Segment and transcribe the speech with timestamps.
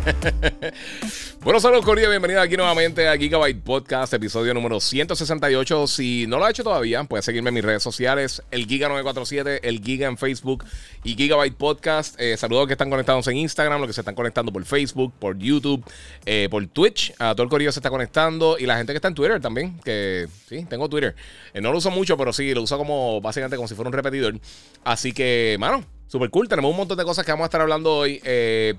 [1.42, 5.86] bueno, saludos Corea, bienvenido aquí nuevamente a Gigabyte Podcast, episodio número 168.
[5.86, 9.80] Si no lo ha hecho todavía, puedes seguirme en mis redes sociales, el Giga947, el
[9.80, 10.64] Giga en Facebook
[11.04, 12.18] y Gigabyte Podcast.
[12.18, 15.38] Eh, saludos que están conectados en Instagram, los que se están conectando por Facebook, por
[15.38, 15.84] YouTube,
[16.24, 17.12] eh, por Twitch.
[17.18, 19.78] A todo el Corillo se está conectando y la gente que está en Twitter también,
[19.80, 21.14] que sí, tengo Twitter.
[21.52, 23.94] Eh, no lo uso mucho, pero sí, lo uso como básicamente como si fuera un
[23.94, 24.38] repetidor.
[24.84, 26.48] Así que, mano, super cool.
[26.48, 28.20] Tenemos un montón de cosas que vamos a estar hablando hoy.
[28.24, 28.74] Eh,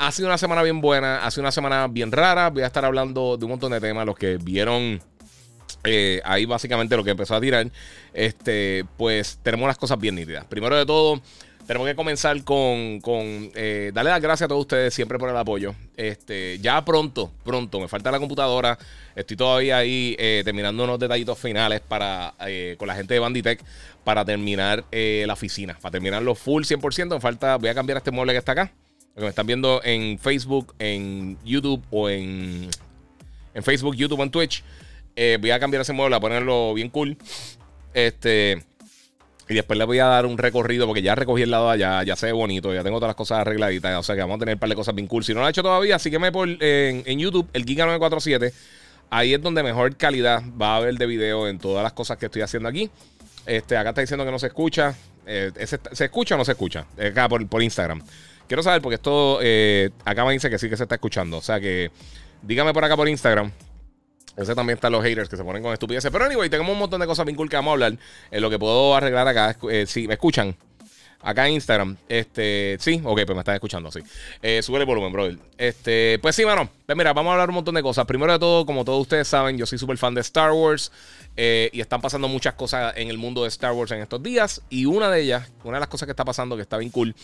[0.00, 2.50] ha sido una semana bien buena, ha sido una semana bien rara.
[2.50, 4.06] Voy a estar hablando de un montón de temas.
[4.06, 5.00] Los que vieron
[5.84, 7.68] eh, ahí básicamente lo que empezó a tirar,
[8.14, 10.44] este, pues tenemos las cosas bien nítidas.
[10.44, 11.20] Primero de todo,
[11.66, 13.00] tenemos que comenzar con,
[13.56, 15.74] eh, darle las gracias a todos ustedes siempre por el apoyo.
[15.96, 18.78] Este, ya pronto, pronto, me falta la computadora.
[19.16, 22.34] Estoy todavía ahí eh, terminando unos detallitos finales para,
[22.78, 23.64] con la gente de Banditech
[24.04, 27.14] para terminar la oficina, para terminarlo full 100%.
[27.14, 28.72] Me falta, voy a cambiar este mueble que está acá
[29.18, 32.68] me están viendo en Facebook, en YouTube o en,
[33.54, 34.62] en Facebook, YouTube o en Twitch,
[35.20, 37.16] eh, voy a cambiar ese mueble, a ponerlo bien cool.
[37.92, 38.62] Este.
[39.48, 42.14] Y después le voy a dar un recorrido porque ya recogí el lado allá, ya
[42.14, 43.98] se ve bonito, ya tengo todas las cosas arregladitas.
[43.98, 45.24] O sea que vamos a tener un par de cosas bien cool.
[45.24, 48.52] Si no lo he hecho todavía, sígueme por, en, YouTube, el Giga947.
[49.10, 52.26] Ahí es donde mejor calidad va a haber de video en todas las cosas que
[52.26, 52.88] estoy haciendo aquí.
[53.44, 54.94] Este, acá está diciendo que no se escucha.
[55.26, 55.50] Eh,
[55.92, 56.86] ¿Se escucha o no se escucha?
[56.96, 58.02] Acá por, por Instagram.
[58.48, 61.36] Quiero saber porque esto eh, acá me dice que sí que se está escuchando.
[61.36, 61.90] O sea que
[62.42, 63.52] dígame por acá por Instagram.
[64.36, 66.10] Ese también están los haters que se ponen con estupideces.
[66.10, 67.98] Pero anyway, tenemos un montón de cosas bien cool que vamos a hablar.
[68.30, 70.56] En lo que puedo arreglar acá, eh, si me escuchan,
[71.28, 71.96] acá en Instagram.
[72.08, 74.00] Este, sí, ok, pues me están escuchando, sí.
[74.40, 75.36] Eh, sube el volumen, brother.
[75.58, 76.70] Este, pues sí, mano.
[76.86, 78.06] Pues mira, vamos a hablar un montón de cosas.
[78.06, 80.90] Primero de todo, como todos ustedes saben, yo soy súper fan de Star Wars.
[81.36, 84.62] Eh, y están pasando muchas cosas en el mundo de Star Wars en estos días.
[84.70, 87.14] Y una de ellas, una de las cosas que está pasando que está bien cool,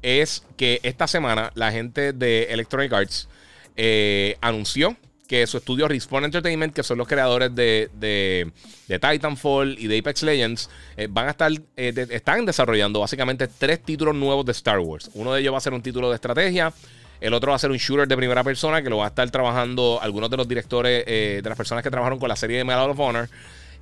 [0.00, 3.28] es que esta semana la gente de Electronic Arts
[3.76, 4.96] eh, anunció
[5.26, 8.50] que su estudio Respawn Entertainment, que son los creadores de, de,
[8.88, 14.44] Titanfall y de Apex Legends, eh, van a estar, están desarrollando básicamente tres títulos nuevos
[14.44, 15.10] de Star Wars.
[15.14, 16.72] Uno de ellos va a ser un título de estrategia.
[17.20, 19.30] El otro va a ser un shooter de primera persona que lo va a estar
[19.30, 22.64] trabajando algunos de los directores, eh, de las personas que trabajaron con la serie de
[22.64, 23.28] Medal of Honor.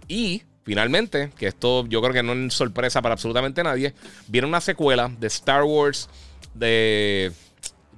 [0.09, 3.95] Y finalmente, que esto yo creo que no es sorpresa para absolutamente nadie,
[4.28, 6.11] viene una secuela de Star Wars
[6.55, 7.33] de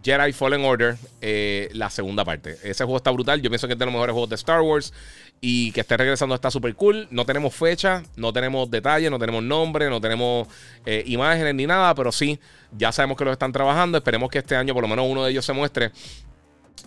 [0.02, 2.56] Jedi Fallen Order, eh, la segunda parte.
[2.62, 3.40] Ese juego está brutal.
[3.40, 4.92] Yo pienso que es de los mejores juegos de Star Wars.
[5.40, 7.08] Y que esté regresando está súper cool.
[7.10, 10.46] No tenemos fecha, no tenemos detalles, no tenemos nombre, no tenemos
[10.86, 11.94] eh, imágenes ni nada.
[11.94, 12.38] Pero sí,
[12.76, 13.98] ya sabemos que lo están trabajando.
[13.98, 15.90] Esperemos que este año por lo menos uno de ellos se muestre.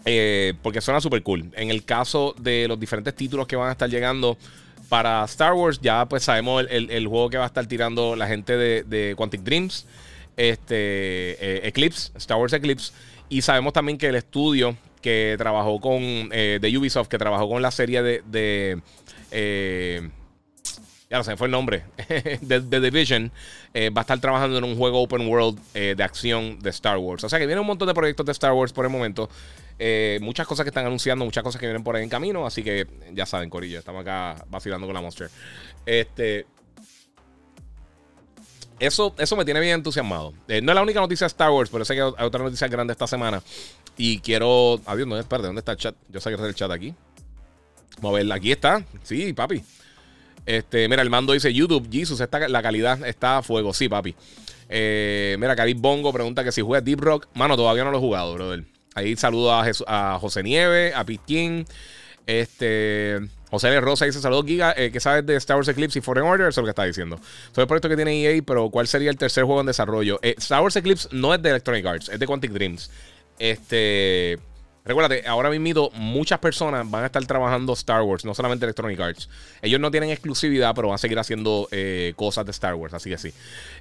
[0.05, 1.51] Eh, porque suena súper cool.
[1.55, 4.37] En el caso de los diferentes títulos que van a estar llegando
[4.87, 8.55] para Star Wars, ya pues sabemos el, juego que va a estar tirando la gente
[8.55, 9.85] de, Quantic Dreams.
[10.37, 12.91] Este eh, Eclipse, Star Wars Eclipse.
[13.29, 16.01] Y sabemos también que el estudio que trabajó con.
[16.31, 18.81] Eh, de Ubisoft, que trabajó con la serie de.
[19.31, 20.09] Eh,
[21.09, 21.83] ya no sé, fue el nombre.
[22.41, 23.31] de, The Division.
[23.75, 27.23] Va a estar trabajando en un juego open world de acción de Star Wars.
[27.23, 29.29] O sea que viene un montón de proyectos de Star Wars por el momento.
[30.21, 32.45] muchas cosas que están anunciando, muchas cosas que vienen por ahí en camino.
[32.45, 35.29] Así que ya saben, Corillo, estamos acá vacilando con la Monster.
[35.85, 36.45] Este.
[38.79, 40.31] Eso, eso me tiene bien entusiasmado.
[40.31, 42.91] no es la única noticia de Star Wars, pero sé que hay otra noticia grande
[42.91, 43.41] esta semana.
[43.97, 44.81] Y quiero.
[44.85, 45.95] Adiós, no, espérate, ¿dónde está el chat?
[46.09, 46.93] Yo saqué el chat aquí.
[48.01, 48.83] Vamos a ver, aquí está.
[49.03, 49.63] Sí, papi.
[50.45, 53.73] Este, mira, el mando dice YouTube, Jesus, la calidad está a fuego.
[53.73, 54.13] Sí, papi.
[54.67, 57.27] Eh, mira, Caribe Bongo pregunta que si juega Deep Rock.
[57.33, 58.65] Mano, todavía no lo he jugado, brother.
[58.93, 61.21] Ahí saludo a, a José Nieve, a Pit
[62.25, 63.19] Este.
[63.55, 63.81] José L.
[63.81, 64.73] Rosa dice: Saludos, Giga.
[64.75, 66.49] Eh, ¿Qué sabes de Star Wars Eclipse y Foreign Order?
[66.49, 67.19] Eso es lo que está diciendo.
[67.53, 70.19] Soy el proyecto que tiene EA, pero ¿cuál sería el tercer juego en desarrollo?
[70.21, 72.91] Eh, Star Wars Eclipse no es de Electronic Arts, es de Quantic Dreams.
[73.39, 74.37] Este.
[74.83, 79.29] Recuérdate, ahora mismo muchas personas van a estar trabajando Star Wars, no solamente Electronic Arts.
[79.63, 83.09] Ellos no tienen exclusividad, pero van a seguir haciendo eh, cosas de Star Wars, así
[83.09, 83.33] que sí.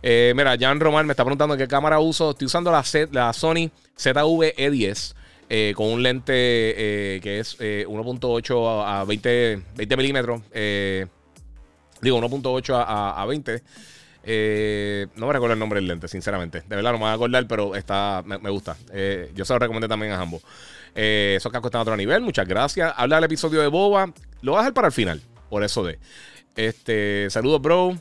[0.02, 2.30] Eh, mira, Jan Román me está preguntando qué cámara uso.
[2.30, 2.82] Estoy usando la,
[3.12, 5.14] la Sony ZV-E10
[5.56, 6.32] eh, con un lente
[7.22, 10.42] que es 1.8 a 20, 20 milímetros.
[12.00, 13.62] digo, 1.8 a, a 20.
[14.26, 16.62] Eh, no me recuerdo el nombre del lente, sinceramente.
[16.66, 18.76] De verdad no me voy a acordar, pero está, me, gusta.
[18.92, 20.42] Eh, yo se lo recomendé también a ambos.
[20.94, 22.22] Eh, esos cascos están a otro nivel.
[22.22, 22.92] Muchas gracias.
[22.96, 24.12] Habla del episodio de Boba.
[24.42, 25.20] Lo voy a dejar para el final.
[25.50, 25.98] Por eso de.
[26.56, 27.98] Este, saludos, bro.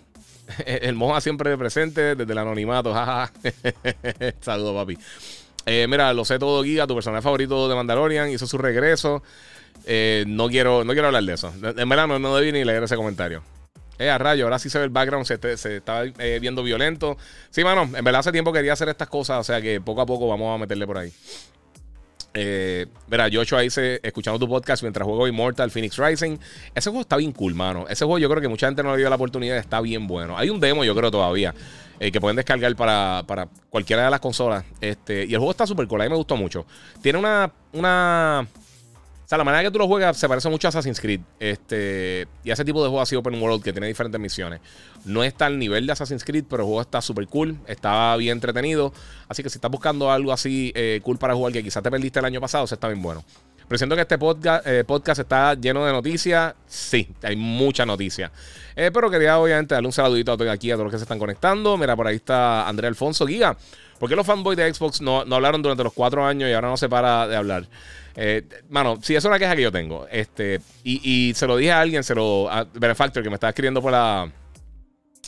[0.65, 2.93] El Moja siempre presente desde el anonimato.
[4.41, 4.97] saludos, papi.
[5.65, 6.87] Mira, lo sé todo, Giga.
[6.87, 9.23] Tu personaje favorito de Mandalorian hizo su regreso.
[10.25, 11.53] no, quiero, no quiero hablar de eso.
[11.61, 13.43] En verdad, no, no debí ni leer ese comentario.
[13.99, 17.17] Eh, a rayo, ahora sí se ve el background, se, se está eh, viendo violento.
[17.51, 20.05] Sí, mano, en verdad hace tiempo quería hacer estas cosas, o sea que poco a
[20.05, 21.13] poco vamos a meterle por ahí.
[22.33, 26.37] Eh, verá, Joshua dice, escuchando tu podcast mientras juego Immortal Phoenix Rising.
[26.73, 27.85] Ese juego está bien cool, mano.
[27.87, 30.37] Ese juego yo creo que mucha gente no le dio la oportunidad, está bien bueno.
[30.37, 31.53] Hay un demo, yo creo, todavía,
[31.99, 34.65] eh, que pueden descargar para, para, cualquiera de las consolas.
[34.81, 36.65] Este, y el juego está súper cool, a mí me gustó mucho.
[37.01, 38.47] Tiene una, una
[39.23, 41.21] o sea, la manera que tú lo juegas se parece mucho a Assassin's Creed.
[41.39, 44.59] Este, y ese tipo de juego así open world que tiene diferentes misiones.
[45.05, 47.57] No está al nivel de Assassin's Creed, pero el juego está súper cool.
[47.65, 48.93] Está bien entretenido.
[49.29, 52.19] Así que si estás buscando algo así eh, cool para jugar que quizás te perdiste
[52.19, 53.23] el año pasado, se está bien bueno.
[53.65, 56.53] Pero siento que este podcast, eh, podcast está lleno de noticias.
[56.67, 58.29] Sí, hay mucha noticia.
[58.75, 61.77] Eh, pero quería obviamente darle un saludito aquí a todos los que se están conectando.
[61.77, 63.55] Mira, por ahí está Andrea Alfonso Giga.
[63.99, 66.67] ¿Por qué los fanboys de Xbox no, no hablaron durante los cuatro años y ahora
[66.67, 67.67] no se para de hablar?
[68.15, 70.07] Eh, mano, sí, eso es una queja que yo tengo.
[70.11, 72.49] Este, y, se lo dije a alguien, se lo.
[72.49, 74.31] A Benefactor, que me estaba escribiendo por la.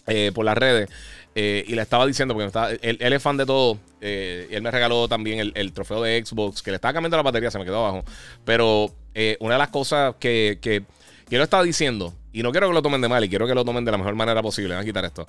[0.07, 0.89] Eh, por las redes.
[1.33, 3.79] Eh, y le estaba diciendo, porque él, es fan de todo.
[4.01, 7.51] y él me regaló también el, trofeo de Xbox, que le estaba cambiando la batería,
[7.51, 8.05] se me quedó abajo.
[8.45, 8.93] Pero
[9.39, 10.83] una de las cosas que, que,
[11.27, 13.65] que estaba diciendo, y no quiero que lo tomen de mal, y quiero que lo
[13.65, 14.75] tomen de la mejor manera posible.
[14.75, 15.25] Voy a quitar esto.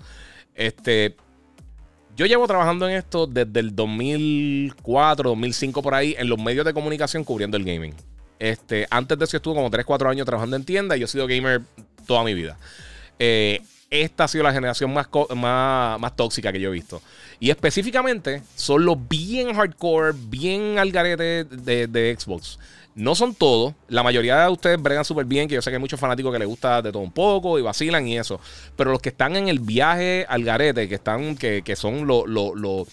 [0.54, 1.16] Este,
[2.16, 6.72] yo llevo trabajando en esto desde el 2004, 2005 por ahí, en los medios de
[6.72, 7.94] comunicación cubriendo el gaming.
[8.38, 11.08] Este, antes de eso estuve como 3, 4 años trabajando en tienda y yo he
[11.08, 11.60] sido gamer
[12.06, 12.56] toda mi vida.
[13.18, 13.60] Eh,
[13.90, 17.02] esta ha sido la generación más, más, más, tóxica que yo he visto.
[17.38, 22.58] Y específicamente son los bien hardcore, bien al garete de, de Xbox.
[22.96, 23.74] No son todos.
[23.88, 26.38] La mayoría de ustedes bregan súper bien, que yo sé que hay muchos fanáticos que
[26.38, 28.40] les gusta de todo un poco y vacilan y eso.
[28.74, 32.26] Pero los que están en el viaje al garete, que están, que, son los...
[32.26, 32.86] Lo,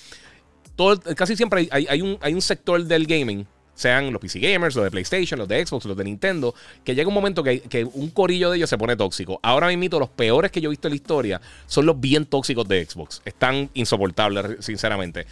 [1.16, 4.92] casi siempre hay, un, hay un sector del gaming sean los PC gamers, los de
[4.92, 6.54] PlayStation, los de Xbox, los de Nintendo,
[6.84, 9.40] que llega un momento que, que, un corillo de ellos se pone tóxico.
[9.42, 12.68] Ahora mismo los peores que yo he visto en la historia son los bien tóxicos
[12.68, 13.22] de Xbox.
[13.26, 15.26] Están insoportables, sinceramente.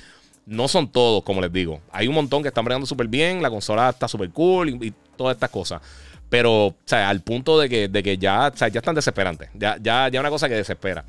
[0.46, 1.82] No son todos, como les digo.
[1.92, 5.36] Hay un montón que están bregando súper bien, la consola está súper cool y, todas
[5.36, 5.82] estas cosas.
[6.30, 9.50] Pero, o sea, al punto de que, de que ya, ya están desesperantes.
[9.54, 11.06] Ya, ya, ya una cosa que desespera.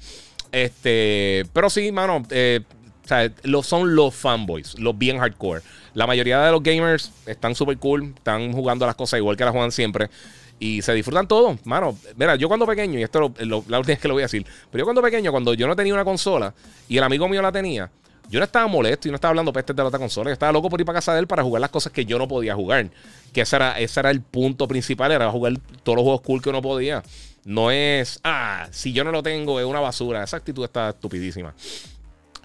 [0.50, 2.60] Este, pero sí, mano, eh,
[3.04, 5.62] o sea, lo, son los fanboys, los bien hardcore.
[5.94, 9.52] La mayoría de los gamers están súper cool, están jugando las cosas igual que las
[9.52, 10.10] juegan siempre.
[10.60, 11.98] Y se disfrutan todo, mano.
[12.16, 14.46] Mira, yo cuando pequeño, y esto es la última vez que lo voy a decir,
[14.70, 16.54] pero yo cuando pequeño, cuando yo no tenía una consola
[16.88, 17.90] y el amigo mío la tenía,
[18.28, 20.30] yo no estaba molesto y no estaba hablando pestes de la otra consola.
[20.30, 22.18] Yo estaba loco por ir para casa de él para jugar las cosas que yo
[22.18, 22.88] no podía jugar.
[23.32, 26.50] Que ese era, ese era el punto principal, era jugar todos los juegos cool que
[26.50, 27.02] uno podía.
[27.44, 30.22] No es, ah, si yo no lo tengo, es una basura.
[30.22, 31.54] Esa actitud está estupidísima.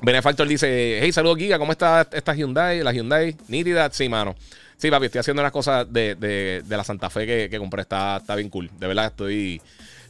[0.02, 2.84] Benefactor dice, hey, saludos Giga, ¿cómo está esta Hyundai?
[2.84, 4.36] La Hyundai, nítida, sí, mano.
[4.78, 8.50] Sí, papi, estoy haciendo las cosas de, la Santa Fe que, compré, está, está bien
[8.50, 8.70] cool.
[8.78, 9.62] De verdad, estoy...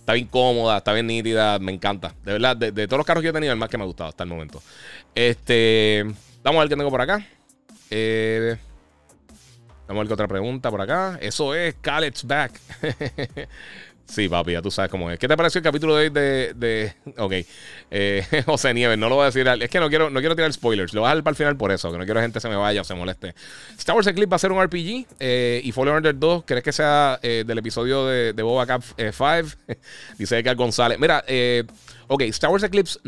[0.08, 2.16] Está bien cómoda, está bien nítida, me encanta.
[2.24, 4.08] De verdad, de, todos los carros que he tenido, el más que me ha gustado
[4.08, 4.64] hasta el momento.
[5.14, 6.06] Este.
[6.44, 7.28] Vamos a ver qué tengo por acá.
[7.90, 8.56] Eh,
[9.86, 11.20] vamos a ver qué otra pregunta por acá.
[11.22, 12.54] Eso es Khaled's Back.
[14.08, 15.20] Sí, papi, ya tú sabes cómo es.
[15.20, 16.94] ¿Qué te pareció el capítulo de de, de...
[17.18, 17.34] Ok.
[17.92, 19.46] Eh, José Nieves, no lo voy a decir.
[19.48, 20.94] Es que no quiero, no quiero tirar spoilers.
[20.94, 21.92] Lo voy a dejar para el final por eso.
[21.92, 23.36] Que no quiero que gente se me vaya o se moleste.
[23.78, 25.06] Star Wars Eclipse va a ser un RPG.
[25.20, 29.14] Eh, y Fallen Order 2, ¿crees que sea eh, del episodio de, Boba Cap 5?
[30.18, 30.98] Dice Edgar González.
[31.00, 31.24] Mira,
[32.08, 33.00] ok, Star Wars Eclipse.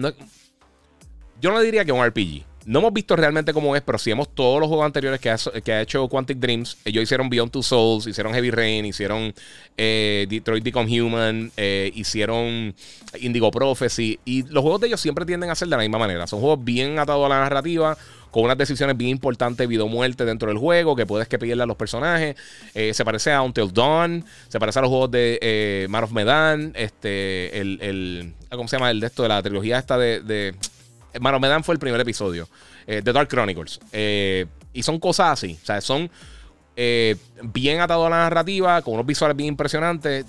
[1.41, 2.48] yo no diría que es un RPG.
[2.65, 5.37] No hemos visto realmente cómo es, pero si vemos todos los juegos anteriores que ha,
[5.63, 6.77] que ha hecho Quantic Dreams.
[6.85, 9.33] Ellos hicieron Beyond Two Souls, hicieron Heavy Rain, hicieron
[9.77, 12.75] eh, Detroit Become Human, eh, hicieron
[13.19, 14.19] Indigo Prophecy.
[14.25, 16.27] Y los juegos de ellos siempre tienden a ser de la misma manera.
[16.27, 17.97] Son juegos bien atados a la narrativa,
[18.29, 21.63] con unas decisiones bien importantes, vida o muerte dentro del juego, que puedes que pedirle
[21.63, 22.35] a los personajes.
[22.75, 26.11] Eh, se parece a Until Dawn, se parece a los juegos de eh, Man of
[26.11, 28.91] Medan, este, el, el, ¿cómo se llama?
[28.91, 30.53] El de esto, de la trilogía esta de
[31.19, 32.47] Mano Medan fue el primer episodio.
[32.85, 33.79] Eh, The Dark Chronicles.
[33.91, 35.57] Eh, y son cosas así.
[35.61, 36.09] O sea, son
[36.75, 40.25] eh, bien atados a la narrativa, con unos visuales bien impresionantes.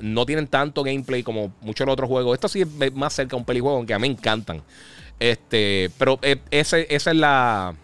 [0.00, 2.34] no tienen tanto gameplay como muchos de los otros juegos.
[2.34, 4.62] Esto sí es más cerca de un pelijuego, aunque a mí me encantan.
[5.18, 6.18] Este, pero
[6.50, 7.74] esa es la.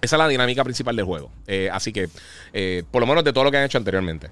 [0.00, 1.30] Esa es la dinámica principal del juego.
[1.72, 2.08] así que,
[2.90, 4.30] por lo menos de todo lo que han hecho anteriormente.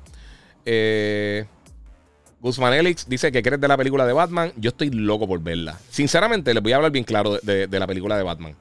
[2.45, 4.53] Guzmán Elix dice que crees de la película de Batman.
[4.57, 5.79] Yo estoy loco por verla.
[5.89, 8.55] Sinceramente, les voy a hablar bien claro de, la película de Batman.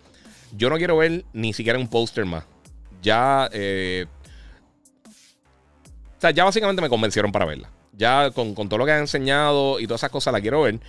[0.55, 2.45] Yo no quiero ver ni siquiera un póster más.
[3.01, 3.49] Ya.
[3.51, 4.05] Eh,
[5.05, 7.69] o sea, ya básicamente me convencieron para verla.
[7.91, 10.79] Ya con, todo lo que han enseñado y todas esas cosas la quiero ver.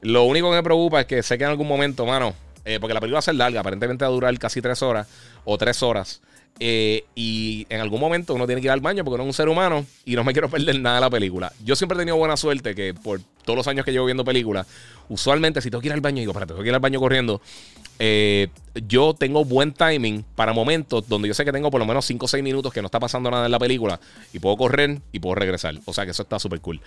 [0.00, 2.94] Lo único que me preocupa es que sé que en algún momento, mano, eh, porque
[2.94, 5.08] la película va a ser larga, aparentemente va a durar casi tres horas
[5.44, 6.20] o tres horas.
[6.60, 9.34] Eh, y en algún momento uno tiene que ir al baño porque uno es un
[9.34, 11.52] ser humano y no me quiero perder nada de la película.
[11.64, 14.66] Yo siempre he tenido buena suerte que por todos los años que llevo viendo películas,
[15.08, 17.40] usualmente si tengo que ir al baño, digo, espérate, tengo que ir al baño corriendo.
[18.00, 22.04] Eh, yo tengo buen timing para momentos donde yo sé que tengo por lo menos
[22.04, 24.00] 5 o 6 minutos que no está pasando nada en la película
[24.32, 25.76] y puedo correr y puedo regresar.
[25.84, 26.80] O sea que eso está súper cool.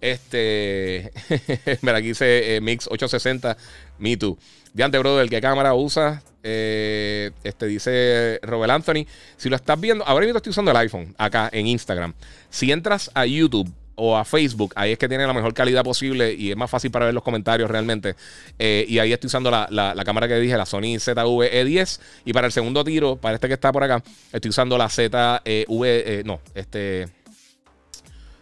[0.00, 1.12] Este,
[1.82, 3.56] mira, aquí dice Mix 860,
[3.98, 4.38] Me Too.
[4.72, 6.22] Diante, brother, ¿qué cámara usa?
[6.42, 9.06] Eh, este dice Robert Anthony.
[9.36, 12.12] Si lo estás viendo, ahora mismo estoy usando el iPhone acá en Instagram.
[12.50, 16.34] Si entras a YouTube o a Facebook, ahí es que tiene la mejor calidad posible
[16.34, 18.14] y es más fácil para ver los comentarios realmente.
[18.58, 22.00] Eh, y ahí estoy usando la, cámara que dije, la Sony ZV-E10.
[22.24, 25.40] Y para el segundo tiro, para este que está por acá, estoy usando la ZV,
[25.44, 27.08] eh, no, este...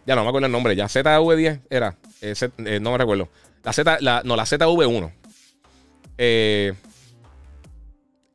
[0.04, 1.96] Ya no me acuerdo el nombre, ya ZV10 era,
[2.80, 3.28] no me recuerdo.
[3.62, 5.12] La Z, la, no, la ZV1.
[6.18, 6.72] Eh,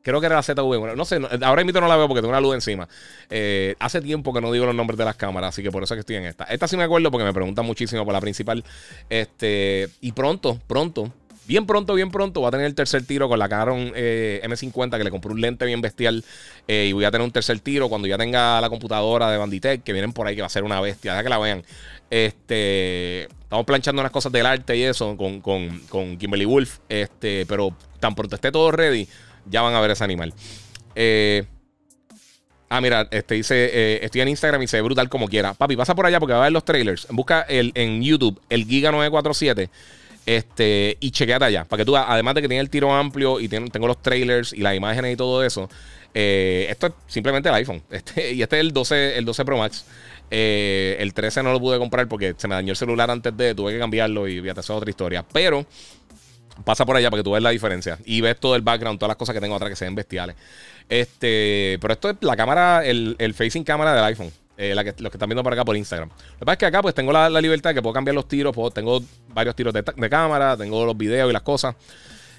[0.02, 0.96] creo que era la ZV.
[0.96, 2.88] no sé, ahora mismo no la veo porque tengo una luz encima.
[3.30, 5.94] Eh, hace tiempo que no digo los nombres de las cámaras, así que por eso
[5.94, 6.44] es que estoy en esta.
[6.44, 8.64] Esta sí me acuerdo porque me preguntan muchísimo por la principal.
[9.10, 11.12] Este, y pronto, pronto,
[11.46, 14.98] bien pronto, bien pronto, voy a tener el tercer tiro con la Canon eh, M50
[14.98, 16.24] que le compré un lente bien bestial.
[16.66, 19.92] y voy a tener un tercer tiro cuando ya tenga la computadora de Banditech que
[19.92, 21.12] vienen por ahí, que va a ser una bestia.
[21.12, 21.62] Deja que la vean.
[22.10, 26.80] Este, estamos planchando unas cosas del arte y eso con, con, Kimberly Wolf.
[26.86, 29.08] Este, pero tan pronto esté todo ready,
[29.46, 30.34] ya van a ver ese animal.
[30.94, 31.46] Eh,
[32.68, 35.54] ah, mira, este dice, eh, estoy en Instagram y se brutal como quiera.
[35.54, 37.06] Papi, pasa por allá porque va a ver los trailers.
[37.08, 39.70] Busca el, en YouTube el Giga 947
[40.26, 41.64] este, y chequeate allá.
[41.64, 44.58] Para que tú, además de que tiene el tiro amplio y tengo los trailers y
[44.58, 45.70] las imágenes y todo eso,
[46.12, 47.82] eh, esto es simplemente el iPhone.
[47.90, 49.86] Este, y este es el 12, el 12 Pro Max.
[50.30, 53.54] Eh, el 13 no lo pude comprar porque se me dañó el celular antes de,
[53.54, 55.24] tuve que cambiarlo y fíjate, eso es otra historia.
[55.32, 55.66] Pero
[56.64, 59.10] pasa por allá para que tú veas la diferencia y ves todo el background, todas
[59.10, 60.36] las cosas que tengo atrás que se ven bestiales.
[60.88, 64.30] Este, pero esto es la cámara, el, facing cámara del iPhone.
[64.56, 66.08] Eh, la que, los que están viendo por acá por Instagram.
[66.08, 68.26] Lo que pasa es que acá pues tengo la, libertad de que puedo cambiar los
[68.26, 71.76] tiros, tengo varios tiros de, cámara, tengo los videos y las cosas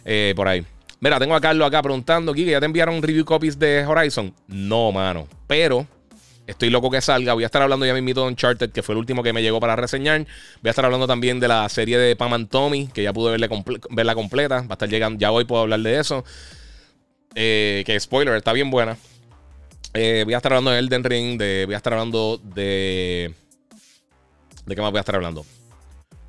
[0.03, 0.65] eh, por ahí.
[0.99, 4.33] Mira, tengo a Carlos acá preguntando, Kike, ¿ya te enviaron review copies de Horizon?
[4.47, 5.29] No, mano.
[5.47, 5.87] Pero
[6.49, 7.33] Estoy loco que salga.
[7.33, 9.59] Voy a estar hablando ya mismito de Uncharted, que fue el último que me llegó
[9.59, 10.25] para reseñar.
[10.61, 13.37] Voy a estar hablando también de la serie de Pam and Tommy, que ya pude
[13.91, 14.61] verla completa.
[14.61, 16.25] Va a estar llegando, ya hoy puedo hablar de eso.
[17.35, 18.97] Eh, que spoiler, está bien buena.
[19.93, 23.31] Eh, voy a estar hablando de Elden Ring, de, voy a estar hablando de...
[24.65, 25.45] ¿De qué más voy a estar hablando?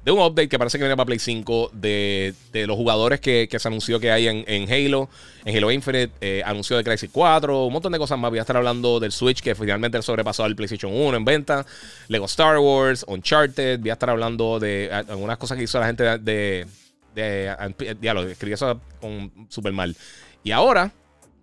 [0.05, 2.35] De un update que parece que viene para Play 5 de,
[2.67, 5.11] los jugadores que, se anunció que hay en, Halo,
[5.45, 8.31] en Halo Infinite, eh, anunció de Crisis 4, un montón de cosas más.
[8.31, 11.67] Voy a estar hablando del Switch que finalmente sobrepasó al PlayStation 1 en venta,
[12.09, 13.81] Lego Star Wars, Uncharted.
[13.81, 16.19] Voy a estar hablando de eh, algunas cosas que hizo la gente de.
[16.19, 16.67] de,
[17.15, 19.95] de diálogo, escribí eso con, súper mal.
[20.43, 20.93] Y ahora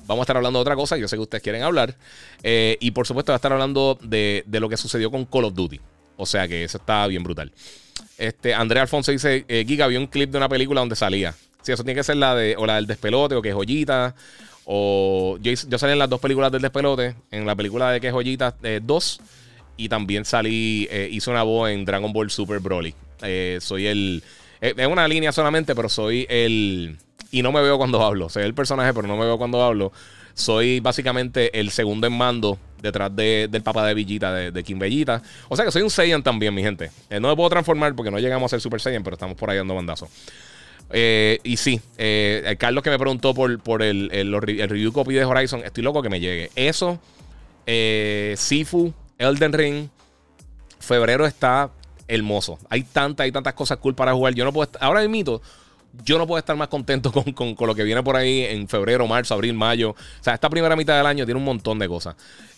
[0.07, 0.97] vamos a estar hablando de otra cosa.
[0.97, 1.95] Yo sé que ustedes quieren hablar.
[2.41, 5.45] Eh, y por supuesto, voy a estar hablando de, de lo que sucedió con Call
[5.45, 5.79] of Duty.
[6.15, 7.51] O sea que eso está bien brutal.
[8.17, 11.33] Este, Andrea Alfonso dice: eh, Giga, vi un clip de una película donde salía.
[11.61, 14.15] Sí, eso tiene que ser la de, o la del despelote, o que joyita.
[14.65, 17.15] O yo, salí en las dos películas del despelote.
[17.31, 19.19] En la película de que joyita 2.
[19.19, 19.23] Eh,
[19.79, 22.95] y también salí, eh, hice una voz en Dragon Ball Super Broly.
[23.59, 24.23] soy el.
[24.59, 26.97] es una línea solamente, pero soy el.
[27.31, 28.29] Y no me veo cuando hablo.
[28.29, 29.91] Soy el personaje, pero no me veo cuando hablo.
[30.37, 35.23] Soy básicamente el segundo en mando detrás del papá de Villita, de, King Bellita.
[35.49, 36.91] O sea que soy un Saiyan también, mi gente.
[37.09, 39.49] Eh, no me puedo transformar porque no llegamos a ser Super Saiyan, pero estamos por
[39.49, 40.09] ahí dando bandazos.
[40.91, 45.63] Eh, y sí, eh, Carlos que me preguntó por, por el, review copy de Horizon,
[45.65, 46.51] estoy loco que me llegue.
[46.55, 46.99] Eso,
[47.65, 49.89] Sifu, Elden Ring,
[50.79, 51.71] febrero está
[52.07, 52.59] hermoso.
[52.69, 54.35] Hay tantas, hay tantas cosas cool para jugar.
[54.35, 55.41] Yo no puedo, ahora mismo
[56.03, 59.33] yo no puedo estar más contento con, lo que viene por ahí en febrero, marzo,
[59.33, 59.91] abril, mayo.
[59.91, 62.15] O sea, esta primera mitad del año tiene un montón de cosas.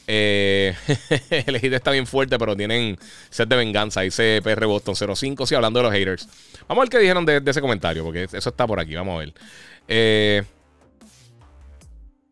[0.07, 0.75] Eh,
[1.29, 2.97] el hit está bien fuerte, pero tienen
[3.29, 4.01] set de venganza.
[4.01, 5.45] Dice PR Boston 05.
[5.45, 6.27] Sí, hablando de los haters.
[6.67, 8.95] Vamos a ver qué dijeron de, ese comentario, porque eso está por aquí.
[8.95, 9.33] Vamos a ver.
[9.87, 10.43] Eh,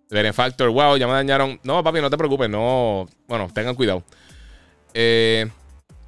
[0.10, 1.60] Benefactor, wow, ya me dañaron.
[1.64, 2.50] No, papi, no te preocupes.
[2.50, 4.04] No, bueno, tengan cuidado.
[4.94, 5.48] Eh.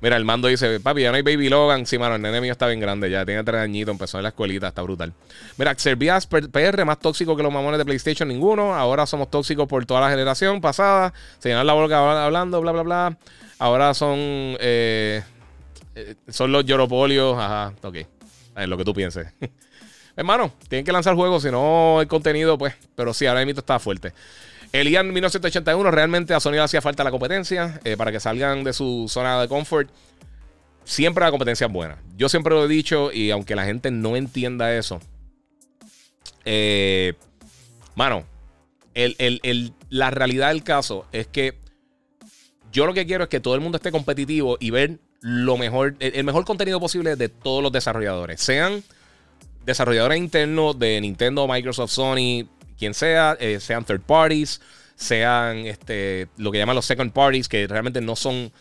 [0.02, 1.86] Mira, el mando dice, papi, ya no hay Baby Logan.
[1.86, 3.26] Sí, mano, el nene mío está bien grande ya.
[3.26, 5.14] Tiene tres añitos, empezó en la escuelita, está brutal.
[5.58, 8.74] Mira, Servías PR, más tóxico que los mamones de PlayStation, ninguno.
[8.76, 11.14] Ahora somos tóxicos por toda la generación pasada.
[11.40, 13.18] Se llenan la boca hablando, bla, bla, bla.
[13.60, 14.18] Ahora son...
[14.20, 15.22] Eh,
[15.96, 17.38] Eh, son los Yoropolios.
[17.38, 17.96] Ajá, ok.
[18.58, 19.28] Es lo que tú pienses.
[20.16, 22.74] Hermano, tienen que lanzar juegos, si no el contenido, pues.
[22.96, 24.14] Pero sí, ahora mismo está fuerte.
[24.72, 28.64] El IAN 1981 realmente a Sony le hacía falta la competencia eh, para que salgan
[28.64, 29.90] de su zona de confort.
[30.84, 31.98] Siempre la competencia es buena.
[32.18, 35.00] Yo siempre lo he dicho y aunque la gente no entienda eso,
[36.46, 37.14] eh,
[37.96, 38.26] mano,
[39.90, 41.56] la realidad del caso es que
[42.72, 45.96] yo lo que quiero es que todo el mundo esté competitivo y ver lo mejor,
[46.00, 48.42] el, mejor contenido posible de todos los desarrolladores.
[48.42, 48.84] Sean
[49.66, 52.48] desarrolladores internos de Nintendo, Microsoft, Sony,
[52.80, 54.62] quien sea, eh, sean third parties,
[54.96, 58.52] sean este, lo que llaman los second parties, que realmente no son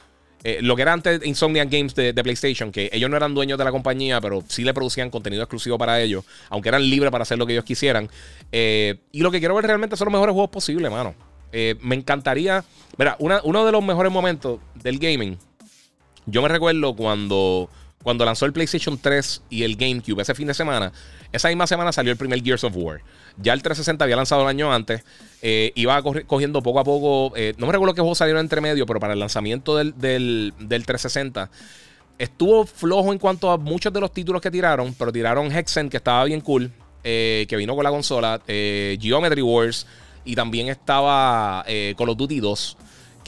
[0.44, 3.64] eh, lo que era antes Insomnia Games de, PlayStation, que ellos no eran dueños de
[3.64, 7.38] la compañía, pero sí le producían contenido exclusivo para ellos, aunque eran libres para hacer
[7.38, 8.10] lo que ellos quisieran.
[8.52, 11.14] Eh, y lo que quiero ver realmente son los mejores juegos posibles, mano.
[11.52, 12.64] me encantaría.
[12.98, 15.38] Mira, uno de los mejores momentos del gaming.
[16.26, 17.70] Yo me recuerdo cuando
[18.02, 20.92] cuando lanzó el PlayStation 3 y el GameCube ese fin de semana,
[21.32, 23.00] esa misma semana salió el primer Gears of War.
[23.36, 25.04] Ya el 360 había lanzado el año antes.
[25.42, 27.36] Eh, iba cogiendo poco a poco.
[27.36, 29.92] Eh, no me recuerdo qué juegos salieron entre medio, pero para el lanzamiento del,
[30.58, 31.50] 360
[32.18, 35.98] estuvo flojo en cuanto a muchos de los títulos que tiraron, pero tiraron Hexen, que
[35.98, 36.72] estaba bien cool,
[37.04, 39.86] eh, que vino con la consola, Geometry Wars,
[40.24, 41.64] y también estaba
[41.96, 42.76] Call of Duty 2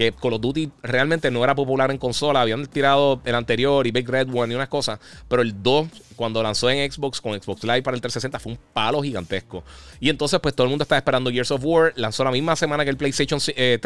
[0.01, 2.41] que Call of Duty realmente no era popular en consola.
[2.41, 4.99] Habían tirado el anterior y Big Red One y unas cosas.
[5.29, 8.59] Pero el 2, cuando lanzó en Xbox con Xbox Live para el 360, fue un
[8.73, 9.63] palo gigantesco.
[10.01, 11.93] Y entonces, pues todo el mundo estaba esperando Gears of War.
[11.97, 13.81] Lanzó la misma semana que el PlayStation 3 eh,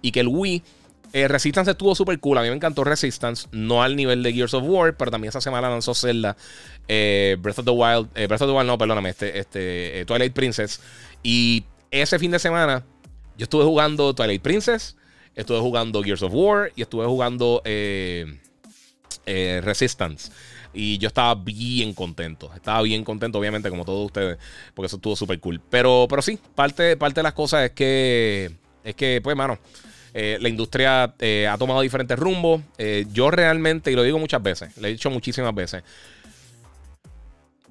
[0.00, 0.62] y que el Wii.
[1.12, 2.38] Eh, Resistance estuvo súper cool.
[2.38, 3.46] A mí me encantó Resistance.
[3.52, 6.34] No al nivel de Gears of War, pero también esa semana lanzó Zelda.
[6.88, 8.10] Eh, Breath of the Wild.
[8.14, 9.10] Breath of the Wild, no, perdóname.
[9.10, 10.80] Este, este Twilight Princess.
[11.22, 12.86] Y ese fin de semana,
[13.36, 14.96] yo estuve jugando Twilight Princess.
[15.34, 18.38] Estuve jugando Gears of War y estuve jugando eh,
[19.26, 20.30] eh, Resistance.
[20.74, 22.50] Y yo estaba bien contento.
[22.54, 24.38] Estaba bien contento, obviamente, como todos ustedes,
[24.74, 25.60] porque eso estuvo súper cool.
[25.70, 28.52] Pero, pero sí, parte, parte de las cosas es que,
[28.84, 29.58] es que pues, mano,
[30.14, 32.62] eh, la industria ha tomado diferentes rumbos.
[33.12, 35.82] yo realmente, y lo digo muchas veces, lo he dicho muchísimas veces,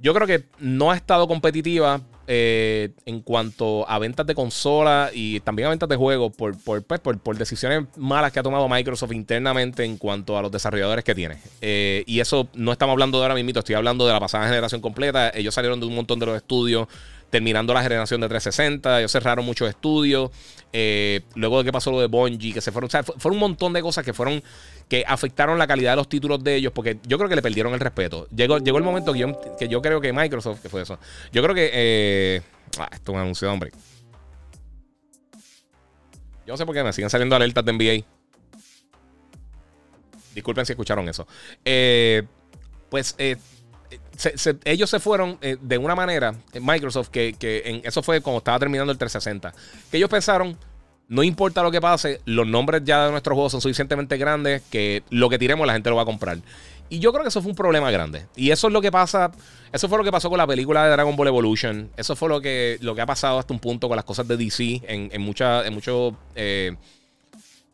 [0.01, 5.39] yo creo que no ha estado competitiva eh, en cuanto a ventas de consola y
[5.41, 9.11] también a ventas de juegos por, por, pues, por, decisiones malas que ha tomado Microsoft
[9.13, 11.37] internamente en cuanto a los desarrolladores que tiene.
[11.61, 14.81] Eh, y eso no estamos hablando de ahora mismo, estoy hablando de la pasada generación
[14.81, 15.31] completa.
[15.33, 16.87] Ellos salieron de un montón de los estudios
[17.31, 18.99] terminando la generación de 360.
[18.99, 20.29] Ellos cerraron muchos estudios.
[20.71, 22.87] Eh, luego de que pasó lo de Bungie, que se fueron.
[22.87, 24.43] O sea, fueron un montón de cosas que fueron.
[24.87, 26.73] que afectaron la calidad de los títulos de ellos.
[26.73, 28.27] Porque yo creo que le perdieron el respeto.
[28.35, 30.99] Llegó, llegó el momento que yo, que yo creo que Microsoft, que fue eso.
[31.31, 31.71] Yo creo que.
[31.73, 32.41] Eh,
[32.77, 33.71] ah, esto es un anuncio, hombre.
[36.45, 38.05] Yo no sé por qué me siguen saliendo alertas de NBA.
[40.35, 41.25] Disculpen si escucharon eso.
[41.63, 42.23] Eh,
[42.89, 43.15] pues
[44.23, 48.59] eh, ellos se fueron eh, de una manera, Microsoft, que, en, eso fue cuando estaba
[48.59, 49.53] terminando el 360,
[49.89, 50.57] que ellos pensaron,
[51.07, 55.03] no importa lo que pase, los nombres ya de nuestros juegos son suficientemente grandes que
[55.09, 56.37] lo que tiremos la gente lo va a comprar.
[56.89, 58.25] Y yo creo que eso fue un problema grande.
[58.35, 59.31] Y eso es lo que pasa,
[59.71, 62.41] eso fue lo que pasó con la película de Dragon Ball Evolution, eso fue lo
[62.41, 65.21] que, lo que ha pasado hasta un punto con las cosas de DC en, en,
[65.21, 66.13] mucha, en muchos...
[66.35, 66.75] Eh,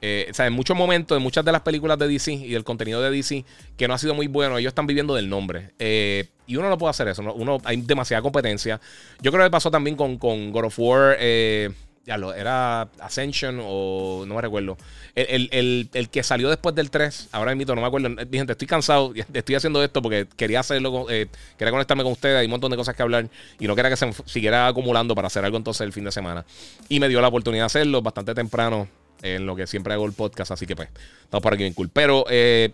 [0.02, 3.02] eh, o en muchos momentos, en muchas de las películas de DC y del contenido
[3.02, 3.44] de DC,
[3.76, 5.72] que no ha sido muy bueno, ellos están viviendo del nombre.
[5.80, 7.22] Eh, y uno no puede hacer eso.
[7.34, 8.80] Uno, hay demasiada competencia.
[9.22, 11.18] Yo creo que pasó también con, con God of War.
[11.20, 11.72] Eh,
[12.06, 14.78] ya lo, era Ascension o no me recuerdo.
[15.14, 18.10] El, que salió después del 3, ahora mismo no me acuerdo.
[18.10, 22.52] Mi estoy cansado, estoy haciendo esto porque quería hacerlo, quería conectarme con ustedes, hay un
[22.52, 23.28] montón de cosas que hablar
[23.60, 26.46] y no quería que se siguiera acumulando para hacer algo entonces el fin de semana.
[26.88, 28.88] Y me dio la oportunidad de hacerlo bastante temprano
[29.22, 30.90] en lo que siempre hago el podcast, así que pues,
[31.24, 31.76] estamos por aquí bien.
[31.94, 32.72] Pero, eh,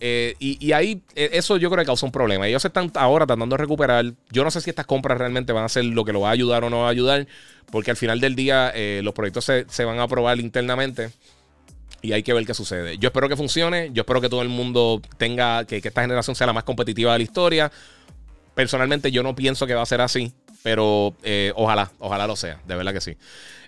[0.00, 2.46] eh, y, ahí, eh, eso yo creo que causa un problema.
[2.46, 4.04] Ellos están ahora tratando de recuperar.
[4.30, 6.32] Yo no sé si estas compras realmente van a ser lo que lo va a
[6.32, 7.26] ayudar o no va a ayudar,
[7.70, 11.10] porque al final del día los proyectos se, van a aprobar internamente.
[12.02, 12.98] Y hay que ver qué sucede.
[12.98, 13.90] Yo espero que funcione.
[13.92, 17.12] Yo espero que todo el mundo tenga, que, que esta generación sea la más competitiva
[17.12, 17.72] de la historia.
[18.54, 20.32] Personalmente yo no pienso que va a ser así.
[20.66, 23.16] Pero eh, ojalá, ojalá lo sea, de verdad que sí.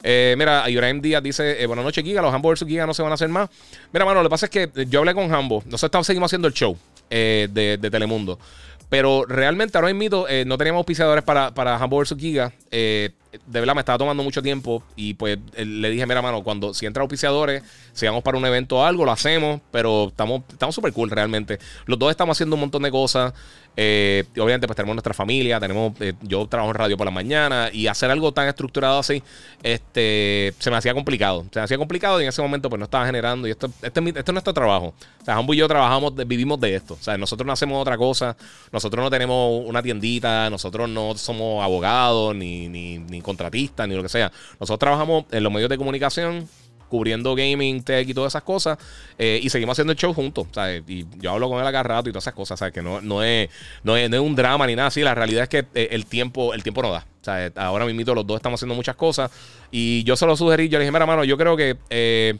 [0.02, 2.20] Eh, mira, Ibrahim Díaz dice: eh, Buenas noches, Giga.
[2.20, 3.48] Los Hambo vs Giga no se van a hacer más.
[3.92, 5.62] Mira, mano, lo que pasa es que yo hablé con Hambo.
[5.66, 6.76] Nosotros seguimos haciendo el show
[7.08, 8.40] de, Telemundo.
[8.88, 12.52] Pero realmente ahora mismo no teníamos auspiciadores para, para Hambo vs Giga.
[12.68, 13.12] de
[13.46, 17.02] verdad me estaba tomando mucho tiempo y pues le dije, mira, mano, cuando si entra
[17.02, 21.10] auspiciadores, si vamos para un evento o algo, lo hacemos, pero estamos estamos súper cool
[21.10, 21.60] realmente.
[21.86, 23.34] Los dos estamos haciendo un montón de cosas.
[23.80, 27.70] Eh, obviamente, pues tenemos nuestra familia, tenemos, eh, yo trabajo en radio por la mañana
[27.72, 29.22] y hacer algo tan estructurado así,
[29.62, 31.44] este, se me hacía complicado.
[31.52, 33.46] Se me hacía complicado y en ese momento pues no estaba generando.
[33.46, 34.94] Y esto, este, este es nuestro trabajo.
[35.22, 36.94] O sea, Humbo y yo trabajamos, vivimos de esto.
[36.94, 38.36] O sea, nosotros no hacemos otra cosa.
[38.72, 44.02] Nosotros no tenemos una tiendita, nosotros no somos abogados, ni, ni, ni contratistas, ni lo
[44.02, 44.32] que sea.
[44.58, 46.48] Nosotros trabajamos en los medios de comunicación
[46.88, 48.78] cubriendo gaming, tech y todas esas cosas.
[49.18, 50.46] Eh, y seguimos haciendo el show juntos.
[50.52, 50.82] ¿sabes?
[50.88, 52.58] Y yo hablo con él acá rato y todas esas cosas.
[52.58, 52.74] ¿sabes?
[52.74, 53.48] Que no, no, es,
[53.82, 55.02] no, es, un drama ni nada así.
[55.02, 57.06] La realidad es que eh, el tiempo, el tiempo no da.
[57.22, 57.52] ¿sabes?
[57.56, 59.30] Ahora mismo los dos estamos haciendo muchas cosas.
[59.70, 60.68] Y yo se lo sugerí.
[60.68, 61.76] Yo le dije, mira, mano, yo creo que.
[61.90, 62.36] Eh,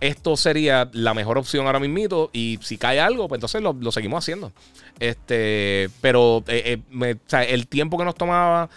[0.00, 2.28] esto sería la mejor opción ahora mismo.
[2.32, 4.52] Y si cae algo, pues entonces lo, seguimos haciendo.
[5.00, 8.68] Este, pero el tiempo que nos tomaba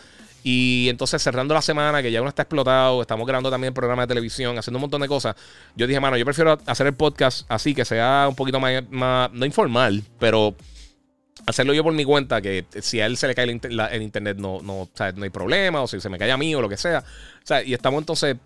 [0.49, 4.13] y entonces cerrando la semana, que ya uno está explotado, estamos grabando también programas de
[4.13, 5.35] televisión, haciendo un montón de cosas.
[5.75, 8.81] Yo dije, mano, yo prefiero hacer el podcast así, que sea un poquito más,
[9.33, 10.55] no informal, pero
[11.45, 14.61] hacerlo yo por mi cuenta, que si a él se le cae el, internet no,
[14.61, 16.99] no, no hay problema, o si se me cae a mí o lo que sea.
[16.99, 18.37] O sea, y estamos entonces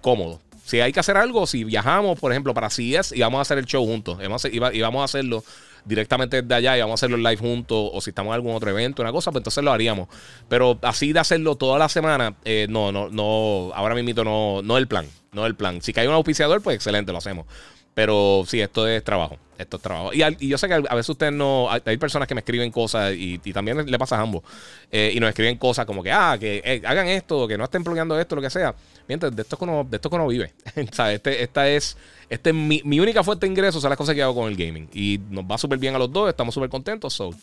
[0.00, 0.40] cómodos.
[0.64, 3.58] Si hay que hacer algo, si viajamos, por ejemplo, para CES y vamos a hacer
[3.58, 4.18] el show juntos,
[4.50, 5.44] y vamos a hacerlo
[5.84, 8.70] directamente desde allá y vamos a hacerlo live juntos, o si estamos en algún otro
[8.70, 10.08] evento, una cosa, pues entonces lo haríamos.
[10.48, 14.76] Pero así de hacerlo toda la semana, eh, no, no, no, ahora mismo no, no
[14.76, 15.82] el plan, no el plan.
[15.82, 17.46] Si cae un auspiciador, pues excelente, lo hacemos.
[17.94, 19.36] Pero sí, esto es trabajo.
[19.58, 20.10] Esto es trabajo.
[20.14, 21.68] Y, yo sé que a veces ustedes no.
[21.70, 24.42] Hay, personas que me escriben cosas y, también le pasa a ambos.
[24.90, 27.84] Eh, y nos escriben cosas como que, ah, que eh, hagan esto, que no estén
[27.84, 28.74] bloqueando esto, lo que sea.
[29.06, 30.52] Mientras, de esto es que uno, de esto que uno vive.
[31.10, 31.96] Este, esta es.
[32.28, 34.88] Este mi, única fuente de ingresos son las cosas que hago con el gaming.
[34.94, 37.12] Y nos va súper bien a los dos, estamos súper contentos.
[37.12, 37.34] So,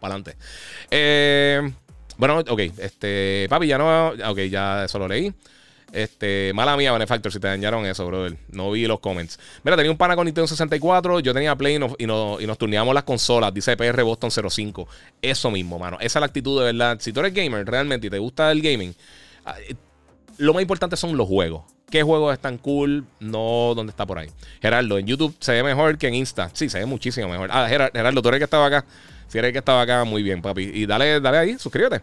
[0.00, 0.36] para adelante.
[0.90, 1.60] Eh,
[2.16, 2.60] bueno, ok.
[2.78, 3.46] Este.
[3.50, 4.08] Papi, ya no.
[4.30, 5.34] Ok, ya eso lo leí.
[5.92, 8.36] Este, mala mía, Benefactor, si te dañaron eso, brother.
[8.50, 9.38] No vi los comments.
[9.62, 13.54] Mira, tenía un pana con Nintendo 64, yo tenía Play y, nos turneamos las consolas,
[13.54, 14.88] dice PR Boston 05.
[15.22, 15.96] Eso mismo, mano.
[16.00, 16.98] Esa es la actitud de verdad.
[17.00, 18.94] Si tú eres gamer realmente y te gusta el gaming,
[20.38, 21.62] lo más importante son los juegos.
[21.88, 23.06] ¿Qué juegos están cool?
[23.20, 24.28] No, ¿dónde está por ahí?
[24.60, 26.50] Gerardo, en YouTube se ve mejor que en Insta.
[26.52, 27.48] Sí, se ve muchísimo mejor.
[27.52, 28.84] Ah, Gerardo, tú eres el que estaba acá.
[29.28, 30.62] Si eres el que estaba acá, muy bien, papi.
[30.74, 32.02] Y dale, dale ahí, suscríbete.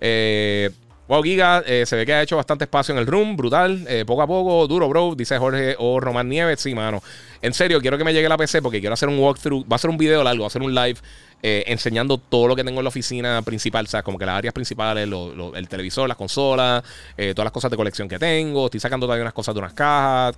[0.00, 0.70] Eh.
[1.08, 4.04] Wow, Giga, eh, se ve que ha hecho bastante espacio en el room, brutal, eh,
[4.06, 6.60] poco a poco, duro, bro, dice Jorge o Román Nieves.
[6.60, 7.02] Sí, mano.
[7.40, 9.64] En serio, quiero que me llegue la PC porque quiero hacer un walkthrough.
[9.66, 10.98] Va a ser un video largo, va a ser un live
[11.42, 14.38] eh, enseñando todo lo que tengo en la oficina principal, o sea, como que las
[14.38, 16.82] áreas principales, el televisor, las consolas,
[17.16, 18.66] eh, todas las cosas de colección que tengo.
[18.66, 20.36] Estoy sacando todavía unas cosas de unas cajas,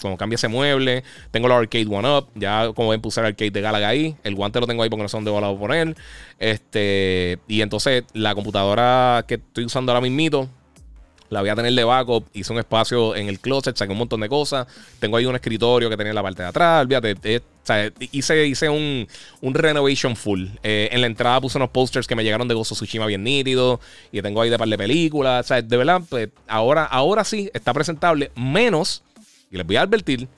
[0.00, 1.02] como cambia ese mueble.
[1.30, 4.16] Tengo la Arcade One Up, ya como ven puse el Arcade de Galaga ahí.
[4.22, 5.96] El guante lo tengo ahí porque no sé dónde voy a poner.
[6.38, 10.48] Este, y entonces la computadora que estoy usando ahora mismito
[11.30, 12.26] la voy a tener de backup.
[12.32, 14.66] Hice un espacio en el closet, saqué un montón de cosas.
[15.00, 16.82] Tengo ahí un escritorio que tenía en la parte de atrás.
[16.82, 19.06] Olvídate, eh, hice, hice un,
[19.40, 20.46] un renovation full.
[20.62, 23.80] Eh, en la entrada puse unos posters que me llegaron de Gozo Tsushima bien nítidos.
[24.12, 25.50] Y tengo ahí de par de películas.
[25.50, 28.30] O de verdad, pues ahora, ahora sí está presentable.
[28.36, 29.02] Menos,
[29.50, 30.28] y les voy a advertir,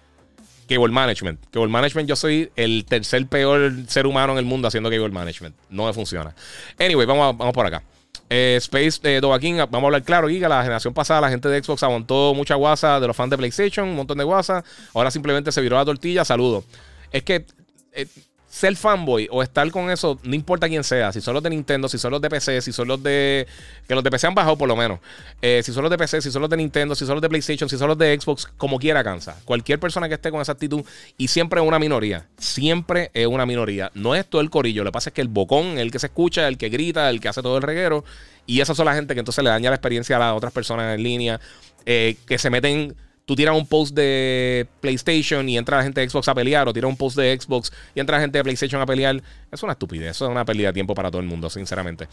[0.69, 1.41] Cable Management.
[1.51, 5.55] Cable Management, yo soy el tercer peor ser humano en el mundo haciendo Cable Management.
[5.71, 6.35] No me funciona.
[6.79, 7.83] Anyway, vamos, vamos por acá.
[8.29, 10.49] Eh, Space eh, Dovakin, vamos a hablar claro, Giga.
[10.49, 13.89] La generación pasada, la gente de Xbox aguantó mucha guasa de los fans de PlayStation,
[13.89, 14.65] un montón de guasa.
[14.95, 16.25] Ahora simplemente se viró la tortilla.
[16.25, 16.65] Saludos.
[17.13, 17.47] Es que
[17.93, 18.07] eh,
[18.49, 21.89] ser fanboy o estar con eso, no importa quién sea, si son los de Nintendo,
[21.89, 23.47] si son los de PC, si son los de.
[23.87, 25.01] Que los de PC han bajado por lo menos.
[25.43, 27.29] Eh, si son los de PC, si son los de Nintendo, si son los de
[27.29, 29.37] PlayStation, si son los de Xbox, como quiera cansa.
[29.45, 30.85] Cualquier persona que esté con esa actitud,
[31.19, 32.27] y siempre es una minoría.
[32.39, 33.91] Siempre es una minoría.
[33.95, 34.85] No es todo el corillo.
[34.85, 37.21] Lo que pasa es que el bocón, el que se escucha, el que grita, el
[37.21, 38.05] que hace todo el reguero.
[38.47, 40.95] Y esas son la gente que entonces le daña la experiencia a las otras personas
[40.95, 41.41] en línea,
[41.85, 42.95] eh, que se meten
[43.27, 46.73] tú tiras un post de PlayStation y entra la gente de Xbox a pelear, o
[46.73, 49.23] tiras un post de Xbox y entra la gente de PlayStation a pelear.
[49.53, 52.09] Es una estupidez, eso es una pérdida de tiempo para todo el mundo, sinceramente.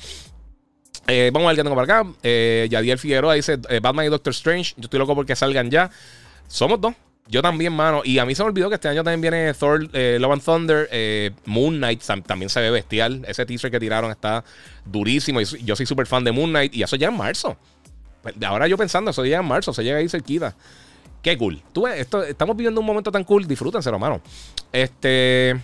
[1.08, 2.10] Eh, vamos a ver qué tengo para acá.
[2.24, 4.74] Eh, Yadiel Figueroa dice: eh, Batman y Doctor Strange.
[4.78, 5.90] Yo estoy loco porque salgan ya.
[6.48, 6.94] Somos dos.
[7.28, 8.02] Yo también, mano.
[8.04, 10.44] Y a mí se me olvidó que este año también viene Thor, eh, Love and
[10.44, 11.34] Thunder.
[11.46, 13.24] Moon Knight también se ve bestial.
[13.28, 14.44] Ese teaser que tiraron está
[14.86, 15.40] durísimo.
[15.42, 16.74] Y yo soy súper fan de Moon Knight.
[16.74, 17.58] Y eso ya en marzo.
[18.22, 19.74] Pues, ahora yo pensando, eso ya en marzo.
[19.74, 20.56] Se llega ahí cerquita.
[21.24, 21.62] Qué cool.
[21.72, 23.48] Tú esto, estamos viviendo un momento tan cool.
[23.48, 24.22] Disfrútenselo, hermano.
[24.74, 25.58] Este.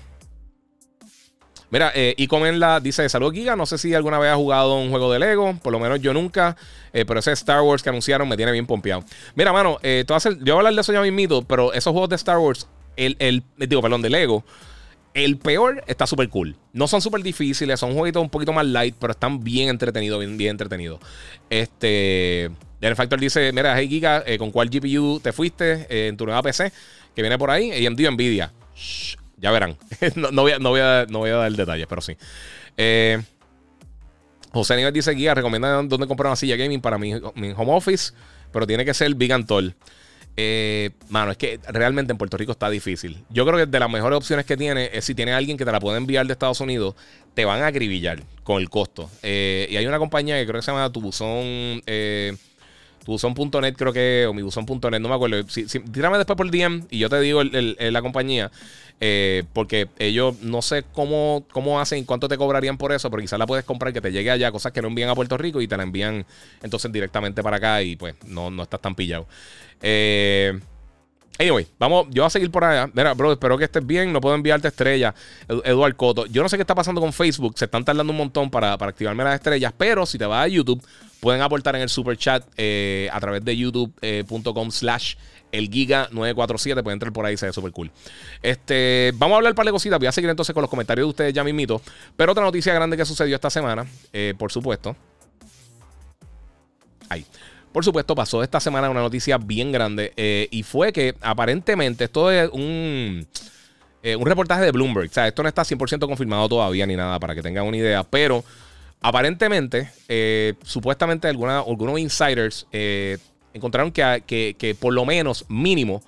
[1.69, 3.57] Mira, eh, y la dice: Salud, Giga.
[3.57, 5.59] No sé si alguna vez ha jugado un juego de Lego.
[5.61, 6.55] Por lo menos yo nunca.
[6.93, 9.03] Eh, pero ese Star Wars que anunciaron me tiene bien pompeado.
[9.35, 11.41] Mira, mano, eh, yo voy a hablar de eso ya mismito.
[11.43, 14.45] Pero esos juegos de Star Wars, el, el digo, perdón, de Lego.
[15.13, 16.55] El peor está súper cool.
[16.71, 20.51] No son súper difíciles, son jueguitos un poquito más light, pero están bien entretenidos, bien
[20.51, 21.01] entretenidos.
[21.49, 22.49] Este.
[22.79, 26.71] Daniel Factor dice: Mira, hey Giga, ¿con cuál GPU te fuiste en tu nueva PC
[27.15, 27.85] que viene por ahí?
[27.85, 28.51] AMD o Nvidia.
[29.37, 29.77] ya verán.
[30.15, 30.69] no, voy a, no,
[31.19, 32.15] voy a, dar detalles, pero sí.
[32.77, 33.21] Eh.
[34.51, 38.13] José Nivel dice: Guía, recomienda dónde comprar una silla gaming para mi, home office,
[38.51, 39.73] pero tiene que ser Big and.
[40.41, 43.25] Eh, mano, es que realmente en Puerto Rico está difícil.
[43.29, 45.71] Yo creo que de las mejores opciones que tiene es si tiene alguien que te
[45.71, 46.95] la puede enviar de Estados Unidos,
[47.33, 49.09] te van a acribillar con el costo.
[49.21, 51.81] Eh, y hay una compañía que creo que se llama Tubuzón.
[51.85, 52.37] Eh,
[53.05, 55.47] Tubuzón.net creo que, o mi buzón.net, no me acuerdo.
[55.47, 58.51] Si, tírame después por DM y yo te digo la compañía.
[59.01, 63.21] Eh, porque ellos no sé cómo, cómo hacen y cuánto te cobrarían por eso, pero
[63.21, 65.61] quizás la puedes comprar que te llegue allá, cosas que no envían a Puerto Rico
[65.61, 66.25] y te la envían
[66.61, 69.25] entonces directamente para acá y pues no, no estás tan pillado.
[69.81, 70.59] Eh,
[71.39, 72.91] Anyway, vamos, yo voy a seguir por allá.
[72.93, 74.11] Mira, bro, espero que estés bien.
[74.11, 75.15] No puedo enviarte estrellas.
[75.47, 76.25] Eduardo Coto.
[76.25, 77.57] Yo no sé qué está pasando con Facebook.
[77.57, 79.73] Se están tardando un montón para, activarme las estrellas.
[79.77, 80.85] Pero si te vas a YouTube,
[81.21, 85.15] pueden aportar en el super chat eh, a través de youtube.com slash
[85.53, 86.83] el Giga 947.
[86.83, 87.89] Pueden entrar por ahí, se ve súper cool.
[88.43, 89.97] Este, vamos a hablar un par de cositas.
[89.97, 91.81] Voy a seguir entonces con los comentarios de ustedes ya mismito.
[92.17, 94.93] Pero otra noticia grande que sucedió esta semana, eh, por supuesto.
[97.07, 97.25] Ahí.
[97.71, 102.31] Por supuesto, pasó esta semana una noticia bien grande eh, y fue que aparentemente esto
[102.31, 103.27] es un,
[104.01, 105.09] eh, un reportaje de Bloomberg.
[105.09, 108.03] O sea, esto no está 100% confirmado todavía ni nada para que tengan una idea,
[108.03, 108.43] pero
[109.01, 112.65] aparentemente, eh, supuestamente algunos insiders
[113.53, 116.01] encontraron que, que por lo menos mínimo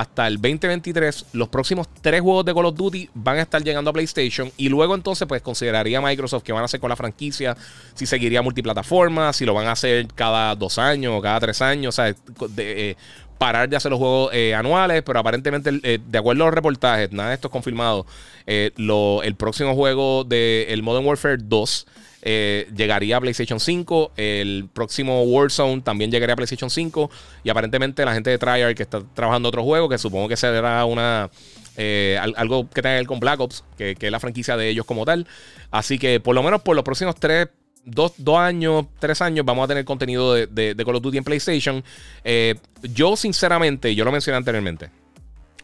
[0.00, 3.90] hasta el 2023, los próximos tres juegos de Call of Duty van a estar llegando
[3.90, 4.50] a PlayStation.
[4.56, 7.56] Y luego entonces, pues consideraría Microsoft que van a hacer con la franquicia,
[7.94, 11.94] si seguiría multiplataforma, si lo van a hacer cada dos años o cada tres años.
[11.94, 12.14] O sea,
[12.50, 12.96] de, eh,
[13.44, 17.12] parar de hacer los juegos eh, anuales, pero aparentemente, eh, de acuerdo a los reportajes,
[17.12, 18.06] nada de esto es confirmado.
[18.46, 21.86] el próximo juego de el Modern Warfare 2
[22.26, 24.12] eh, llegaría a PlayStation 5.
[24.16, 27.10] El próximo Warzone también llegaría a PlayStation 5.
[27.44, 30.84] Y aparentemente la gente de Treyarch que está trabajando otro juego, que supongo que será
[30.86, 31.30] una.
[31.76, 34.86] Eh, algo que tenga que ver con Black Ops, que, es la franquicia de ellos
[34.86, 35.26] como tal.
[35.70, 37.48] Así que por lo menos por los próximos tres
[37.86, 41.84] Dos, años, tres años, vamos a tener contenido de, de, Call of Duty en PlayStation.
[42.24, 44.90] Eh, yo, sinceramente, yo lo mencioné anteriormente.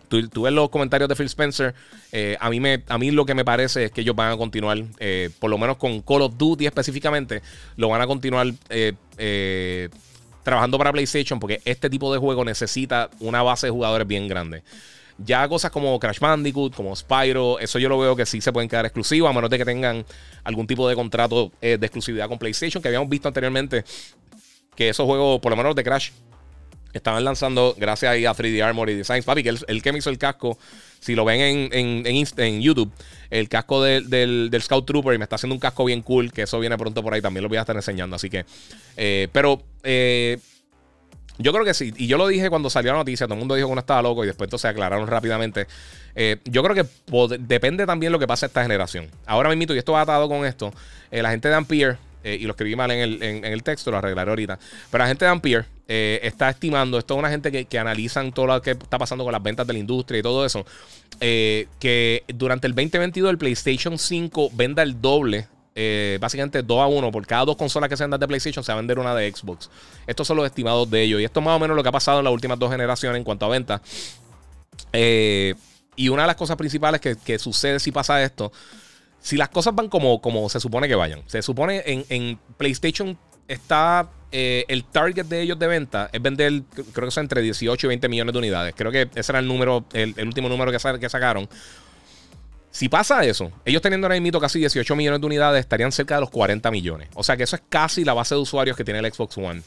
[0.08, 1.74] Tú, ves los comentarios de Phil Spencer.
[2.12, 4.36] Eh, a, mí me, a mí lo que me parece es que ellos van a
[4.36, 7.42] continuar, eh, por lo menos con Call of Duty específicamente,
[7.76, 8.48] lo van a continuar
[10.42, 14.62] trabajando para PlayStation porque este tipo de juego necesita una base de jugadores bien grande.
[15.24, 18.68] Ya cosas como Crash Bandicoot, como Spyro, eso yo lo veo que sí se pueden
[18.68, 20.04] quedar exclusivos, a menos de que tengan
[20.44, 23.84] algún tipo de contrato de exclusividad con PlayStation, que habíamos visto anteriormente
[24.74, 26.10] que esos juegos, por lo menos de Crash,
[26.92, 30.58] Estaban lanzando, gracias a 3D Armory Designs, papi, que el, que me hizo el casco,
[30.98, 32.90] si lo ven en, en, YouTube,
[33.30, 36.58] el casco del, Scout Trooper y me está haciendo un casco bien cool, que eso
[36.58, 38.44] viene pronto por ahí, también lo voy a estar enseñando, así que,
[38.96, 40.38] eh, pero eh,
[41.40, 43.54] yo creo que sí, y yo lo dije cuando salió la noticia, todo el mundo
[43.54, 45.66] dijo que uno estaba loco y después entonces aclararon rápidamente.
[46.14, 49.08] Eh, yo creo que depende también lo que pasa esta generación.
[49.26, 50.72] Ahora mismo, y esto va atado con esto,
[51.10, 53.98] la gente de Ampere eh, y lo escribí mal en el, en, el, texto, lo
[53.98, 54.58] arreglaré ahorita.
[54.90, 58.32] Pero la gente de Ampere eh, está estimando, esto es una gente que, que, analizan
[58.32, 60.66] todo lo que está pasando con las ventas de la industria y todo eso,
[61.20, 65.46] eh, que durante el 2022 el PlayStation 5 venda el doble.
[66.20, 68.78] Básicamente 2 a 1 por cada dos consolas que se vendan de PlayStation se va
[68.78, 69.70] a vender una de Xbox.
[70.06, 71.20] Estos son los estimados de ellos.
[71.20, 73.18] Y esto es más o menos lo que ha pasado en las últimas dos generaciones
[73.18, 73.80] en cuanto a ventas.
[74.92, 78.52] y una de las cosas principales que, sucede si pasa esto
[79.22, 84.08] si las cosas van como, se supone que vayan, se supone en, en PlayStation está
[84.32, 87.88] eh, el target de ellos de venta es vender, creo que son entre 18 y
[87.88, 88.74] 20 millones de unidades.
[88.76, 91.48] Creo que ese era el número, el, último número que, sacaron.
[92.70, 96.20] Si pasa eso, ellos teniendo ahora mismo casi 18 millones de unidades, estarían cerca de
[96.20, 97.08] los 40 millones.
[97.14, 99.62] O sea que eso es casi la base de usuarios que tiene el Xbox One.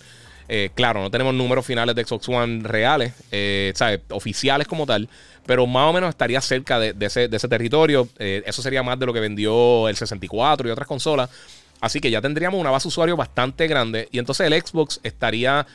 [0.48, 4.02] Eh, claro, no tenemos números finales de Xbox One reales, eh, ¿sabes?
[4.10, 5.10] oficiales como tal,
[5.46, 8.08] pero más o menos estaría cerca de, ese, territorio.
[8.20, 11.30] Eh, eso sería más de lo que vendió el 64 y otras consolas.
[11.82, 14.08] Así que ya tendríamos una base de usuario bastante grande.
[14.12, 15.68] Y entonces el Xbox estaría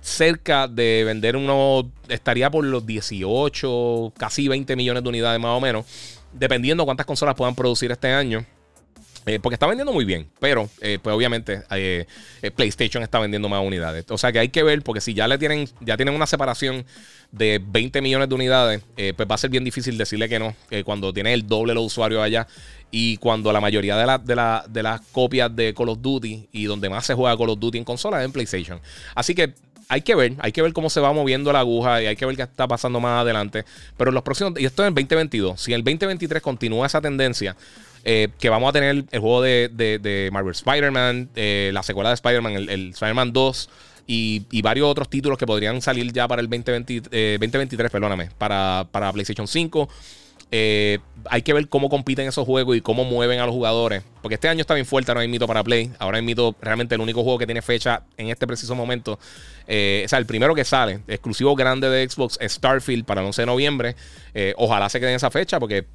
[0.00, 5.60] cerca de vender uno, estaría por los 18, casi 20 millones de unidades más o
[5.60, 5.86] menos,
[6.34, 8.44] dependiendo cuántas consolas puedan producir este año.
[9.26, 12.04] Eh, porque está vendiendo muy bien, pero eh, pues obviamente eh,
[12.54, 14.04] PlayStation está vendiendo más unidades.
[14.10, 16.84] O sea que hay que ver, porque si ya le tienen, ya tienen una separación
[17.32, 18.82] de 20 millones de unidades,
[19.16, 21.86] pues va a ser bien difícil decirle que no, cuando tiene el doble de los
[21.86, 22.46] usuarios allá
[22.90, 24.20] y cuando la mayoría de,
[24.68, 27.78] de, las copias de Call of Duty y donde más se juega Call of Duty
[27.78, 28.80] en consolas es en PlayStation.
[29.16, 29.54] Así que
[29.88, 32.26] hay que ver, hay que ver cómo se va moviendo la aguja y hay que
[32.26, 33.64] ver qué está pasando más adelante.
[33.96, 37.00] Pero los próximos, y esto es en el 2022, si en el 2023 continúa esa
[37.00, 37.56] tendencia,
[38.04, 42.52] eh, que vamos a tener el juego de, Marvel Spider-Man, eh, la secuela de Spider-Man,
[42.68, 43.70] el, Spider-Man 2
[44.06, 49.12] y, varios otros títulos que podrían salir ya para el 2020, 2023, perdóname, para, para
[49.12, 49.88] PlayStation 5.
[50.50, 50.98] Eh,
[51.30, 54.02] hay que ver cómo compiten esos juegos y cómo mueven a los jugadores.
[54.22, 55.90] Porque este año está bien fuerte, no hay mito para Play.
[55.98, 59.18] Ahora hay mito realmente el único juego que tiene fecha en este preciso momento.
[59.66, 63.42] Eh, o sea, el primero que sale, exclusivo grande de Xbox, Starfield para el 11
[63.42, 63.96] de noviembre.
[64.34, 65.86] Eh, ojalá se quede en esa fecha porque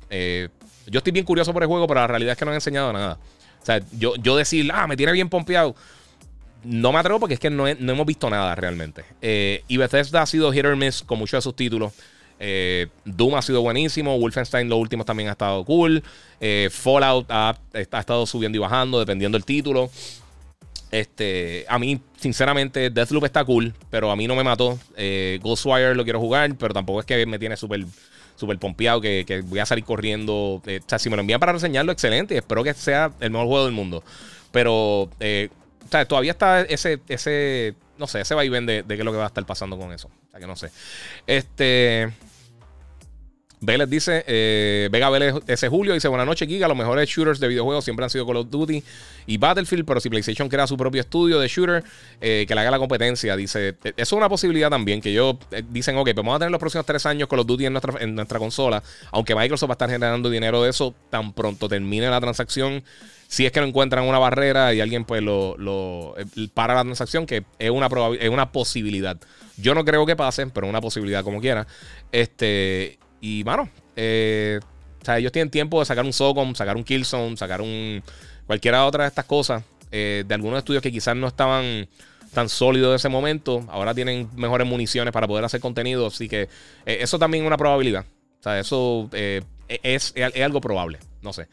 [0.87, 2.91] yo estoy bien curioso por el juego, pero la realidad es que no han enseñado
[2.91, 3.17] nada.
[3.61, 5.75] O sea, yo, yo decir, ah, me tiene bien pompeado
[6.61, 9.05] no me atrevo porque es que no, hemos visto nada realmente.
[9.21, 11.93] y Bethesda ha sido hit or miss con muchos de sus títulos.
[12.39, 14.17] Eh, Doom ha sido buenísimo.
[14.17, 16.01] Wolfenstein, los últimos también ha estado cool.
[16.39, 19.91] Eh, Fallout ha, estado subiendo y bajando dependiendo del título.
[20.91, 24.79] Este, a mí, sinceramente, Deathloop está cool, pero a mí no me mató.
[24.95, 27.85] Eh, Ghostwire lo quiero jugar, pero tampoco es que me tiene súper
[28.35, 30.33] súper pompeado que, voy a salir corriendo.
[30.33, 32.37] o sea, si me lo envían para reseñarlo, excelente.
[32.37, 34.01] Espero que sea el mejor juego del mundo.
[34.53, 35.09] Pero, o
[35.91, 39.17] sea, todavía está ese, ese, no sé, ese vaivén de, de qué es lo que
[39.17, 40.07] va a estar pasando con eso.
[40.07, 40.71] O sea, que no sé.
[41.27, 42.09] Este.
[43.61, 47.47] Vélez dice, eh, Vega Vélez ese Julio dice, buenas noches, Giga, los mejores shooters de
[47.49, 48.81] videojuegos siempre han sido Call of Duty
[49.27, 51.83] y Battlefield, pero si PlayStation crea su propio estudio de shooter,
[52.21, 55.61] eh, que le haga la competencia, dice, eso es una posibilidad también, que ellos eh,
[55.69, 58.01] dicen, ok, pues vamos a tener los próximos tres años Call of Duty en nuestra,
[58.01, 62.09] en nuestra consola, aunque Microsoft va a estar generando dinero de eso tan pronto termine
[62.09, 62.81] la transacción,
[63.27, 66.15] si es que no encuentran una barrera y alguien pues lo, lo
[66.53, 67.87] para la transacción, que es una,
[68.19, 69.17] es una posibilidad.
[69.57, 71.67] Yo no creo que pase, pero una posibilidad como quiera.
[72.11, 73.69] Este, y, bueno
[74.01, 74.59] eh,
[75.01, 78.01] o sea, ellos tienen tiempo de sacar un SOCOM, sacar un Killzone, sacar un.
[78.47, 79.63] cualquiera otra de estas cosas.
[79.91, 81.87] Eh, de algunos estudios que quizás no estaban
[82.33, 83.65] tan sólidos en ese momento.
[83.69, 86.07] Ahora tienen mejores municiones para poder hacer contenido.
[86.07, 86.43] Así que
[86.85, 88.05] eh, eso también es una probabilidad.
[88.39, 90.99] O sea, eso es, es, algo probable.
[91.21, 91.47] No sé.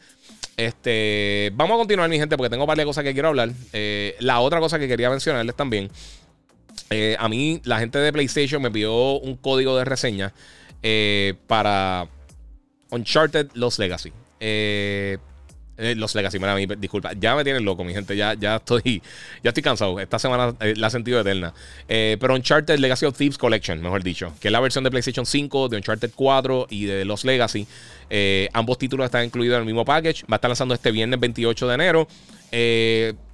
[0.55, 3.49] Este, vamos a continuar, mi gente, porque tengo varias cosas que quiero hablar.
[4.19, 5.89] la otra cosa que quería mencionarles también.
[7.17, 10.33] a mí, la gente de PlayStation me pidió un código de reseña
[10.83, 12.07] eh, para
[12.91, 14.11] Uncharted Los Legacy.
[14.39, 15.17] Eh,
[15.79, 19.01] eh, los Legacy, mira, disculpa, ya me tienen loco, mi gente, ya, ya estoy
[19.43, 19.99] ya estoy cansado.
[19.99, 21.53] Esta semana la he sentido eterna.
[21.87, 25.69] pero Uncharted Legacy of Thieves Collection, mejor dicho, que es la versión de PlayStation 5,
[25.69, 27.67] de Uncharted 4 y de Los Legacy.
[28.53, 30.23] ambos títulos están incluidos en el mismo package.
[30.23, 32.07] Va a estar lanzando este viernes 28 de enero.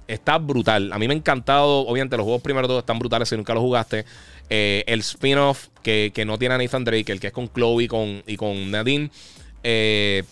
[0.06, 0.92] está brutal.
[0.92, 1.86] A mí me ha encantado.
[1.86, 4.04] Obviamente, los juegos primero todos están brutales si nunca los jugaste.
[4.50, 8.22] Eh, el spin-off que, no tiene a Nathan Drake, el que es con Chloe con,
[8.26, 9.10] y con Nadine.
[9.62, 10.22] Eh,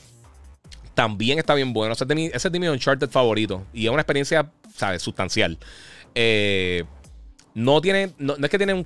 [0.94, 1.94] también está bien bueno.
[1.94, 3.64] Ese es, mi, Uncharted favorito.
[3.72, 5.02] Y es una experiencia, ¿sabes?
[5.02, 5.58] Sustancial.
[6.14, 6.84] Eh,
[7.54, 8.12] no tiene.
[8.18, 8.84] No, es que tiene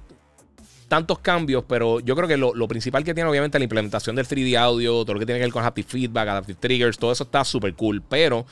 [0.88, 4.56] tantos cambios, pero yo creo que lo, principal que tiene, obviamente, la implementación del 3D
[4.56, 7.44] audio, todo lo que tiene que ver con Happy Feedback, Adaptive Triggers, todo eso está
[7.44, 8.02] súper cool.
[8.08, 8.46] Pero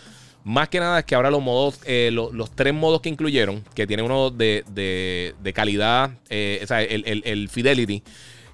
[0.45, 3.87] más que nada es que ahora los modos, eh, los, tres modos que incluyeron, que
[3.87, 8.03] tiene uno de, calidad, eh, o sea, el, Fidelity,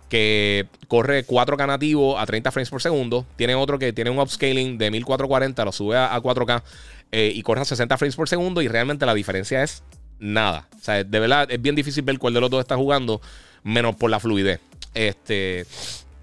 [0.09, 3.26] que corre 4K nativo a 30 frames por segundo.
[3.35, 6.62] Tiene otro que tiene un upscaling de 1440, lo sube a, 4K
[7.11, 8.62] eh, y corre a 60 frames por segundo.
[8.62, 9.83] Y realmente la diferencia es
[10.20, 10.68] nada.
[10.81, 13.20] O sea, de verdad es bien difícil ver cuál de los dos está jugando,
[13.64, 14.61] menos por la fluidez.
[14.94, 15.66] Este,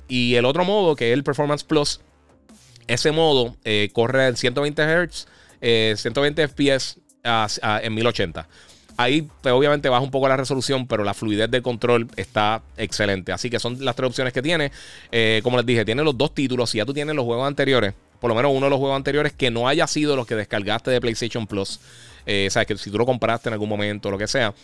[0.08, 2.00] y el otro modo, que es el Performance Plus,
[2.88, 3.58] ese modo
[3.92, 5.28] corre en 120 Hz
[5.62, 8.48] 120 eh, FPS en 1080.
[8.98, 13.32] Ahí, pues, obviamente, baja un poco la resolución, pero la fluidez del control está excelente.
[13.32, 14.72] Así que son las tres opciones que tiene.
[15.12, 16.72] Eh, como les dije, tiene los dos títulos.
[16.72, 19.34] Si ya tú tienes los juegos anteriores, por lo menos uno de los juegos anteriores
[19.34, 21.80] que no haya sido los que descargaste de PlayStation Plus.
[22.26, 24.56] Eh, sabes que si tú lo compraste en algún momento, lo que sea,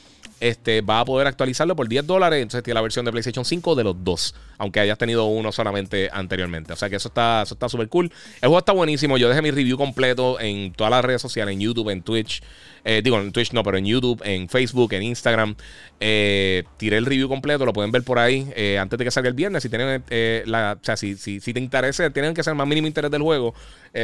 [0.43, 2.41] este, va a poder actualizarlo por 10 dólares.
[2.41, 6.09] Entonces tiene la versión de PlayStation 5 de los dos, aunque hayas tenido uno solamente
[6.11, 6.73] anteriormente.
[6.73, 8.11] O sea que eso está súper está cool.
[8.41, 9.17] El juego está buenísimo.
[9.17, 12.43] Yo dejé mi review completo en todas las redes sociales, en YouTube, en Twitch.
[12.83, 15.55] Eh, digo, en Twitch no, pero en YouTube, en Facebook, en Instagram.
[16.01, 19.29] Eh, tiré el review completo, lo pueden ver por ahí eh, antes de que salga
[19.29, 19.63] el viernes.
[19.63, 20.03] Si tienen
[20.45, 23.53] la, o sea, si, si, te interesa, tienen que ser más mínimo interés del juego.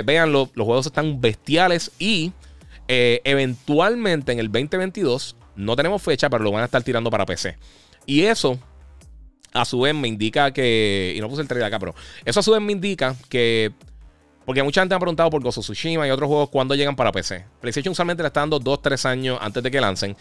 [0.06, 2.32] véanlo, los juegos están bestiales y
[2.88, 7.58] eventualmente en el 2022, no tenemos fecha, pero lo van a estar tirando para PC.
[8.06, 8.60] Y eso,
[9.54, 11.14] a su vez, me indica que.
[11.16, 11.96] Y no puse el trailer acá, pero.
[12.26, 13.72] Eso a su vez me indica que.
[14.46, 17.12] Porque mucha gente me ha preguntado por Gozo Tsushima y otros juegos cuándo llegan para
[17.12, 17.46] PC.
[17.62, 20.18] PlayStation usualmente le está dando 2-3 años antes de que lancen.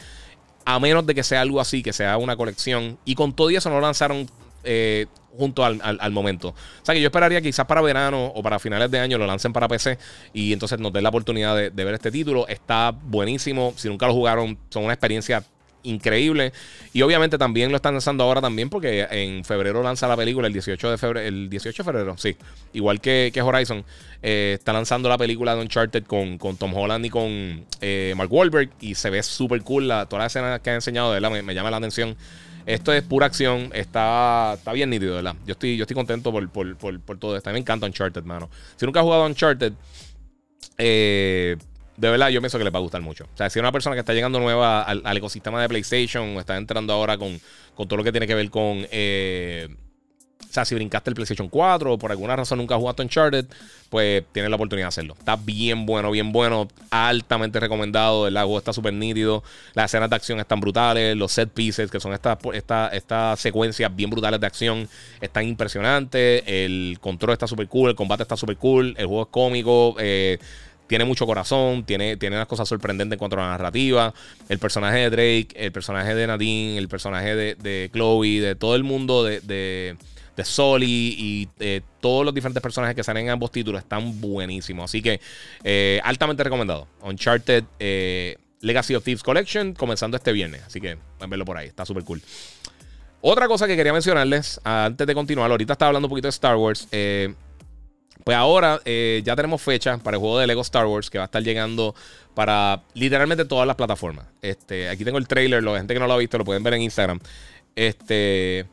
[0.67, 2.99] A menos de que sea algo así, que sea una colección.
[3.07, 4.29] Y con todo eso no lanzaron
[4.64, 6.49] eh, junto al, momento.
[6.49, 9.53] O sea que yo esperaría quizás para verano o para finales de año lo lancen
[9.53, 9.99] para PC
[10.33, 12.49] y entonces nos den la oportunidad de, ver este título.
[12.49, 13.72] Está buenísimo.
[13.76, 15.45] Si nunca lo jugaron, son una experiencia
[15.83, 16.53] increíble.
[16.93, 20.53] Y obviamente también lo están lanzando ahora también porque en febrero lanza la película, el
[20.53, 22.37] 18 de febrero, el 18 de febrero, sí.
[22.72, 23.85] Igual que, que Horizon,
[24.22, 28.33] eh, está lanzando la película de Uncharted con, con Tom Holland y con eh, Mark
[28.33, 29.89] Wahlberg y se ve súper cool.
[29.89, 32.16] La, todas las escenas que han enseñado de él me, llama la atención.
[32.66, 35.35] Esto es pura acción, está, está bien nítido, ¿verdad?
[35.47, 37.49] Yo estoy, yo estoy contento por, por, por, todo esto.
[37.49, 38.51] A mí me encanta Uncharted, mano.
[38.76, 39.72] Si nunca has jugado Uncharted,
[40.76, 41.57] eh,
[41.99, 43.24] de verdad yo pienso que les va a gustar mucho.
[43.24, 46.57] O sea, si una persona que está llegando nueva al, ecosistema de PlayStation o está
[46.57, 47.40] entrando ahora con,
[47.76, 48.86] todo lo que tiene que ver con...
[48.90, 49.68] Eh,
[50.49, 53.44] o sea, si brincaste el PlayStation 4 o por alguna razón nunca jugado Uncharted,
[53.90, 55.14] pues tienes la oportunidad de hacerlo.
[55.18, 58.26] Está bien bueno, bien bueno, altamente recomendado.
[58.26, 59.42] El lago está súper nítido.
[59.74, 61.16] Las escenas de acción están brutales.
[61.16, 62.38] Los set pieces, que son estas
[62.92, 64.88] estas secuencias bien brutales de acción,
[65.20, 66.42] están impresionantes.
[66.46, 68.94] El control está súper cool, el combate está súper cool.
[68.96, 69.96] El juego es cómico.
[69.99, 70.38] Eh,
[70.89, 74.12] tiene mucho corazón, tiene, tiene unas cosas sorprendentes en cuanto a la narrativa.
[74.49, 78.84] El personaje de Drake, el personaje de Nadine, el personaje de, Chloe, de todo el
[78.84, 79.97] mundo de, de,
[80.36, 84.91] de Soli y eh, todos los diferentes personajes que salen en ambos títulos están buenísimos.
[84.91, 85.20] Así que
[85.62, 86.89] eh, altamente recomendado.
[87.03, 90.62] Uncharted eh, Legacy of Thieves Collection comenzando este viernes.
[90.66, 92.22] Así que pueden verlo por ahí, está súper cool.
[93.20, 96.57] Otra cosa que quería mencionarles antes de continuar, ahorita estaba hablando un poquito de Star
[96.57, 96.89] Wars.
[98.25, 101.25] Pues ahora eh, ya tenemos fecha para el juego de Lego Star Wars que va
[101.25, 101.95] a estar llegando
[102.35, 104.27] para literalmente todas las plataformas.
[104.43, 106.75] Este, aquí tengo el trailer, la gente que no lo ha visto lo pueden ver
[106.75, 107.21] en Instagram.
[107.75, 108.66] Este.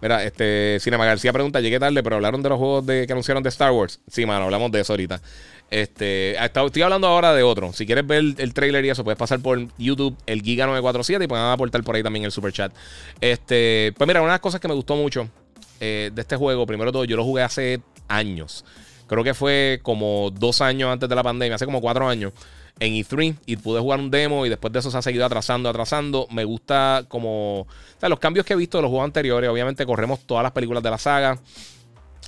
[0.00, 0.78] Mira, este.
[0.80, 3.72] Cinema García pregunta: Llegué tarde, pero hablaron de los juegos de, que anunciaron de Star
[3.72, 4.00] Wars.
[4.08, 5.20] Sí, mano, hablamos de eso ahorita.
[5.70, 7.72] Este, estoy hablando ahora de otro.
[7.72, 11.46] Si quieres ver el trailer y eso, puedes pasar por YouTube, el Giga947, y pueden
[11.46, 12.72] aportar por ahí también el super chat.
[13.20, 15.28] Este, pues mira, una de las cosas que me gustó mucho
[15.80, 18.64] eh, de este juego, primero todo, yo lo jugué hace años.
[19.06, 22.32] Creo que fue como dos años antes de la pandemia, hace como cuatro años,
[22.80, 25.68] en E3 y pude jugar un demo y después de eso se ha seguido atrasando,
[25.68, 26.26] atrasando.
[26.30, 27.66] Me gusta como...
[28.00, 30.90] Los cambios que he visto de los juegos anteriores, obviamente corremos todas las películas de
[30.90, 31.38] la saga.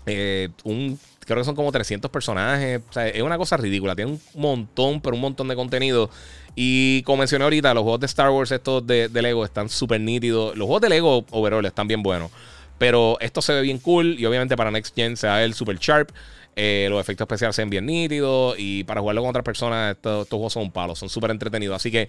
[0.06, 2.80] Eh, un, creo que son como 300 personajes.
[2.94, 3.94] Es una cosa ridícula.
[3.94, 6.08] Tiene un montón, pero un montón de contenido.
[6.54, 10.00] Y como mencioné ahorita, los juegos de Star Wars, estos de, de Lego, están súper
[10.00, 10.56] nítidos.
[10.56, 12.30] Los juegos de Lego overall están bien buenos.
[12.78, 16.10] Pero esto se ve bien cool y obviamente para Next Gen se el super sharp.
[16.58, 20.26] Eh, los efectos especiales se ven bien nítidos y para jugarlo con otras personas estos,
[20.26, 21.76] juegos son un palo, son súper entretenidos.
[21.76, 22.08] Así que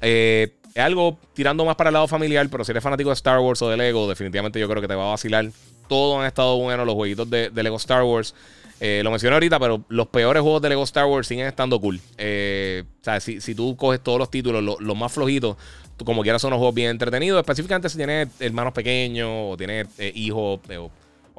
[0.00, 3.38] eh, es algo tirando más para el lado familiar, pero si eres fanático de Star
[3.38, 5.50] Wars o de Lego, definitivamente yo creo que te va a vacilar.
[5.88, 8.34] Todos han estado buenos los jueguitos de, Lego Star Wars.
[8.80, 11.96] Eh, lo mencioné ahorita, pero los peores juegos de Lego Star Wars siguen estando cool.
[11.96, 15.56] o sea, si, si, tú coges todos los títulos, los más flojitos,
[16.04, 20.12] como quieras son unos juegos bien entretenidos, específicamente si tienes hermanos pequeños o tienes eh,
[20.14, 20.90] hijos eh, o,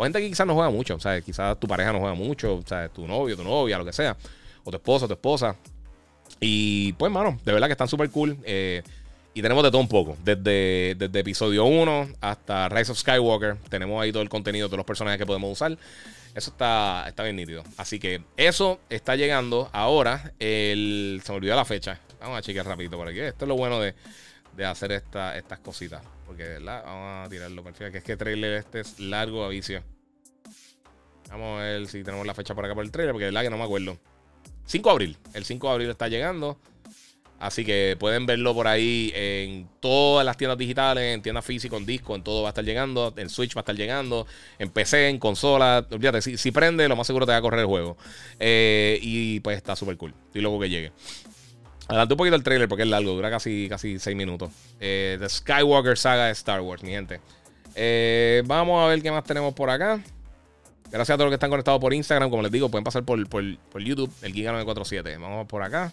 [0.04, 2.64] gente que quizás no juega mucho, o sea, quizás tu pareja no juega mucho, o
[2.66, 4.18] sea, tu novio, tu novia, lo que sea,
[4.64, 5.56] o tu esposa, tu esposa.
[6.40, 8.38] Y pues, mano, de verdad que están súper cool.
[8.44, 8.82] Eh,
[9.36, 13.58] y tenemos de todo un poco, desde, desde episodio 1 hasta Rise of Skywalker.
[13.70, 15.76] Tenemos ahí todo el contenido, todos los personajes que podemos usar.
[16.36, 17.64] Eso está, está bien nítido.
[17.78, 20.34] Así que eso está llegando ahora.
[20.40, 22.00] El, se me olvidó la fecha.
[22.20, 23.20] Vamos a chequear rapidito por aquí.
[23.20, 23.96] Esto es lo bueno de,
[24.56, 26.02] de hacer esta, estas cositas.
[26.26, 26.84] Porque, ¿verdad?
[26.86, 27.64] Vamos a tirarlo.
[27.64, 27.92] Perfecto.
[27.92, 29.84] Que es que trailer este es largo a vicio.
[31.30, 33.14] Vamos a ver si tenemos la fecha por acá por el trailer.
[33.14, 33.42] Porque, ¿verdad?
[33.42, 33.98] Que no me acuerdo.
[34.66, 35.18] 5 de abril.
[35.34, 36.58] El 5 de abril está llegando.
[37.44, 41.86] Así que pueden verlo por ahí en todas las tiendas digitales, en tiendas físicas, en
[41.86, 43.14] disco, en todo va a estar llegando.
[43.18, 44.26] En Switch va a estar llegando.
[44.60, 45.86] En PC, en consola.
[45.92, 47.98] Olvídate, si, prende, lo más seguro te va a correr el juego.
[48.40, 50.14] Eh, y pues está súper cool.
[50.34, 50.94] Y luego que llegue.
[51.88, 54.52] Adelante un poquito el trailer porque es largo, dura casi, casi 6 minutos.
[54.80, 57.20] Eh, The Skywalker Saga de Star Wars, mi gente.
[57.76, 60.00] Eh, vamos a ver qué más tenemos por acá.
[60.92, 62.30] Gracias a todos los que están conectados por Instagram.
[62.30, 63.44] Como les digo, pueden pasar por, por,
[63.82, 65.20] YouTube, el Giga947.
[65.20, 65.92] Vamos por acá.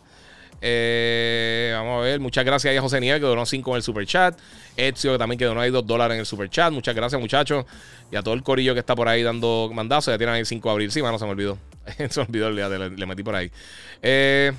[0.61, 2.20] Eh, vamos a ver.
[2.20, 4.38] Muchas gracias a José Nieves que donó 5 en el super chat.
[4.76, 6.70] Ezio que también que donó ahí 2 dólares en el super chat.
[6.70, 7.64] Muchas gracias, muchachos.
[8.12, 10.12] Y a todo el corillo que está por ahí dando mandazos.
[10.12, 10.93] Ya tienen ahí 5 de abril.
[10.93, 11.59] Sí, mano, se me olvidó.
[12.11, 13.51] se me olvidó, le, le metí por ahí.
[14.03, 14.53] Eh.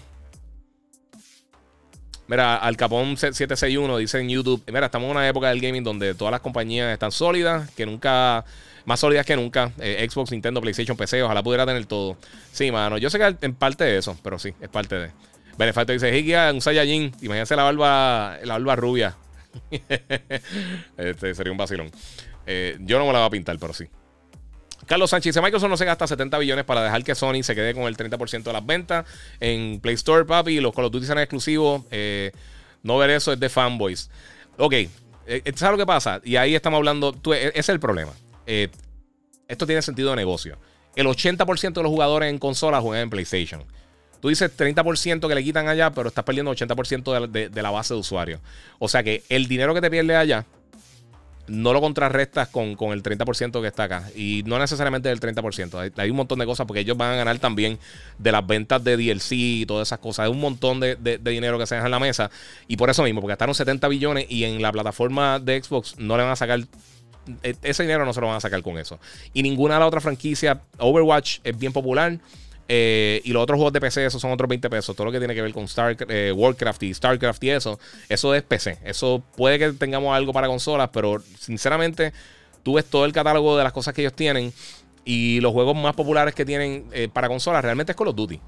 [2.32, 6.16] Mira, Al Capón 761 dice en YouTube, mira, estamos en una época del gaming donde
[6.16, 8.46] todas las compañías están sólidas, que nunca,
[8.86, 9.74] más sólidas que nunca.
[9.80, 12.16] Eh, Xbox, Nintendo, PlayStation, PC, ojalá pudiera tener todo.
[12.54, 15.12] Sí, mano, yo sé que en parte de eso, pero sí, es parte de.
[15.58, 19.18] Benefacto dice, Higia, un Saiyajin, imagínense la barba, la barba rubia.
[20.98, 21.92] este sería un vacilón.
[22.48, 23.88] Eh, yo no me la voy a pintar, pero sí.
[24.86, 27.74] Carlos Sánchez dice: Microsoft no se gasta 70 billones para dejar que Sony se quede
[27.74, 29.06] con el 30% de las ventas
[29.40, 30.60] en Play Store, papi.
[30.60, 31.84] Los Call of Duty serán exclusivos.
[31.92, 32.32] Eh,
[32.84, 34.10] no ver eso es de fanboys.
[34.58, 36.22] Ok, eh, ¿sabes lo que pasa?
[36.24, 37.16] Y ahí estamos hablando.
[37.34, 38.12] E, ese es el problema.
[38.46, 38.70] Eh,
[39.48, 40.58] esto tiene sentido de negocio.
[40.96, 43.64] El 80% de los jugadores en consola juegan en PlayStation.
[44.20, 47.94] Tú dices 30% que le quitan allá, pero estás perdiendo 80% de, de, la base
[47.94, 48.40] de usuarios.
[48.78, 50.46] O sea que el dinero que te pierdes allá
[51.48, 54.10] no lo contrarrestas con, el 30% que está acá.
[54.16, 55.92] Y no necesariamente del 30%.
[55.98, 57.80] Hay, un montón de cosas porque ellos van a ganar también
[58.18, 60.26] de las ventas de DLC y todas esas cosas.
[60.26, 62.30] Hay un montón de, dinero que se deja en la mesa.
[62.68, 66.18] Y por eso mismo, porque gastaron 70 billones y en la plataforma de Xbox no
[66.18, 66.60] le van a sacar
[67.44, 69.00] e, ese dinero no se lo van a sacar con eso.
[69.34, 72.20] Y ninguna de las otras franquicias, Overwatch es bien popular.
[72.74, 74.96] Eh, y los otros juegos de PC, esos son otros 20 pesos.
[74.96, 78.34] Todo lo que tiene que ver con Star, eh, Warcraft y StarCraft y eso, eso
[78.34, 78.78] es PC.
[78.86, 82.14] Eso puede que tengamos algo para consolas, pero sinceramente,
[82.64, 84.54] tú ves todo el catálogo de las cosas que ellos tienen
[85.04, 88.40] y los juegos más populares que tienen eh, para consolas realmente es Call of Duty.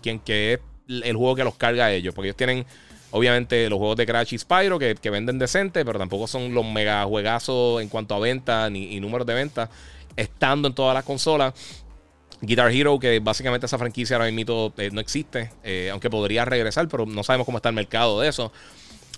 [0.00, 2.64] quien, que es el juego que los carga a ellos, porque ellos tienen.
[3.10, 7.04] Obviamente los juegos de Crash y Spyro que, venden decente, pero tampoco son los mega
[7.04, 9.68] juegazos en cuanto a ventas ni y números de ventas,
[10.16, 11.52] estando en todas las consolas.
[12.40, 16.86] Guitar Hero, que básicamente esa franquicia ahora mismo eh, no existe, eh, aunque podría regresar,
[16.88, 18.52] pero no sabemos cómo está el mercado de eso.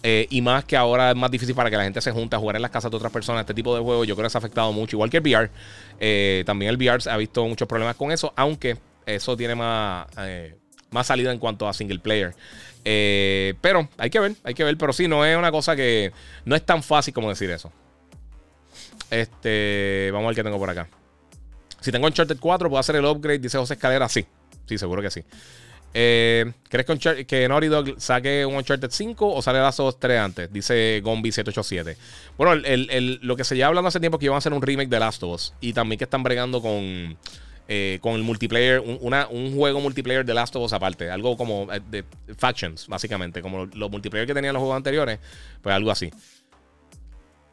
[0.02, 2.38] Eh, y más que ahora es más difícil para que la gente se junte a
[2.38, 3.40] jugar en las casas de otras personas.
[3.40, 6.44] Este tipo de juegos yo creo que se ha afectado mucho, igual que el VR.
[6.44, 10.06] también el VR ha visto muchos problemas con eso, aunque eso tiene más,
[10.90, 12.34] más salida en cuanto a single player.
[12.82, 14.78] pero hay que ver, hay que ver.
[14.78, 16.12] Pero sí, no es una cosa que
[16.46, 17.70] no es tan fácil como decir eso.
[19.10, 20.88] Este, vamos a ver qué tengo por acá.
[21.80, 23.38] Si tengo Uncharted 4, ¿puedo hacer el upgrade?
[23.38, 24.08] Dice José Escalera.
[24.08, 24.24] Sí,
[24.66, 25.22] sí, seguro que sí.
[25.92, 30.18] Eh, ¿Crees que, que Naughty Dog saque un Uncharted 5 o sale Last of 3
[30.18, 30.52] antes?
[30.52, 31.96] Dice Gombi787.
[32.36, 32.62] Bueno,
[33.22, 35.00] lo que se lleva hablando hace tiempo es que iban a hacer un remake de
[35.00, 35.54] Last of Us.
[35.60, 37.16] Y también que están bregando con,
[37.68, 41.10] eh, con el multiplayer, un, juego multiplayer de Last of Us aparte.
[41.10, 42.04] Algo como eh, de
[42.36, 43.42] factions, básicamente.
[43.42, 45.18] Como los multiplayer que tenían los juegos anteriores.
[45.60, 46.10] Pues algo así.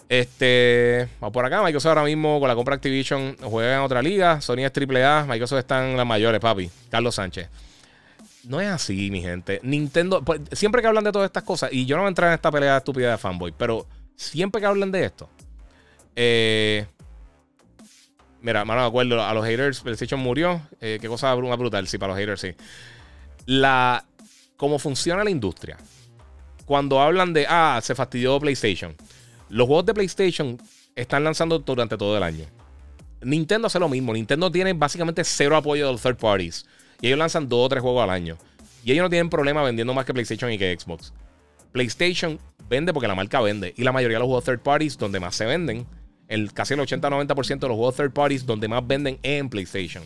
[0.10, 1.62] Este, vamos por acá.
[1.62, 4.41] Microsoft ahora mismo con la compra Activision juega en otra liga.
[4.41, 5.26] Sony es AAA.
[5.26, 6.70] Microsoft están las mayores, papi.
[6.89, 7.49] Carlos Sánchez.
[8.45, 9.60] No es así, mi gente.
[9.64, 12.30] Nintendo, pues, siempre que hablan de todas estas cosas, y yo no voy a entrar
[12.30, 13.86] en esta pelea estúpida de fanboy, pero
[14.16, 15.30] siempre que hablan de esto,
[16.16, 16.86] eh,
[18.41, 20.62] mira, mano, de acuerdo, a los haters, PlayStation murió.
[20.80, 22.55] Eh, qué cosa brutal, sí, para los haters, sí.
[23.45, 24.05] La,
[24.55, 25.78] cómo funciona la industria.
[26.66, 28.95] Cuando hablan de, ah, se fastidió PlayStation.
[29.49, 30.57] Los juegos de PlayStation
[30.95, 32.45] están lanzando durante todo el año.
[33.21, 34.13] Nintendo hace lo mismo.
[34.13, 36.65] Nintendo tiene básicamente cero apoyo de los third parties.
[37.01, 38.37] Y ellos lanzan dos o tres juegos al año.
[38.83, 41.13] Y ellos no tienen problema vendiendo más que PlayStation y que Xbox.
[41.71, 42.39] PlayStation
[42.69, 43.73] vende porque la marca vende.
[43.77, 45.85] Y la mayoría de los juegos third parties donde más se venden,
[46.27, 50.03] el, casi el 80-90% de los juegos third parties donde más venden en PlayStation.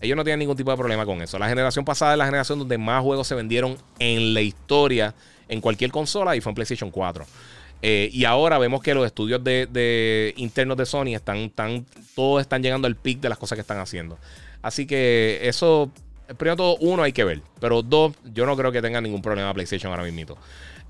[0.00, 1.38] Ellos no tienen ningún tipo de problema con eso.
[1.38, 5.14] La generación pasada es la generación donde más juegos se vendieron en la historia
[5.48, 7.24] en cualquier consola y fue en PlayStation 4.
[7.82, 11.52] Eh, y ahora vemos que los estudios de, internos de Sony están,
[12.14, 14.18] todos están llegando al pic de las cosas que están haciendo.
[14.62, 15.90] Así que eso,
[16.38, 17.42] primero todo, uno hay que ver.
[17.60, 20.38] Pero dos, yo no creo que tenga ningún problema PlayStation ahora mismo.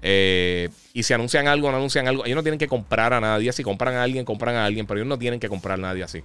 [0.03, 2.25] Eh, y si anuncian algo, no anuncian algo.
[2.25, 3.53] Ellos no tienen que comprar a nadie.
[3.53, 4.87] Si compran a alguien, compran a alguien.
[4.87, 6.23] Pero ellos no tienen que comprar a nadie así.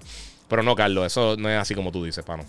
[0.47, 2.45] Pero no, Carlos, eso no es así como tú dices, pano.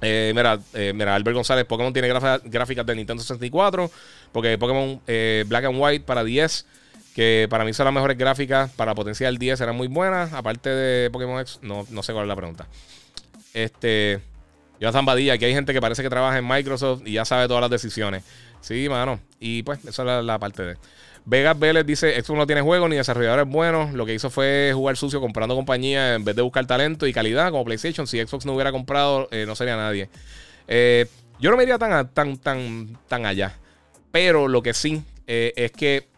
[0.00, 0.58] Eh, mira,
[0.92, 3.88] mira, Albert González, Pokémon tiene gráficas de Nintendo 64.
[4.32, 5.00] Porque Pokémon
[5.46, 6.66] Black and White para 10
[7.14, 10.32] que para mí son las mejores gráficas para potencial 10 eran muy buenas.
[10.32, 12.66] Aparte de Pokémon X, no, no sé cuál es la pregunta.
[13.54, 14.20] Este.
[14.80, 17.60] Jonathan Badilla, que hay gente que parece que trabaja en Microsoft y ya sabe todas
[17.60, 18.24] las decisiones.
[18.60, 19.20] Sí, mano.
[19.38, 20.76] Y pues, esa es la, parte de.
[21.24, 23.92] Vegas Vélez dice: Xbox no tiene juego ni desarrolladores buenos.
[23.92, 27.50] Lo que hizo fue jugar sucio comprando compañía en vez de buscar talento y calidad
[27.50, 28.08] como PlayStation.
[28.08, 30.08] Si Xbox no hubiera comprado, eh, no sería nadie.
[30.66, 31.06] Eh,
[31.38, 33.54] yo no me iría tan, tan, tan, tan allá.
[34.10, 36.08] Pero lo que sí eh, es que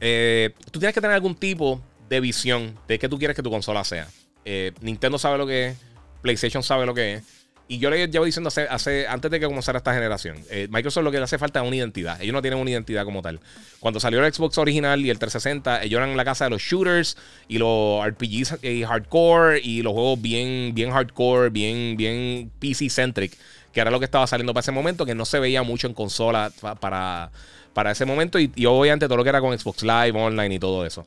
[0.00, 3.50] eh, tú tienes que tener algún tipo de visión de qué tú quieres que tu
[3.50, 4.08] consola sea.
[4.44, 5.78] Eh, Nintendo sabe lo que es,
[6.22, 7.22] PlayStation sabe lo que es.
[7.66, 11.10] Y yo le llevo diciendo hace, antes de que comenzara esta generación, eh, Microsoft lo
[11.10, 12.20] que le hace falta es una identidad.
[12.20, 13.40] Ellos no tienen una identidad como tal.
[13.80, 17.16] Cuando salió el Xbox original y el 360, ellos eran la casa de los shooters
[17.48, 23.32] y los RPGs hardcore y los juegos bien, bien hardcore, bien, bien PC-centric,
[23.72, 25.94] que era lo que estaba saliendo para ese momento, que no se veía mucho en
[25.94, 27.30] consola para,
[27.74, 30.58] para ese momento y, y, obviamente todo lo que era con Xbox Live, online y
[30.58, 31.04] todo eso.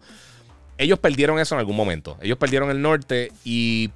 [0.77, 2.17] Ellos perdieron eso en algún momento.
[2.21, 3.89] Ellos perdieron el norte y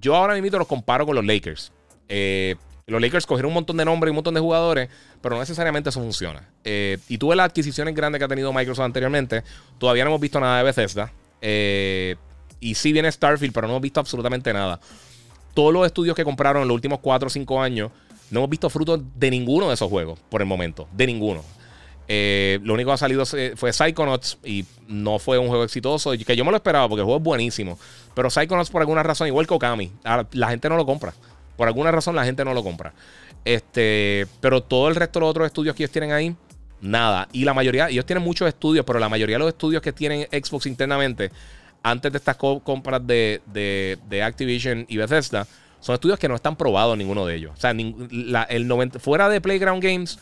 [0.00, 1.72] yo ahora mismo los comparo con los Lakers.
[2.08, 2.54] Eh,
[2.86, 4.88] los Lakers cogieron un montón de nombres y un montón de jugadores,
[5.20, 6.48] pero no necesariamente eso funciona.
[6.64, 9.42] Eh, y tuve las adquisiciones grandes que ha tenido Microsoft anteriormente.
[9.78, 11.12] Todavía no hemos visto nada de Bethesda.
[11.42, 12.16] Eh,
[12.60, 14.80] y sí viene Starfield, pero no hemos visto absolutamente nada.
[15.52, 17.90] Todos los estudios que compraron en los últimos 4 o 5 años,
[18.30, 20.88] no hemos visto frutos de ninguno de esos juegos por el momento.
[20.92, 21.44] De ninguno.
[22.10, 26.12] Eh, lo único que ha salido fue Psychonauts y no fue un juego exitoso.
[26.12, 27.78] Que yo me lo esperaba porque el juego es buenísimo.
[28.14, 29.92] Pero Psychonauts, por alguna razón, igual que Okami,
[30.32, 31.12] la gente no lo compra.
[31.56, 32.94] Por alguna razón la gente no lo compra.
[33.44, 36.34] Este, pero todo el resto de los otros estudios que ellos tienen ahí,
[36.80, 37.28] nada.
[37.32, 40.26] Y la mayoría, ellos tienen muchos estudios, pero la mayoría de los estudios que tienen
[40.30, 41.30] Xbox internamente,
[41.82, 45.46] antes de estas compras de, de, Activision y Bethesda,
[45.80, 47.52] son estudios que no están probados ninguno de ellos.
[47.56, 50.18] O sea, el 90, fuera de Playground Games,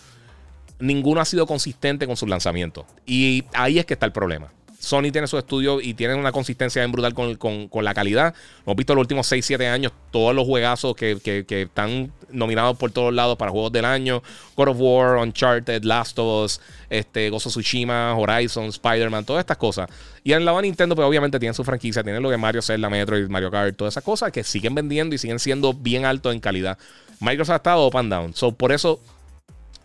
[0.79, 2.85] ninguno ha sido consistente con sus lanzamientos.
[3.07, 4.53] Y ahí es que está el problema.
[4.79, 8.35] Sony tiene su estudio y tiene una consistencia bien brutal con, la calidad.
[8.65, 12.91] Hemos visto en los últimos 6, 7 años todos los juegazos que, están nominados por
[12.91, 14.23] todos lados para juegos del año.
[14.55, 19.89] God of War, Uncharted, Last of Us, este, Gozo Tsushima, Horizon, Spider-Man, todas estas cosas.
[20.23, 22.89] Y en el lado Nintendo, pues obviamente tienen su franquicia, tienen lo que Mario Zelda,
[22.89, 26.41] Metro Mario Kart, todas esas cosas que siguen vendiendo y siguen siendo bien altos en
[26.41, 26.79] calidad.
[27.19, 28.35] Microsoft ha estado up and down.
[28.35, 29.01] So, por eso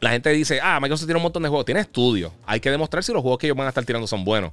[0.01, 1.65] la gente dice, ah, Microsoft tiene un montón de juegos.
[1.65, 2.33] Tiene estudios.
[2.45, 4.51] Hay que demostrar si los juegos que ellos van a estar tirando son buenos.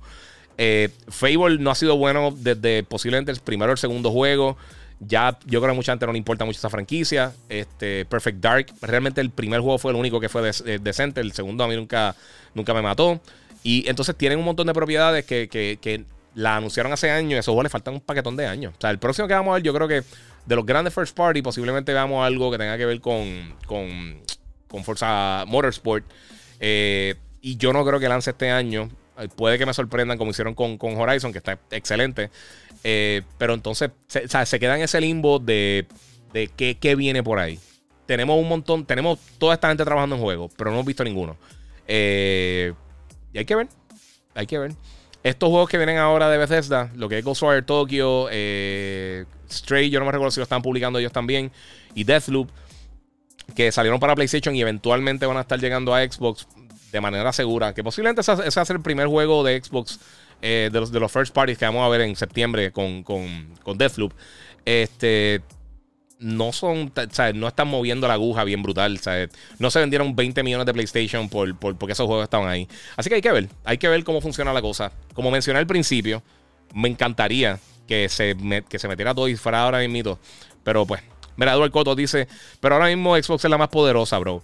[0.59, 4.59] Eh, Fable no ha sido bueno desde posiblemente el primero o el segundo juego.
[5.01, 7.33] Ya yo creo que a mucha gente no le importa mucho esa franquicia.
[7.49, 11.23] Este, Perfect Dark, realmente el primer juego fue el único que fue eh, decente.
[11.23, 12.15] El segundo a mí nunca,
[12.55, 13.19] nunca me mató.
[13.63, 17.39] Y entonces tienen un montón de propiedades que, la anunciaron hace años.
[17.39, 18.75] A esos juegos le faltan un paquetón de años.
[18.77, 20.03] O sea, el próximo que vamos a ver, yo creo que
[20.47, 24.19] de los grandes first party, posiblemente veamos algo que tenga que ver con, con,
[24.69, 26.05] con Forza Motorsport.
[26.61, 28.89] Eh, y yo no creo que lance este año.
[29.37, 32.31] Puede que me sorprendan como hicieron con, Horizon, que está excelente.
[32.85, 35.87] Eh, pero entonces se, se, queda en ese limbo de,
[36.33, 37.59] de qué, viene por ahí.
[38.07, 41.37] Tenemos un montón, tenemos toda esta gente trabajando en juegos, pero no hemos visto ninguno.
[41.87, 42.73] Eh,
[43.33, 43.69] y hay que ver,
[44.35, 44.73] hay que ver.
[45.23, 49.99] Estos juegos que vienen ahora de Bethesda, lo que es Ghostwire Tokyo, eh, Stray, yo
[49.99, 51.51] no me recuerdo si lo están publicando ellos también,
[51.95, 52.49] y Deathloop,
[53.55, 56.47] que salieron para PlayStation y eventualmente van a estar llegando a Xbox
[56.93, 57.75] de manera segura.
[57.75, 60.01] Que posiblemente ese, va a ser el primer juego de Xbox
[60.43, 63.55] eh, de, los, de los first parties que vamos a ver en septiembre con, con,
[63.63, 64.13] con Deathloop.
[64.65, 65.43] Este
[66.19, 66.93] no son,
[67.35, 69.01] no están moviendo la aguja bien brutal.
[69.59, 72.69] No se vendieron 20 millones de PlayStation por, porque esos juegos estaban ahí.
[72.97, 74.93] Así que hay que ver, hay que ver cómo funciona la cosa.
[75.15, 76.23] Como mencioné al principio,
[76.75, 78.37] me encantaría que se,
[78.69, 80.19] que se metiera todo fuera ahora mismo.
[80.65, 81.03] Pero pues,
[81.39, 82.29] mira, Eduardo Coto dice,
[82.61, 84.43] pero ahora mismo Xbox es la más poderosa, bro.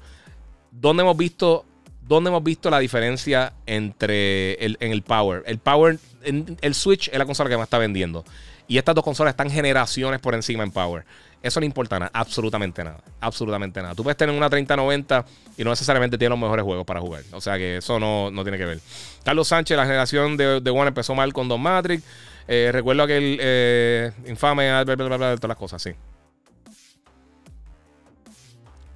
[0.70, 1.66] ¿Dónde hemos visto
[2.06, 5.42] ¿Dónde hemos visto la diferencia entre el, en el Power?
[5.46, 8.24] El Power, el Switch es la consola que más está vendiendo.
[8.68, 11.04] Y estas dos consolas están generaciones por encima en Power.
[11.42, 12.98] Eso no importa nada, absolutamente nada.
[13.20, 13.94] Absolutamente nada.
[13.94, 15.24] Tú puedes tener una 3090
[15.56, 17.22] y no necesariamente tiene los mejores juegos para jugar.
[17.32, 18.80] O sea que eso no, tiene que ver.
[19.24, 22.02] Carlos Sánchez, la generación de, One empezó mal con Don Matrix.
[22.48, 25.92] Eh, recuerdo aquel eh, infame, bla, bla, bla, todas las cosas, sí.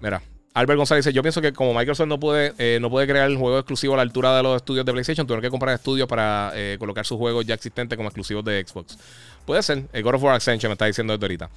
[0.01, 0.22] Mira,
[0.55, 3.36] Albert González dice: Yo pienso que como Microsoft no puede, eh, no puede crear el
[3.36, 6.53] juego exclusivo a la altura de los estudios de PlayStation, tuvieron que comprar estudios para
[6.55, 8.99] eh, colocar sus juegos ya existentes como exclusivos de Xbox.
[9.44, 9.84] Puede ser.
[9.92, 11.49] El God of War Ascension me está diciendo esto ahorita.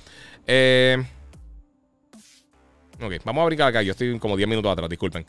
[0.45, 1.03] Eh,
[3.01, 3.81] ok, vamos a brincar acá.
[3.81, 5.25] Yo estoy como 10 minutos atrás, disculpen.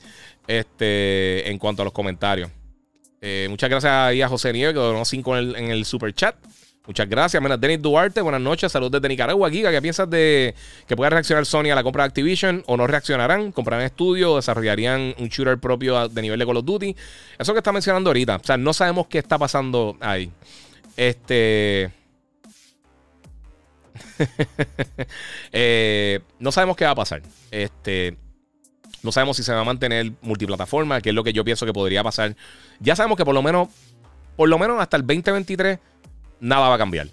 [0.46, 2.50] Este, en cuanto a los comentarios.
[3.48, 6.36] muchas gracias ahí a José Nieves, que donó 5 en en el super chat.
[6.87, 7.41] Muchas gracias.
[7.41, 8.72] Mira, Denis Duarte, buenas noches.
[8.72, 9.49] Saludos desde Nicaragua.
[9.49, 10.53] Giga, ¿qué piensas de
[10.89, 13.53] que pueda reaccionar Sony a la compra de Activision o no reaccionarán?
[13.53, 16.97] ¿Comprarán estudio o desarrollarían un shooter propio de nivel de Call of Duty?
[17.39, 18.37] Eso que está mencionando ahorita.
[18.37, 20.30] O sea, no sabemos qué está pasando ahí.
[20.97, 21.93] Este.
[25.53, 27.22] Eh, no sabemos qué va a pasar.
[27.51, 28.16] Este.
[29.03, 31.72] No sabemos si se va a mantener multiplataforma, que es lo que yo pienso que
[31.72, 32.35] podría pasar.
[32.80, 33.68] Ya sabemos que por lo menos,
[34.37, 35.78] por lo menos hasta el 2023
[36.43, 37.09] nada va a cambiar.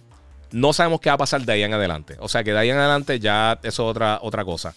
[0.51, 2.17] No sabemos qué va a pasar de ahí en adelante.
[2.19, 4.73] O sea que de ahí en adelante ya eso es otra, otra cosa.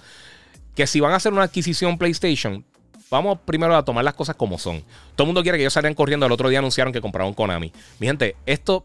[0.76, 2.64] Que si van a hacer una adquisición PlayStation,
[3.10, 4.84] vamos primero a tomar las cosas como son.
[5.16, 6.26] Todo el mundo quiere que ellos salgan corriendo.
[6.26, 7.72] El otro día anunciaron que compraron Konami.
[7.98, 8.84] Mi gente, esto,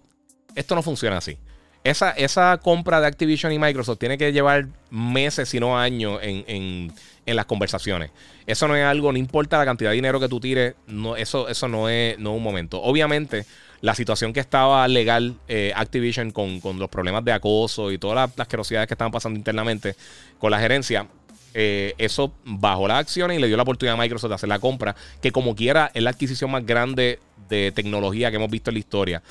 [0.55, 1.37] esto no funciona así.
[1.83, 6.91] Esa, esa compra de Activision y Microsoft tiene que llevar meses, si no años, en,
[7.25, 8.11] las conversaciones.
[8.45, 11.49] Eso no es algo, no importa la cantidad de dinero que tú tires, no, eso,
[11.49, 12.81] eso no, es, no es un momento.
[12.81, 13.45] Obviamente,
[13.81, 18.39] la situación que estaba legal eh, Activision con, los problemas de acoso y todas las,
[18.39, 19.95] asquerosidades que estaban pasando internamente
[20.39, 21.07] con la gerencia,
[21.53, 24.59] eh, eso bajó la acción y le dio la oportunidad a Microsoft de hacer la
[24.59, 27.19] compra, que como quiera es la adquisición más grande
[27.49, 29.23] de tecnología que hemos visto en la historia.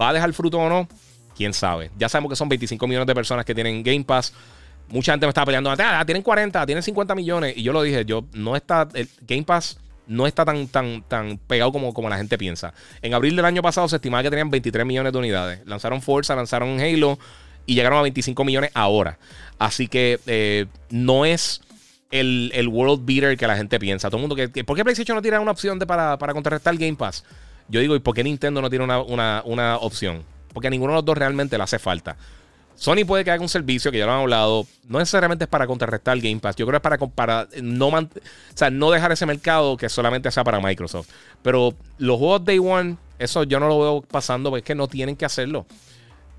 [0.00, 0.88] ¿Va a dejar fruto o no?
[1.36, 1.90] Quién sabe.
[1.98, 4.32] Ya sabemos que son 25 millones de personas que tienen Game Pass.
[4.88, 7.56] Mucha gente me está peleando, ah, tienen 40, tienen 50 millones.
[7.56, 9.78] Y yo lo dije, yo no está, el Game Pass
[10.08, 12.74] no está tan, tan, tan pegado como, como la gente piensa.
[13.02, 15.60] En abril del año pasado se estimaba que tenían 23 millones de unidades.
[15.66, 17.18] Lanzaron Forza, lanzaron Halo
[17.66, 19.18] y llegaron a 25 millones ahora.
[19.58, 21.60] Así que eh, no es
[22.10, 24.08] el, world beater que la gente piensa.
[24.08, 26.72] Todo el mundo que, ¿Por qué PlayStation no tiene una opción de para, para contrarrestar
[26.72, 27.24] el Game Pass?
[27.68, 30.24] Yo digo, ¿y por qué Nintendo no tiene una, una opción?
[30.54, 32.16] Porque a ninguno de los dos realmente le hace falta.
[32.78, 34.64] Sony puede que haga un servicio que ya lo han hablado.
[34.86, 36.54] No necesariamente es para contrarrestar el Game Pass.
[36.54, 38.08] Yo creo que es para, para no, o
[38.54, 41.08] sea, no dejar ese mercado que solamente sea para Microsoft.
[41.42, 44.86] Pero los juegos Day One, eso yo no lo veo pasando porque es que no
[44.86, 45.66] tienen que hacerlo.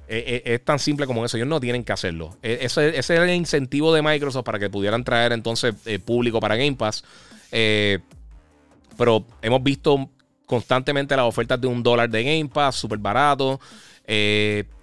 [0.08, 1.36] Eh, eh, es tan simple como eso.
[1.36, 2.38] Ellos no tienen que hacerlo.
[2.42, 6.40] E, ese, ese era el incentivo de Microsoft para que pudieran traer entonces eh, público
[6.40, 7.04] para Game Pass.
[7.52, 10.10] pero hemos visto
[10.46, 13.60] constantemente las ofertas de un dólar de Game Pass, súper barato.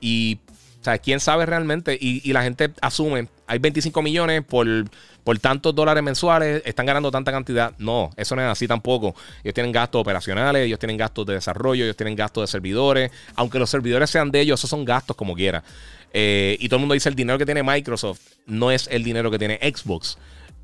[0.00, 0.45] y o
[0.87, 1.97] sea, quién sabe realmente.
[2.01, 4.66] Y, la gente asume, hay 25 millones por,
[5.24, 7.72] por tantos dólares mensuales, están ganando tanta cantidad.
[7.78, 9.14] No, eso no es así tampoco.
[9.43, 13.11] Ellos tienen gastos operacionales, ellos tienen gastos de desarrollo, ellos tienen gastos de servidores.
[13.34, 15.62] Aunque los servidores sean de ellos, esos son gastos como quiera.
[16.12, 19.30] Eh, y todo el mundo dice el dinero que tiene Microsoft no es el dinero
[19.30, 20.16] que tiene Xbox.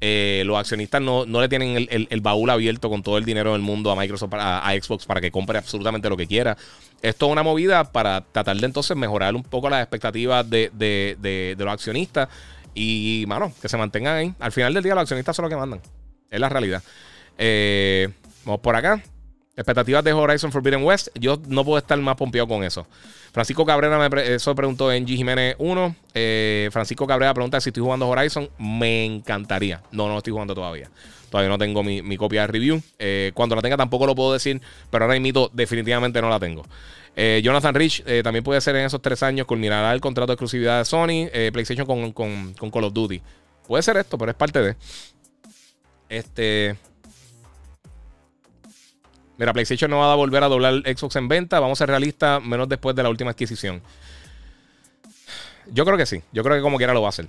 [0.05, 3.89] Eh, los accionistas no, le tienen el, baúl abierto con todo el dinero del mundo
[3.93, 6.57] a Microsoft, a, Xbox, para que compre absolutamente lo que quiera.
[7.03, 11.69] Esto es una movida para tratar de entonces mejorar un poco las expectativas de, los
[11.69, 12.29] accionistas
[12.75, 14.35] y, mano, que se mantengan ahí.
[14.41, 15.81] Al final del día, los accionistas son los que mandan.
[16.29, 16.83] Es la realidad.
[17.39, 18.09] Eh,
[18.45, 19.01] vamos por acá.
[19.63, 21.09] Expectativas de Horizon Forbidden West.
[21.15, 22.85] Yo no puedo estar más pompeado con eso.
[23.33, 25.95] Francisco Cabrera me eso preguntó en G Jiménez 1.
[26.15, 28.51] Eh, Francisco Cabrera pregunta si estoy jugando Horizon.
[28.59, 29.81] Me encantaría.
[29.93, 30.91] No, no estoy jugando todavía.
[31.31, 32.83] Todavía no tengo mi, copia de review.
[32.99, 34.61] Eh, cuando la tenga tampoco lo puedo decir.
[34.91, 36.65] Pero ahora mismo definitivamente no la tengo.
[37.15, 39.47] Eh, Jonathan Rich también puede ser en esos tres años.
[39.47, 41.31] Culminará el contrato de exclusividad de Sony.
[41.53, 43.23] PlayStation con, con, con Call of Duty.
[43.69, 44.77] Puede ser esto, pero es parte de.
[46.09, 46.77] Este.
[49.39, 51.59] Mira, PlayStation no va a volver a doblar Xbox en venta.
[51.61, 53.83] Vamos a ser realistas, menos después de la última adquisición.
[55.73, 56.23] Yo creo que sí.
[56.33, 57.29] Yo creo que como quiera lo va a hacer.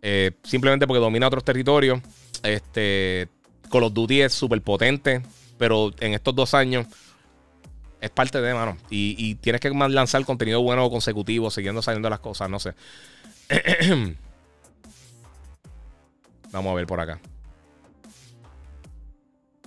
[0.00, 2.00] Eh, simplemente porque domina otros territorios.
[2.42, 3.28] Este,
[3.70, 5.22] Call of Duty es súper potente.
[5.58, 6.86] Pero en estos dos años
[8.00, 8.78] es parte de, mano.
[8.90, 12.48] Y, y tienes que lanzar contenido bueno consecutivo, siguiendo saliendo las cosas.
[12.50, 12.74] No sé.
[16.52, 17.20] Vamos a ver por acá.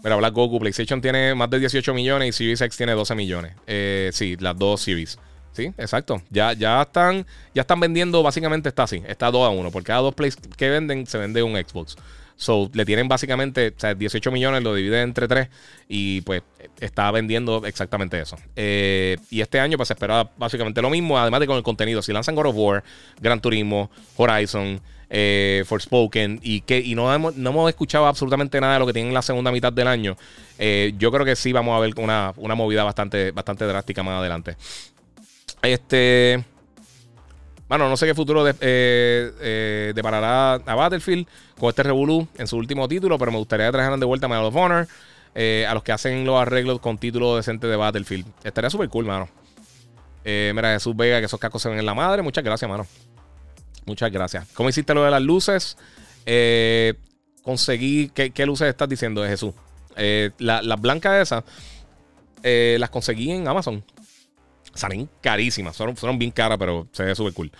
[0.05, 3.53] Mira, Black Goku, PlayStation tiene más de 18 millones y Series X tiene 12 millones.
[3.65, 5.17] Eh, sí, las dos Series.
[5.51, 6.21] Sí, exacto.
[6.29, 7.25] Ya, ya, están,
[7.55, 9.71] ya están vendiendo, básicamente está así, está 2 a 1.
[9.71, 11.95] Por cada dos plays que venden, se vende un Xbox.
[12.37, 15.47] So, le tienen básicamente, o sea, 18 millones, lo dividen entre 3
[15.87, 16.43] y pues
[16.79, 18.35] está vendiendo exactamente eso.
[18.55, 22.01] Eh, y este año pues se espera básicamente lo mismo, además de con el contenido.
[22.01, 22.83] Si lanzan God of War,
[23.21, 28.73] Gran Turismo, Horizon, eh, Forspoken y que y no hemos, no hemos escuchado absolutamente nada
[28.73, 30.17] de lo que tienen en la segunda mitad del año,
[30.57, 34.19] eh, yo creo que sí vamos a ver una, una movida bastante, bastante drástica más
[34.19, 34.57] adelante.
[35.61, 36.43] Este...
[37.67, 41.27] Bueno, no sé qué futuro de, eh, deparará a Battlefield
[41.59, 44.29] con este Revolu en su último título, pero me gustaría que trajeran de vuelta a
[44.29, 44.87] Medal of Honor
[45.35, 48.25] a los que hacen los arreglos con título decente de Battlefield.
[48.43, 49.27] Estaría súper cool, mano.
[50.23, 52.21] mira, Jesús Vega, que esos cascos se ven en la madre.
[52.21, 52.87] Muchas gracias, mano.
[53.85, 54.47] Muchas gracias.
[54.53, 55.77] ¿Cómo hiciste lo de las luces?
[56.25, 56.95] Eh,
[57.43, 58.09] conseguí.
[58.09, 59.53] ¿qué, luces estás diciendo de Jesús?
[59.95, 61.43] Eh, las blancas esas
[62.43, 63.83] eh, las conseguí en Amazon.
[64.75, 65.75] Salen carísimas.
[65.75, 67.51] Fueron, bien caras, pero se ve súper cool.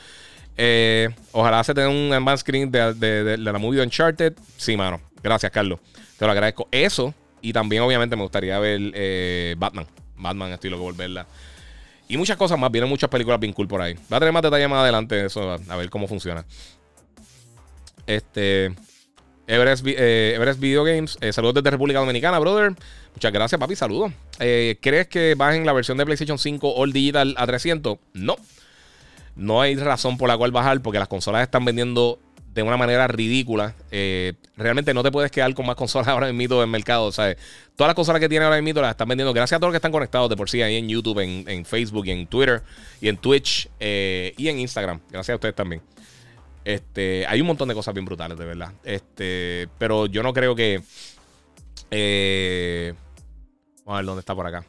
[1.31, 4.33] ojalá se tenga un advanced screen de, la movie Uncharted.
[4.57, 5.01] Sí, mano.
[5.23, 5.79] Gracias, Carlos.
[6.19, 6.67] Te lo agradezco.
[6.71, 7.13] Eso.
[7.41, 9.87] Y también, obviamente, me gustaría ver Batman.
[10.17, 11.25] Batman, estoy loco volverla.
[12.07, 12.71] Y muchas cosas más.
[12.71, 13.95] Vienen muchas películas bien cool por ahí.
[14.11, 16.45] Va a tener más detalles más adelante de eso, a ver cómo funciona.
[18.05, 18.73] Este.
[19.47, 21.17] Everest, eh, Video Games.
[21.21, 22.73] Eh, saludos desde República Dominicana, brother.
[23.13, 23.75] Muchas gracias, papi.
[23.75, 24.11] Saludos.
[24.39, 27.97] Eh, ¿Crees que bajen la versión de PlayStation 5 All Digital a 300?
[28.13, 28.37] No.
[29.35, 32.19] No hay razón por la cual bajar porque las consolas están vendiendo
[32.53, 33.75] de una manera ridícula.
[33.91, 37.11] Eh, realmente no te puedes quedar con más consolas ahora mismo en el mercado.
[37.11, 37.37] ¿sabes?
[37.75, 39.31] Todas las consolas que tienen ahora mismo las están vendiendo.
[39.31, 42.07] Gracias a todos los que están conectados de por sí ahí en YouTube, en, Facebook,
[42.07, 42.63] y en Twitter,
[42.99, 45.01] y en Twitch, y en Instagram.
[45.11, 45.81] Gracias a ustedes también.
[46.65, 48.73] Este, hay un montón de cosas bien brutales, de verdad.
[48.83, 50.81] Este, pero yo no creo que.
[51.91, 52.93] Eh,
[53.85, 54.65] vamos a ver dónde está por acá.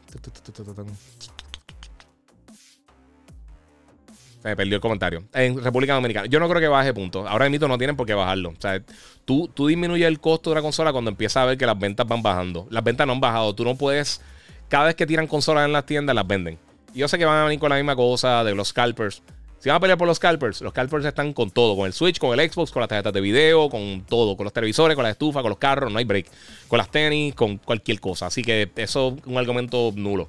[4.45, 5.25] me perdió el comentario.
[5.33, 6.27] En República Dominicana.
[6.27, 7.27] Yo no creo que baje punto.
[7.27, 8.51] Ahora mismo no tienen por qué bajarlo.
[8.51, 8.81] O sea,
[9.25, 12.07] tú, tú disminuyes el costo de la consola cuando empiezas a ver que las ventas
[12.07, 12.69] van bajando.
[12.71, 13.55] Las ventas no han bajado.
[13.55, 14.21] Tú no puedes.
[14.69, 16.59] Cada vez que tiran consolas en las tiendas, las venden.
[16.95, 19.23] Yo sé que van a venir con la misma cosa de los scalpers.
[19.67, 22.21] Si van a pelear por los scalpers, los scalpers están con todo, con el Switch,
[22.21, 25.11] con el Xbox, con las tarjetas de video, con todo, con los televisores, con la
[25.11, 26.29] estufa, con los carros, no hay break,
[26.69, 28.27] con las tenis, con cualquier cosa.
[28.27, 30.29] Así que eso es un argumento nulo.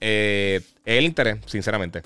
[0.00, 2.02] Eh, el interés, sinceramente.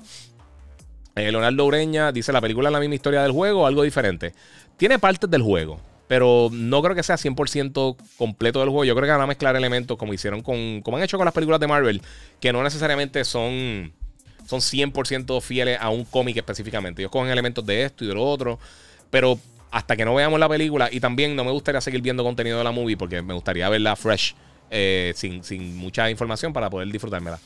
[1.15, 4.35] Eh, Leonardo Ureña dice: La película es la misma historia del juego o algo diferente.
[4.77, 8.85] Tiene partes del juego, pero no creo que sea 100% completo del juego.
[8.85, 10.83] Yo creo que van a mezclar elementos como hicieron con.
[10.83, 12.03] Como han hecho con las películas de Marvel,
[12.39, 13.93] que no necesariamente son.
[14.47, 17.01] Son 100% fieles a un cómic específicamente.
[17.01, 18.57] Ellos cogen elementos de esto y de lo otro,
[19.09, 19.37] pero
[19.71, 22.63] hasta que no veamos la película, y también no me gustaría seguir viendo contenido de
[22.63, 24.35] la movie porque me gustaría verla fresh,
[24.71, 27.39] eh, sin, sin mucha información para poder disfrutármela.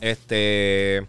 [0.00, 1.06] Este.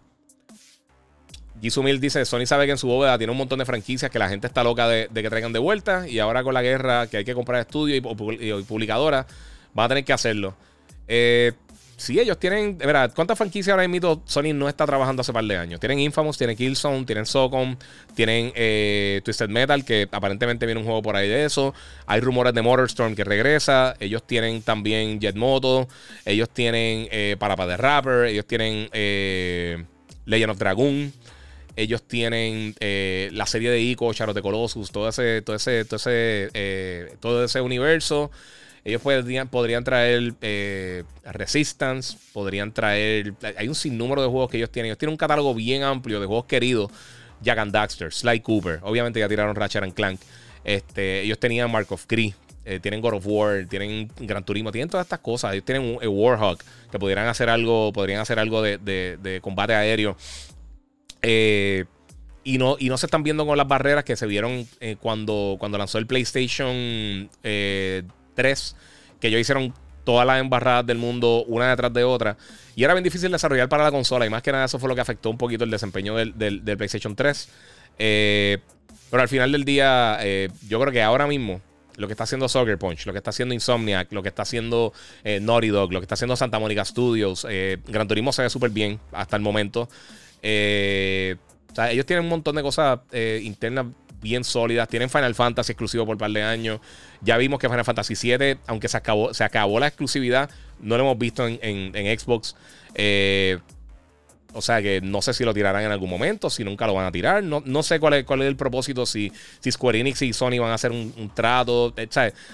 [1.61, 4.29] Jisumil dice: Sony sabe que en su bóveda tiene un montón de franquicias que la
[4.29, 6.07] gente está loca de, que traigan de vuelta.
[6.07, 8.87] Y ahora con la guerra que hay que comprar estudios y, y,
[9.73, 10.55] van a tener que hacerlo.
[11.07, 11.53] Eh,
[11.97, 12.77] sí, ellos tienen.
[12.77, 15.79] Verdad, ¿cuántas franquicias ahora mismo Sony no está trabajando hace par de años?
[15.79, 17.75] Tienen Infamous, tienen Killzone, tienen Socom,
[18.15, 21.73] tienen eh, Twisted Metal, que aparentemente viene un juego por ahí de eso.
[22.05, 23.95] Hay rumores de Motorstorm que regresa.
[23.99, 25.87] Ellos tienen también Jet Moto.
[26.23, 28.25] Ellos tienen eh, Parapa de Rapper.
[28.25, 29.83] Ellos tienen eh,
[30.25, 31.11] Legend of Dragoon.
[31.75, 35.97] Ellos tienen eh, la serie de Ico, Shadow de Colossus, todo ese, todo ese, todo
[35.97, 38.31] ese, todo ese universo.
[38.87, 43.33] Ellos podrían, traer eh, Resistance, podrían traer.
[43.57, 44.87] Hay un sinnúmero de juegos que ellos tienen.
[44.87, 46.89] Ellos tienen un catálogo bien amplio de juegos queridos.
[47.41, 48.79] Jack and Daxter, Sly Cooper.
[48.83, 50.21] Obviamente ya tiraron Ratchet and Clank.
[50.63, 52.33] Este, ellos tenían Mark of Cree.
[52.63, 55.51] Eh, tienen God of War, tienen Gran Turismo, tienen todas estas cosas.
[55.51, 60.15] Ellos tienen un, Warhawk que podrían hacer algo, podrían hacer algo de, combate aéreo.
[61.21, 61.83] Eh,
[62.45, 64.65] y no, y no se están viendo con las barreras que se vieron
[65.01, 67.29] cuando, cuando lanzó el PlayStation
[68.37, 68.75] 3,
[69.19, 69.73] que ellos hicieron
[70.07, 72.37] todas las embarradas del mundo una detrás de otra.
[72.77, 74.25] Y era bien difícil desarrollar para la consola.
[74.25, 77.13] Y más que nada eso fue lo que afectó un poquito el desempeño del, PlayStation
[77.13, 77.49] 3.
[77.99, 78.59] Eh,
[79.11, 81.59] pero al final del día, eh, yo creo que ahora mismo
[81.97, 84.93] lo que está haciendo Soccer Punch, lo que está haciendo Insomniac, lo que está haciendo
[85.25, 87.45] eh, Naughty Dog, lo que está haciendo Santa Mónica Studios,
[87.87, 89.89] Gran Turismo se ve súper bien hasta el momento.
[90.41, 92.99] ellos tienen un montón de cosas
[93.41, 93.87] internas
[94.21, 94.87] bien sólidas.
[94.87, 96.79] Tienen Final Fantasy exclusivo por un par de años.
[97.21, 100.49] Ya vimos que Final Fantasy VII, aunque se acabó, se acabó la exclusividad,
[100.79, 102.55] no lo hemos visto en, Xbox.
[102.95, 103.57] Eh,
[104.53, 107.05] o sea que no sé si lo tirarán en algún momento, si nunca lo van
[107.05, 107.43] a tirar.
[107.43, 109.31] No, no sé cuál es, cuál es el propósito, si,
[109.69, 111.93] Square Enix y Sony van a hacer un, trato.
[111.95, 112.07] Eh,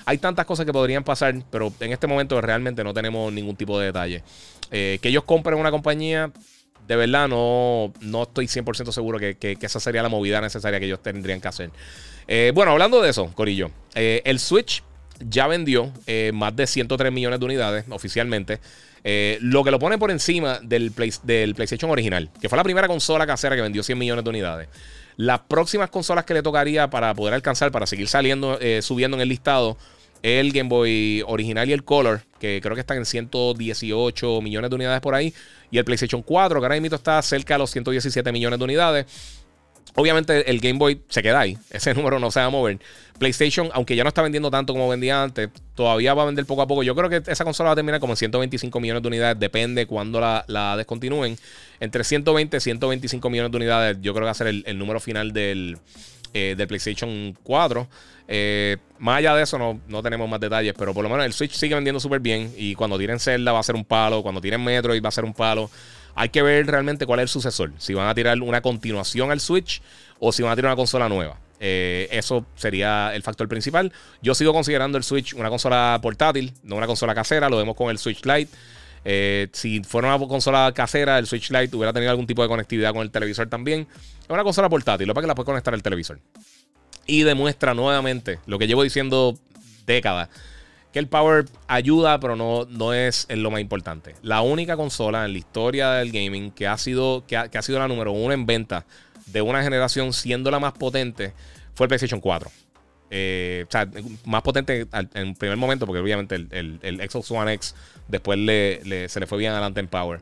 [0.06, 3.80] hay tantas cosas que podrían pasar, pero en este momento realmente no tenemos ningún tipo
[3.80, 4.24] de detalle.
[4.72, 6.32] Eh, que ellos compren una compañía,
[6.88, 11.02] de verdad no, no estoy 100% seguro que, esa sería la movida necesaria que ellos
[11.02, 11.72] tendrían que hacer.
[12.28, 14.84] Eh, bueno, hablando de eso, Corillo, eh, el Switch
[15.20, 18.60] ya vendió eh, más de 103 millones de unidades oficialmente.
[19.42, 23.26] lo que lo pone por encima del, del PlayStation original, que fue la primera consola
[23.26, 24.70] casera que vendió 100 millones de unidades.
[25.16, 29.30] Las próximas consolas que le tocaría para poder alcanzar, para seguir saliendo, subiendo en el
[29.30, 29.78] listado,
[30.24, 34.76] el Game Boy original y el Color, que creo que están en 118 millones de
[34.76, 35.34] unidades por ahí.
[35.70, 39.06] Y el PlayStation 4, que ahora mismo está cerca de los 117 millones de unidades.
[39.96, 41.58] Obviamente el Game Boy se queda ahí.
[41.70, 42.80] Ese número no se va a mover.
[43.20, 46.62] PlayStation, aunque ya no está vendiendo tanto como vendía antes, todavía va a vender poco
[46.62, 46.84] a poco.
[46.84, 49.40] Yo creo que esa consola va a terminar como en 125 millones de unidades.
[49.40, 51.38] Depende cuando la, descontinúen.
[51.80, 55.00] Entre 120 y 125 millones de unidades, yo creo que va a ser el, número
[55.00, 55.78] final del,
[56.34, 57.88] eh, del PlayStation 4.
[58.28, 61.34] Eh, más allá de eso, no, no, tenemos más detalles, pero por lo menos el
[61.34, 62.54] Switch sigue vendiendo súper bien.
[62.58, 65.26] Y cuando tiren Zelda va a ser un palo, cuando tiren Metroid va a ser
[65.26, 65.70] un palo.
[66.16, 67.72] Hay que ver realmente cuál es el sucesor.
[67.78, 69.82] Si van a tirar una continuación al Switch
[70.20, 71.40] o si van a tirar una consola nueva.
[71.60, 73.92] Eh, eso sería el factor principal.
[74.22, 77.50] Yo sigo considerando el Switch una consola portátil, no una consola casera.
[77.50, 78.52] Lo vemos con el Switch Lite.
[79.06, 82.94] Eh, si fuera una consola casera, el Switch Lite hubiera tenido algún tipo de conectividad
[82.94, 83.88] con el televisor también.
[84.22, 86.20] Es una consola portátil, lo para que la puedes conectar al televisor
[87.06, 89.38] y demuestra nuevamente lo que llevo diciendo
[89.86, 90.30] décadas.
[90.92, 94.16] Que el power ayuda, pero no, no es lo más importante.
[94.22, 97.88] La única consola en la historia del gaming que ha sido, que ha, sido la
[97.88, 98.86] número uno en venta
[99.26, 101.34] de una generación siendo la más potente
[101.74, 102.52] fue el PlayStation 4.
[103.10, 103.90] Eh, o sea,
[104.26, 107.76] más potente en primer momento, porque obviamente el, el, Xbox One X
[108.08, 110.22] después se le fue bien adelante en Power.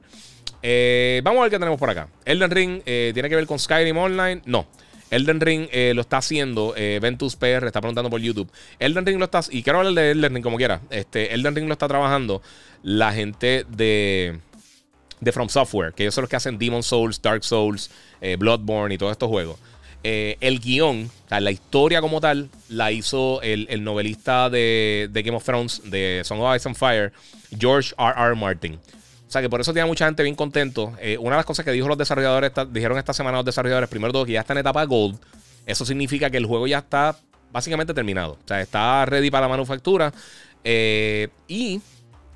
[0.63, 2.07] Eh, vamos a ver qué tenemos por acá.
[2.25, 4.41] Elden Ring eh, tiene que ver con Skyrim Online.
[4.45, 4.67] No.
[5.09, 6.73] Elden Ring eh, lo está haciendo.
[7.01, 8.49] Ventus PR está preguntando por YouTube.
[8.79, 9.41] Elden Ring lo está.
[9.49, 10.81] Y quiero hablar de Elden Ring como quiera.
[10.89, 12.41] Este, Elden Ring lo está trabajando
[12.83, 14.39] la gente de.
[15.19, 17.91] De From Software, que ellos son los que hacen Demon Souls, Dark Souls,
[18.39, 19.59] Bloodborne y todos estos juegos.
[20.03, 26.21] El guion, la historia como tal, la hizo el, novelista de, Game of Thrones, de
[26.25, 27.13] Song of Ice and Fire,
[27.57, 28.13] George R.
[28.17, 28.35] R.
[28.35, 28.79] Martin.
[29.31, 30.93] O sea que por eso tiene mucha gente bien contento.
[30.99, 34.11] Eh, una de las cosas que dijo los desarrolladores, dijeron esta semana los desarrolladores, primero
[34.11, 35.17] todo, que ya está en etapa Gold.
[35.65, 37.15] Eso significa que el juego ya está
[37.51, 38.33] básicamente terminado.
[38.33, 40.13] O sea, está ready para la manufactura.
[40.65, 41.79] Eh, y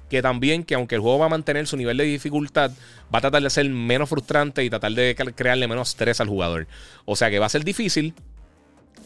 [0.10, 2.72] que también que aunque el juego va a mantener su nivel de dificultad,
[3.14, 6.68] va a tratar de ser menos frustrante y tratar de crearle menos estrés al jugador.
[7.06, 8.14] O sea que va a ser difícil,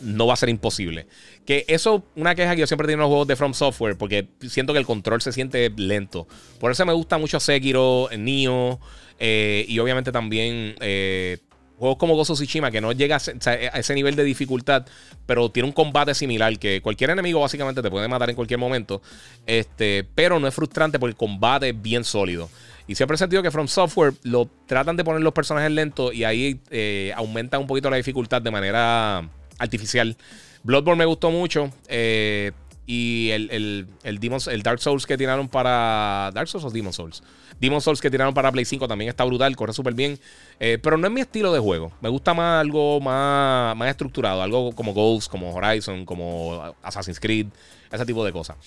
[0.01, 1.07] no va a ser imposible.
[1.45, 4.27] Que eso, una queja que yo siempre tengo en los juegos de From Software, porque
[4.47, 6.27] siento que el control se siente lento.
[6.59, 8.79] Por eso me gusta mucho Sekiro, Nioh,
[9.19, 11.39] eh, y obviamente también eh,
[11.79, 14.85] juegos como Gozo Tsushima, que no llega a, ese nivel de dificultad,
[15.25, 19.01] pero tiene un combate similar, que cualquier enemigo básicamente te puede matar en cualquier momento,
[19.45, 22.49] este, pero no es frustrante porque el combate es bien sólido.
[22.85, 26.23] Y siempre he sentido que From Software lo tratan de poner los personajes lentos y
[26.23, 30.17] ahí eh, aumenta un poquito la dificultad de manera artificial.
[30.63, 31.71] Bloodborne me gustó mucho.
[31.87, 32.51] Eh,
[32.91, 36.31] y el, el, el, Dark Souls que tiraron para.
[36.33, 37.21] ¿Dark Souls o Demon Souls?
[37.59, 40.19] Demon Souls que tiraron para Play 5 también está brutal, corre súper bien.
[40.59, 41.91] Eh, pero no es mi estilo de juego.
[42.01, 44.41] Me gusta más algo más, más estructurado.
[44.41, 47.45] Algo como Ghost, como Horizon, como Assassin's Creed.
[47.91, 48.57] Ese tipo de cosas.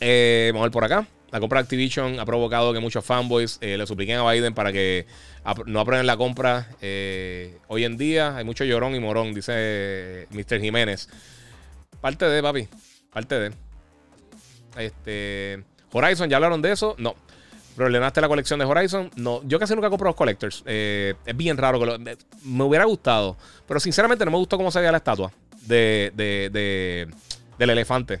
[0.00, 1.06] Eh, por acá.
[1.30, 4.72] La compra de Activision ha provocado que muchos fanboys eh, le supliquen a Biden para
[4.72, 5.06] que
[5.66, 6.66] no aprueben la compra.
[7.68, 10.60] hoy en día hay mucho llorón y morón, dice Mr.
[10.60, 11.08] Jiménez.
[12.00, 12.66] Parte de, papi.
[13.12, 13.52] Parte de.
[14.76, 15.64] Este.
[15.92, 16.94] Horizon, ¿ya hablaron de eso?
[16.98, 17.14] No.
[17.76, 19.10] ¿Problemaste la colección de Horizon?
[19.16, 19.42] No.
[19.44, 20.62] Yo casi nunca compro los collectors.
[20.66, 21.80] Eh, es bien raro.
[21.80, 23.36] Que me hubiera gustado.
[23.66, 25.32] Pero sinceramente no me gustó cómo se veía la estatua
[25.66, 27.08] de, de,
[27.58, 28.20] del elefante.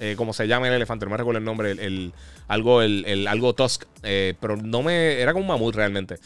[0.00, 2.12] Eh, como se llama el elefante, no me recuerdo el nombre, el,
[2.48, 6.16] algo, el, algo Tusk, eh, pero no me, era como un mamut realmente.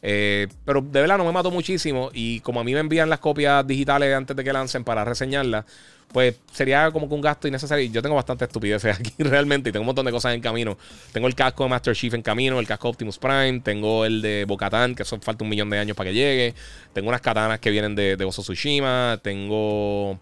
[0.00, 3.18] Eh, pero de verdad no me mató muchísimo y como a mí me envían las
[3.18, 5.66] copias digitales antes de que lancen para reseñarlas,
[6.10, 7.90] pues sería como que un gasto innecesario.
[7.92, 10.78] Yo tengo bastante estupideces aquí realmente y tengo un montón de cosas en camino.
[11.12, 14.46] Tengo el casco de Master Chief en camino, el casco Optimus Prime, tengo el de
[14.46, 16.54] Bocatan, que eso falta un millón de años para que llegue.
[16.94, 20.18] Tengo unas katanas que vienen de, de Oso Tsushima, tengo...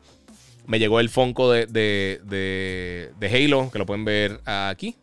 [0.67, 2.21] Me llegó el Funko de, de,
[3.19, 4.97] de, Halo, que lo pueden ver aquí,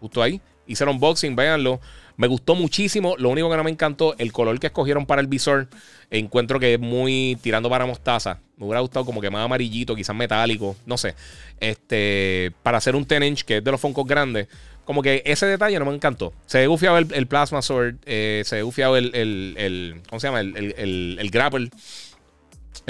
[0.00, 0.40] justo ahí.
[0.66, 1.80] Hice el unboxing, véanlo.
[2.16, 3.16] Me gustó muchísimo.
[3.16, 5.68] Lo único que no me encantó, el color que escogieron para el visor.
[6.10, 8.40] Encuentro que es muy tirando para mostaza.
[8.56, 10.76] Me hubiera gustado como que más amarillito, quizás metálico.
[10.86, 11.14] No sé.
[11.60, 12.52] Este.
[12.62, 14.48] Para hacer un 10 inch, que es de los Funkos grandes.
[14.84, 16.32] Como que ese detalle no me encantó.
[16.46, 17.96] Se ve gufiado el, Plasma Sword.
[18.04, 20.40] Eh, se ve gufiado el, el, ¿Cómo se llama?
[20.40, 21.70] El, el grapple.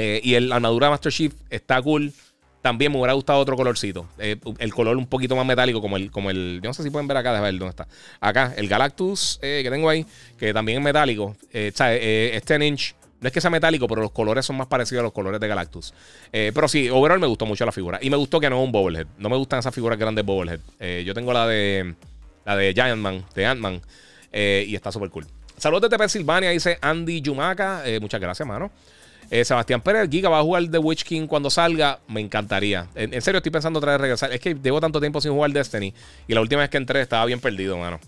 [0.01, 2.13] Eh, y el armadura Master Chief está cool.
[2.63, 4.07] También me hubiera gustado otro colorcito.
[4.19, 6.61] Eh, el color un poquito más metálico, como el, como el.
[6.63, 7.89] Yo no sé si pueden ver acá, déjame ver dónde está.
[8.21, 10.05] Acá, el Galactus eh, que tengo ahí,
[10.39, 11.37] que también es metálico.
[11.53, 11.73] Eh,
[12.35, 12.95] es 10 inch.
[13.21, 15.49] No es que sea metálico, pero los colores son más parecidos a los colores de
[15.49, 15.93] Galactus.
[16.31, 17.99] pero sí, overall me gustó mucho la figura.
[18.01, 19.07] Y me gustó que no es un Bobblehead.
[19.19, 20.61] No me gustan esas figuras grandes Bobblehead.
[21.05, 21.95] yo tengo la de.
[22.47, 23.83] La de Giant Man, de Ant-Man.
[24.33, 25.27] y está súper cool.
[25.59, 27.83] Saludos desde Pensilvania, dice Andy Yumaka.
[28.01, 28.71] muchas gracias, mano.
[29.31, 32.01] Eh, Sebastián Pérez, Giga va a jugar The Witch King cuando salga.
[32.09, 32.89] Me encantaría.
[32.97, 34.33] En, serio, estoy pensando otra vez regresar.
[34.33, 35.95] Es que llevo tanto tiempo sin jugar Destiny.
[36.27, 38.01] Y la última vez que entré estaba bien perdido, mano.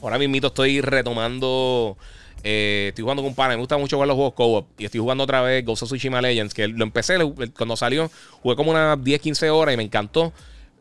[0.00, 1.96] Ahora mismo estoy retomando.
[2.44, 3.54] Eh, estoy jugando con un pana.
[3.54, 4.68] Me gusta mucho jugar los juegos co-op.
[4.78, 6.54] Y estoy jugando otra vez Ghost of Tsushima Legends.
[6.54, 7.18] Que lo empecé
[7.56, 8.08] cuando salió.
[8.42, 10.32] Jugué como unas 10-15 horas y me encantó.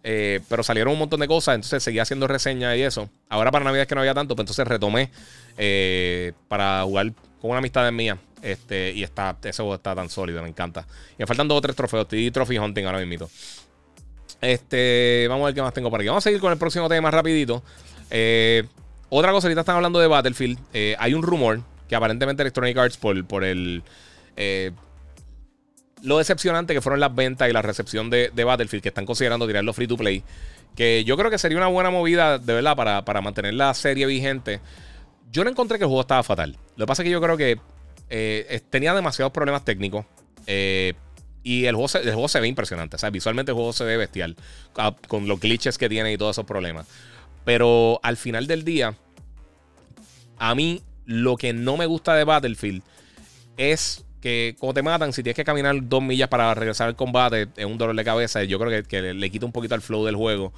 [0.07, 3.09] Eh, pero salieron un montón de cosas, entonces seguía haciendo reseñas y eso.
[3.27, 5.09] Ahora para Navidad es que no había tanto, pues entonces retomé
[6.47, 8.17] para jugar con una amistad mía.
[8.45, 10.85] Este, y está, ese está tan sólido, me encanta.
[11.13, 12.03] Y me faltan dos o tres trofeos.
[12.03, 13.27] Estoy trophy hunting ahora mismo.
[14.39, 16.07] Este, vamos a ver qué más tengo por aquí.
[16.07, 17.63] Vamos a seguir con el próximo tema rapidito.
[18.11, 18.63] Eh,
[19.09, 20.59] otra cosa, ahorita están hablando de Battlefield.
[20.73, 23.81] Eh, hay un rumor que aparentemente Electronic Arts por, por el...
[24.37, 24.71] Eh,
[26.05, 29.73] lo decepcionante que fueron las ventas y la recepción de, Battlefield, que están considerando tirarlo
[29.73, 30.23] free to play.
[30.75, 34.05] Que yo creo que sería una buena movida, de verdad, para, para mantener la serie
[34.05, 34.59] vigente.
[35.31, 36.57] Yo no encontré que el juego estaba fatal.
[36.75, 37.59] Lo que pasa es que yo creo que
[38.09, 40.05] eh, tenía demasiados problemas técnicos.
[40.47, 40.93] Eh,
[41.43, 42.95] y el juego, se, el juego se ve impresionante.
[42.97, 44.35] O sea, visualmente el juego se ve bestial.
[45.07, 46.87] Con los glitches que tiene y todos esos problemas.
[47.45, 48.95] Pero al final del día,
[50.37, 52.81] a mí lo que no me gusta de Battlefield
[53.57, 57.47] es que cuando te matan, si tienes que caminar dos millas para regresar al combate,
[57.55, 58.43] es un dolor de cabeza.
[58.43, 60.51] Yo creo que, le, le, quita un poquito el flow del juego.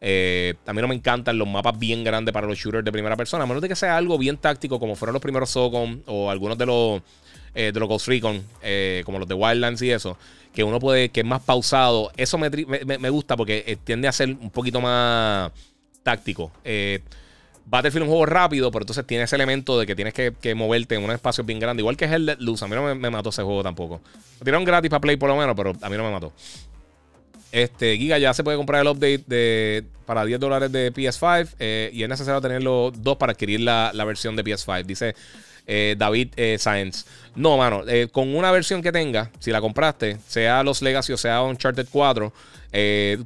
[0.00, 3.16] Eh, a mí no me encantan los mapas bien grandes para los shooters de primera
[3.16, 6.32] persona, a menos de que sea algo bien táctico, como fueron los primeros Socom o
[6.32, 7.00] algunos de los,
[7.54, 10.18] eh, de los Recon, eh, como los de Wildlands y eso,
[10.52, 12.10] que uno puede, que es más pausado.
[12.16, 12.48] Eso me,
[13.08, 15.52] gusta porque eh, tiende a ser un poquito más
[16.02, 16.50] táctico.
[17.66, 20.94] Battlefield es un juego rápido, pero entonces tiene ese elemento de que tienes que, moverte
[20.94, 21.80] en un espacio bien grande.
[21.80, 22.62] Igual que es el Luz.
[22.62, 24.00] A mí no me, mató ese juego tampoco.
[24.38, 26.32] Lo tiraron gratis para Play por lo menos, pero a mí no me mató.
[27.52, 31.90] Este, Giga ya se puede comprar el update de, para 10 dólares de PS5 eh,
[31.92, 34.84] y es necesario tenerlo dos para adquirir la, versión de PS5.
[34.84, 35.14] Dice
[35.66, 36.58] eh, David eh.
[37.36, 41.42] No, mano, con una versión que tenga, si la compraste, sea los Legacy o sea
[41.42, 42.32] Uncharted 4,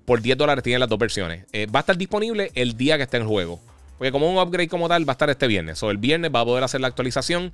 [0.05, 1.45] por 10 dólares tiene las dos versiones.
[1.73, 3.61] va a estar disponible el día que esté en juego.
[3.99, 5.83] Porque como un upgrade como tal va a estar este viernes.
[5.83, 7.53] O el viernes va a poder hacer la actualización.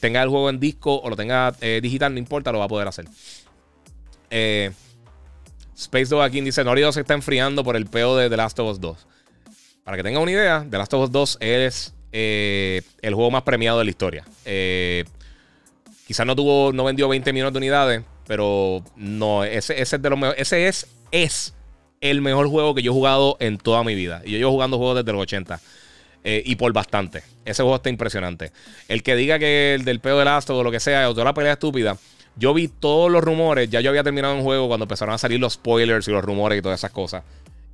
[0.00, 1.52] tenga el juego en disco o lo tenga
[1.82, 3.06] digital, no importa, lo va a poder hacer.
[4.36, 4.72] Eh,
[5.76, 8.72] Space Dog aquí dice: Norido se está enfriando por el peo de The Last of
[8.72, 9.06] Us 2.
[9.84, 13.42] Para que tengan una idea, The Last of Us 2 es eh, el juego más
[13.42, 14.24] premiado de la historia.
[14.44, 15.04] Eh,
[16.06, 20.10] quizás no tuvo, no vendió 20 millones de unidades, pero no, ese, ese es de
[20.10, 20.40] los mejores.
[20.40, 21.54] Ese es, es
[22.00, 24.22] el mejor juego que yo he jugado en toda mi vida.
[24.24, 25.60] Y yo llevo jugando juegos desde los 80.
[26.24, 27.22] Eh, y por bastante.
[27.44, 28.50] Ese juego está impresionante.
[28.88, 31.24] El que diga que el del peo del astro o lo que sea, o toda
[31.24, 31.98] la pelea estúpida.
[32.36, 33.68] Yo vi todos los rumores.
[33.70, 36.58] Ya yo había terminado un juego cuando empezaron a salir los spoilers y los rumores
[36.58, 37.22] y todas esas cosas.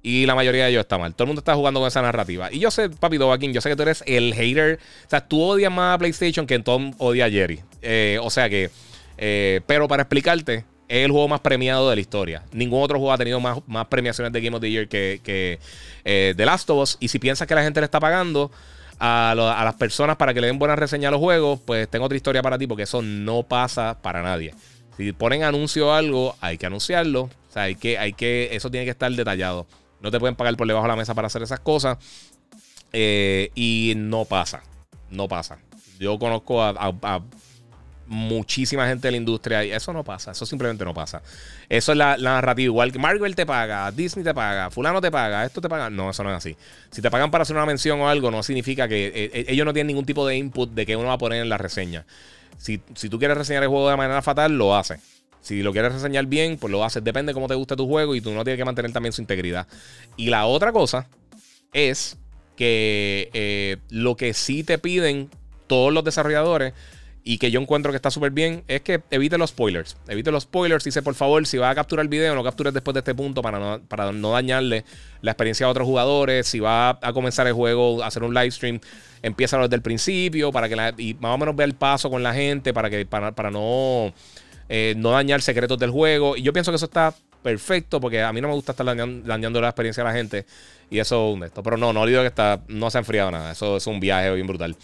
[0.03, 1.15] Y la mayoría de ellos está mal.
[1.15, 2.51] Todo el mundo está jugando con esa narrativa.
[2.53, 4.79] Y yo sé, papi Dovakin, yo sé que tú eres el hater.
[5.07, 7.61] O sea, tú odias más a PlayStation que Tom odia a Jerry.
[7.83, 8.71] Eh, o sea que.
[9.19, 12.43] Eh, pero para explicarte, es el juego más premiado de la historia.
[12.51, 15.61] Ningún otro juego ha tenido más, más premiaciones de Game of the Year que, que
[16.05, 16.97] eh, The Last of Us.
[16.99, 18.51] Y si piensas que la gente le está pagando
[18.99, 22.17] a, las personas para que le den buenas reseñas a los juegos, pues tengo otra
[22.17, 24.53] historia para ti, porque eso no pasa para nadie.
[24.97, 27.23] Si ponen anuncio o algo, hay que anunciarlo.
[27.23, 29.69] O sea, hay que, hay que, eso tiene que estar detallado.
[30.01, 31.99] No te pueden pagar por debajo de la mesa para hacer esas cosas.
[32.93, 34.65] Eh, y no pasa.
[35.09, 35.61] No pasa.
[36.01, 37.23] Yo conozco a
[38.11, 41.23] muchísima gente de la industria y eso no pasa, eso simplemente no pasa.
[41.69, 45.45] Eso es la, narrativa, igual que Marvel te paga, Disney te paga, fulano te paga,
[45.45, 46.57] esto te paga, no, eso no es así.
[46.91, 49.65] Si te pagan para hacer una mención o algo, no significa que eh, eh, ellos
[49.65, 52.05] no tienen ningún tipo de input de que uno va a poner en la reseña.
[52.59, 54.99] Si, si tú quieres reseñar el juego de manera fatal, lo haces.
[55.41, 57.05] Si lo quieres reseñar bien, pues lo haces.
[57.05, 59.23] Depende de cómo te guste tu juego y tú no tienes que mantener también su
[59.23, 59.69] integridad.
[60.17, 61.07] Y la otra cosa
[61.73, 62.19] es
[62.57, 65.31] que eh, lo que sí te piden
[65.69, 66.75] todos los desarrolladores
[67.23, 69.97] y que yo encuentro que está súper bien es que evite los spoilers.
[70.09, 70.85] Evite los spoilers.
[70.85, 73.43] Dice, por favor, si va a capturar el video, no captures después de este punto
[73.43, 74.85] para no, para no dañarle
[75.21, 76.47] la experiencia a otros jugadores.
[76.47, 78.81] Si va a comenzar el juego, hacer un live stream,
[79.23, 82.23] empieza desde el principio para que la, y más o menos vea el paso con
[82.23, 84.15] la gente para, que, para, para no,
[84.69, 86.37] eh, no dañar secretos del juego.
[86.37, 89.61] Y yo pienso que eso está perfecto porque a mí no me gusta estar dañando,
[89.61, 90.47] la experiencia a la gente.
[90.91, 91.63] Y eso es esto.
[91.63, 93.53] Pero no, no olvido que está, no se ha enfriado nada.
[93.53, 94.75] Eso es un viaje bien brutal.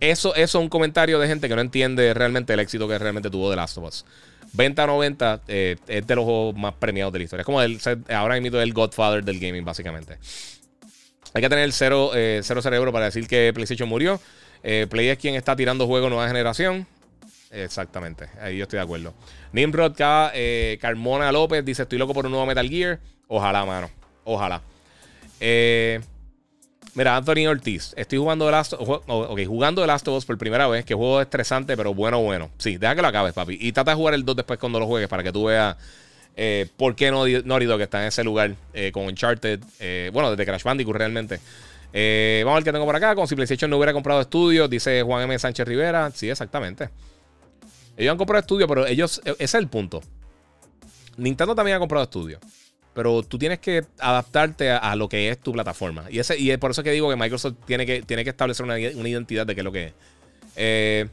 [0.00, 3.30] Eso, eso es un comentario de gente que no entiende realmente el éxito que realmente
[3.30, 4.04] tuvo The Last of Us.
[4.52, 7.42] Venta 90 eh, es de los juegos más premiados de la historia.
[7.42, 7.78] Es como el,
[8.08, 10.18] ahora mismo el Godfather del gaming, básicamente.
[11.34, 14.20] Hay que tener cero, eh, cero cerebro para decir que PlayStation murió.
[14.62, 16.86] Eh, Play es quien está tirando juegos nueva generación.
[17.52, 19.12] Exactamente, ahí yo estoy de acuerdo.
[19.52, 19.94] Nimrod
[20.80, 23.00] Carmona López dice: Estoy loco por un nuevo Metal Gear.
[23.28, 23.90] Ojalá, mano.
[24.24, 24.62] Ojalá.
[25.40, 26.00] Eh.
[26.94, 30.66] Mira, Anthony Ortiz, estoy jugando The Last, okay, jugando The Last of Us por primera
[30.66, 32.50] vez, que juego estresante, pero bueno, bueno.
[32.58, 33.58] Sí, deja que lo acabes, papi.
[33.60, 35.76] Y trata de jugar el 2 después cuando lo juegues para que tú veas
[36.36, 39.60] eh, por qué Norido que está en ese lugar eh, con Uncharted.
[39.78, 41.36] Eh, bueno, desde Crash Bandicoot realmente.
[41.36, 43.14] vamos a ver qué tengo por acá.
[43.14, 45.38] Con PlayStation no hubiera comprado estudios, dice Juan M.
[45.38, 46.10] Sánchez Rivera.
[46.10, 46.90] Sí, exactamente.
[47.96, 50.00] Ellos han comprado estudios, pero ellos, ese es el punto.
[51.16, 52.40] Nintendo también ha comprado estudios
[52.94, 56.04] pero tú tienes que adaptarte a, lo que es tu plataforma.
[56.10, 58.64] Y, ese, y es por eso que digo que Microsoft tiene que, tiene que establecer
[58.64, 59.92] una, identidad de qué es lo que es.
[60.56, 61.08] Eh,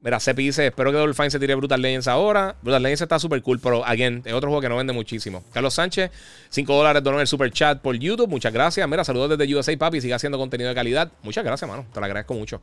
[0.00, 2.56] mira, Sepi dice: Espero que Dolphin se tire Brutal Legends ahora.
[2.62, 5.44] Brutal Legends está súper cool, pero again, es otro juego que no vende muchísimo.
[5.52, 6.10] Carlos Sánchez,
[6.48, 8.28] 5 dólares donó el super chat por YouTube.
[8.28, 8.88] Muchas gracias.
[8.88, 10.00] Mira, saludos desde USA, papi.
[10.00, 11.12] Sigue haciendo contenido de calidad.
[11.22, 11.86] Muchas gracias, mano.
[11.92, 12.62] Te lo agradezco mucho.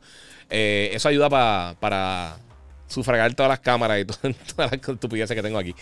[0.50, 2.38] Eh, eso ayuda para
[2.88, 5.74] sufragar todas las cámaras y todas las estupideces que tengo aquí.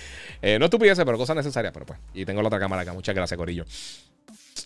[0.42, 1.72] Eh, no estupideces, pero cosas necesarias.
[1.72, 2.92] Pero pues, y tengo la otra cámara acá.
[2.92, 3.64] Muchas gracias, Corillo.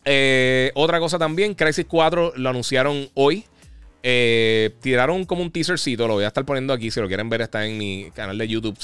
[0.04, 3.44] Eh, otra cosa también, Crisis 4 lo anunciaron hoy.
[4.02, 6.90] Eh, tiraron como un teasercito, lo voy a estar poniendo aquí.
[6.90, 8.76] Si lo quieren ver, está en mi canal de YouTube.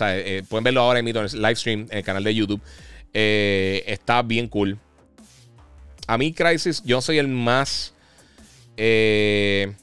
[0.48, 2.61] pueden verlo ahora en mi live stream en el canal de YouTube.
[3.12, 4.78] está bien cool.
[6.07, 7.94] A mí, Crisis, yo soy el más.
[8.76, 9.74] Eh,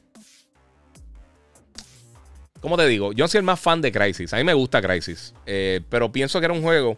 [2.64, 3.12] ¿Cómo te digo?
[3.12, 4.34] Yo soy el más fan de Crisis.
[4.34, 5.34] A mí me gusta Crisis.
[5.46, 6.98] Eh, pero pienso que era un juego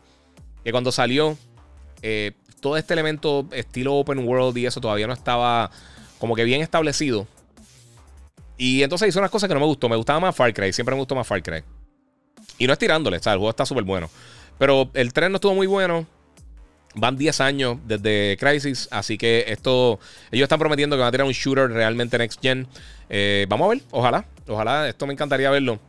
[0.64, 1.36] que cuando salió,
[2.04, 5.72] eh, todo este elemento estilo open world y eso todavía no estaba
[6.20, 7.26] como que bien establecido.
[8.60, 9.90] Y entonces hizo unas cosas que no me gustó.
[9.90, 10.72] Me gustaba más Far Cry.
[10.72, 11.64] Siempre me gustó más Far Cry.
[12.60, 13.34] Y no es tirándole, ¿sabes?
[13.34, 14.08] El juego está súper bueno.
[14.60, 16.06] Pero el tren no estuvo muy bueno.
[16.94, 20.00] Van 10 años desde Crisis, así que esto,
[20.32, 22.68] ellos están prometiendo que van a tirar un shooter realmente next gen.
[23.10, 25.80] Eh, vamos a ver, ojalá, ojalá, esto me encantaría verlo.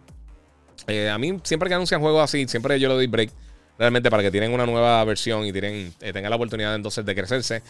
[0.87, 3.31] Eh, a mí siempre que anuncian juegos así, siempre yo le doy break,
[3.79, 7.63] realmente para que tienen una nueva versión y eh, tengan la oportunidad entonces de crecerse.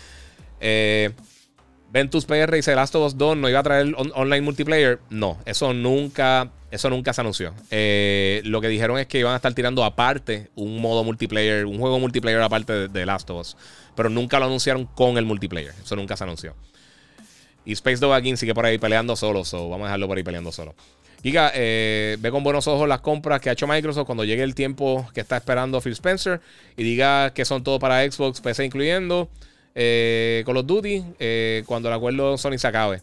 [1.90, 4.98] Ventus PR dice Last of Us 2 no iba a traer online multiplayer.
[5.08, 7.54] No, eso nunca, eso nunca se anunció.
[7.70, 11.78] Eh, lo que dijeron es que iban a estar tirando aparte un modo multiplayer, un
[11.78, 13.56] juego multiplayer aparte de, Last of Us.
[13.94, 15.74] Pero nunca lo anunciaron con el multiplayer.
[15.82, 16.54] Eso nunca se anunció.
[17.66, 19.44] Y Space Dog sigue por ahí peleando solo.
[19.44, 20.74] So vamos a dejarlo por ahí peleando solo.
[21.22, 24.54] Giga, eh, ve con buenos ojos las compras que ha hecho Microsoft cuando llegue el
[24.54, 26.40] tiempo que está esperando Phil Spencer
[26.76, 29.28] y diga que son todo para Xbox, PC incluyendo
[29.74, 33.02] eh, Call of Duty eh, cuando el acuerdo Sony se acabe.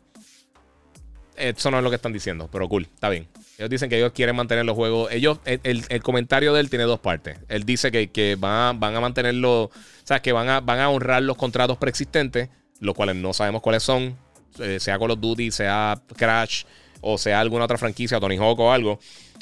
[1.35, 3.27] Eso no es lo que están diciendo, pero cool, está bien.
[3.57, 5.11] Ellos dicen que ellos quieren mantener los juegos.
[5.11, 7.39] Ellos, el, comentario de él tiene dos partes.
[7.49, 9.71] Él dice que, van, a, van a mantenerlo, o
[10.03, 12.49] sea, que van a, van a honrar los contratos preexistentes,
[12.79, 14.15] los cuales no sabemos cuáles son,
[14.59, 16.63] eh, sea Call of Duty, sea Crash,
[17.01, 18.99] o sea alguna otra franquicia, Tony Hawk o algo.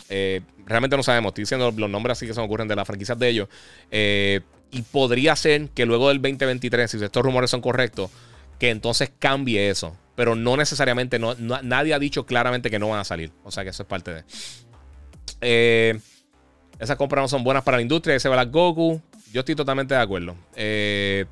[0.09, 1.29] Eh, realmente no sabemos.
[1.31, 3.49] Estoy diciendo los nombres así que se me ocurren de las franquicias de ellos.
[3.89, 8.09] Eh, y podría ser que luego del 2023, si estos rumores son correctos,
[8.59, 9.95] que entonces cambie eso.
[10.15, 13.31] Pero no necesariamente, no, nadie ha dicho claramente que no van a salir.
[13.43, 14.23] O sea que eso es parte
[15.41, 16.01] de.
[16.81, 18.15] Esas compras no son buenas para la industria.
[18.15, 18.99] Ese Black Goku.
[19.31, 20.35] Yo estoy totalmente de acuerdo.
[20.55, 21.25] Eh,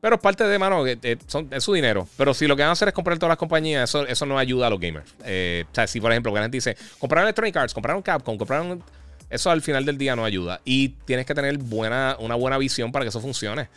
[0.00, 2.08] pero es parte de, mano, eh, es su dinero.
[2.16, 4.38] Pero si lo que van a hacer es comprar todas las compañías, eso, eso no
[4.38, 5.12] ayuda a los gamers.
[5.20, 8.82] o sea, si por ejemplo, gente dice, compraron Electronic Arts, compraron Capcom, compraron.
[9.30, 10.60] Eso al final del día no ayuda.
[10.64, 13.68] Y tienes que tener buena, una buena visión para que eso funcione.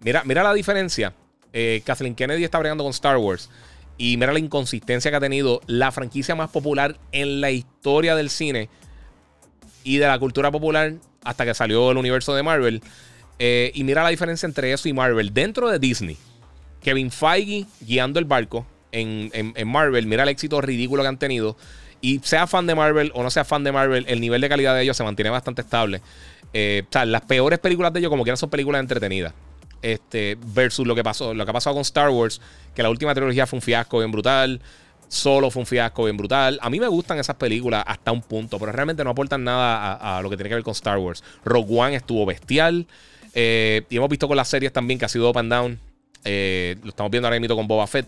[0.00, 1.14] mira, mira la diferencia
[1.52, 3.50] eh, Kathleen Kennedy está bregando con Star Wars.
[3.98, 8.30] Y mira la inconsistencia que ha tenido la franquicia más popular en la historia del
[8.30, 8.70] cine
[9.84, 12.82] y de la cultura popular hasta que salió el universo de Marvel.
[13.42, 15.32] Eh, y mira la diferencia entre eso y Marvel.
[15.32, 16.18] Dentro de Disney,
[16.82, 19.32] Kevin Feige guiando el barco en,
[19.66, 21.56] Marvel, mira el éxito ridículo que han tenido.
[22.02, 24.74] Y sea fan de Marvel o no sea fan de Marvel, el nivel de calidad
[24.74, 26.02] de ellos se mantiene bastante estable.
[26.52, 29.32] Eh, o sea, las peores películas de ellos, como quieran, son películas entretenidas.
[29.80, 32.42] Este, versus lo que pasó, lo que ha pasado con Star Wars,
[32.74, 34.60] que la última trilogía fue un fiasco bien brutal.
[35.08, 36.58] Solo fue un fiasco bien brutal.
[36.62, 40.22] A mí me gustan esas películas hasta un punto, pero realmente no aportan nada a,
[40.22, 41.24] lo que tiene que ver con Star Wars.
[41.44, 42.86] Rogue One estuvo bestial.
[43.34, 45.78] Eh, y hemos visto con las series también que ha sido up and down.
[46.24, 48.06] Eh, lo estamos viendo ahora mismo con Boba Fett.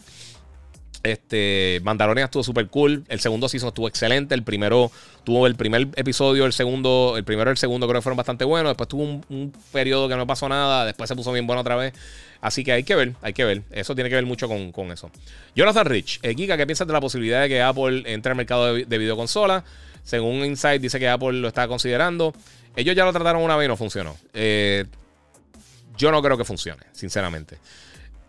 [1.03, 3.05] Este, Mandalorian estuvo súper cool.
[3.09, 4.35] El segundo season estuvo excelente.
[4.35, 4.91] El primero
[5.25, 8.45] tuvo el primer episodio, el segundo, el primero y el segundo creo que fueron bastante
[8.45, 8.71] buenos.
[8.71, 10.85] Después tuvo un, periodo que no pasó nada.
[10.85, 11.93] Después se puso bien bueno otra vez.
[12.41, 13.63] Así que hay que ver, hay que ver.
[13.71, 15.11] Eso tiene que ver mucho con, con eso.
[15.55, 18.75] Jonathan Rich, eh, Kika, ¿qué piensas de la posibilidad de que Apple entre al mercado
[18.75, 19.65] de, videoconsola?
[20.05, 22.35] Según Insight, dice que Apple lo está considerando.
[22.75, 24.17] Ellos ya lo trataron una vez y no funcionó.
[24.35, 24.85] Eh,
[26.03, 27.59] yo no creo que funcione, sinceramente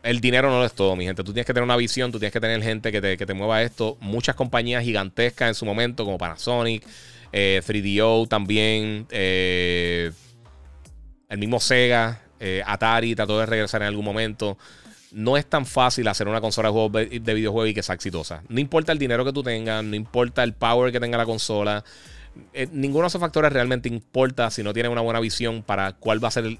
[0.03, 1.23] el dinero no lo es todo, mi gente.
[1.23, 3.33] Tú tienes que tener una visión, tú tienes que tener gente que te, que te
[3.33, 3.97] mueva esto.
[4.01, 6.85] Muchas compañías gigantescas en su momento, como Panasonic,
[7.31, 10.11] 3DO eh, también, eh,
[11.29, 14.57] el mismo Sega, eh, Atari trató de regresar en algún momento.
[15.13, 18.43] No es tan fácil hacer una consola de, de videojuegos y que sea exitosa.
[18.49, 21.83] No importa el dinero que tú tengas, no importa el power que tenga la consola.
[22.71, 26.29] Ninguno de esos factores realmente importa si no tienes una buena visión para cuál va
[26.29, 26.57] a ser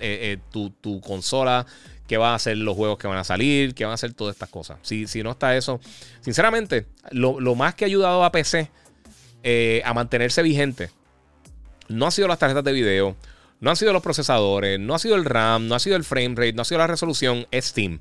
[0.52, 1.66] tu, tu consola
[2.08, 4.36] qué van a ser los juegos que van a salir, qué van a hacer todas
[4.36, 4.78] estas cosas.
[4.82, 5.80] Si, si no está eso,
[6.22, 8.70] sinceramente, lo, más que ha ayudado a PC
[9.44, 10.90] eh, a mantenerse vigente
[11.90, 13.16] no ha sido las tarjetas de video,
[13.60, 16.36] no han sido los procesadores, no ha sido el RAM, no ha sido el frame
[16.36, 18.00] rate, no ha sido la resolución, es Steam.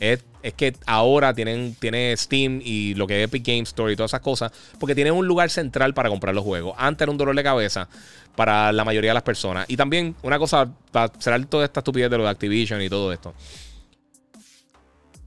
[0.00, 0.24] Es,
[0.56, 4.20] que ahora tienen, tiene Steam y lo que es Epic Game Store y todas esas
[4.20, 4.50] cosas,
[4.80, 6.74] porque tienen un lugar central para comprar los juegos.
[6.76, 7.88] Antes era un dolor de cabeza
[8.34, 9.66] para la mayoría de las personas.
[9.68, 13.12] Y también una cosa, para cerrar toda esta estupidez de lo de Activision y todo
[13.12, 13.34] esto.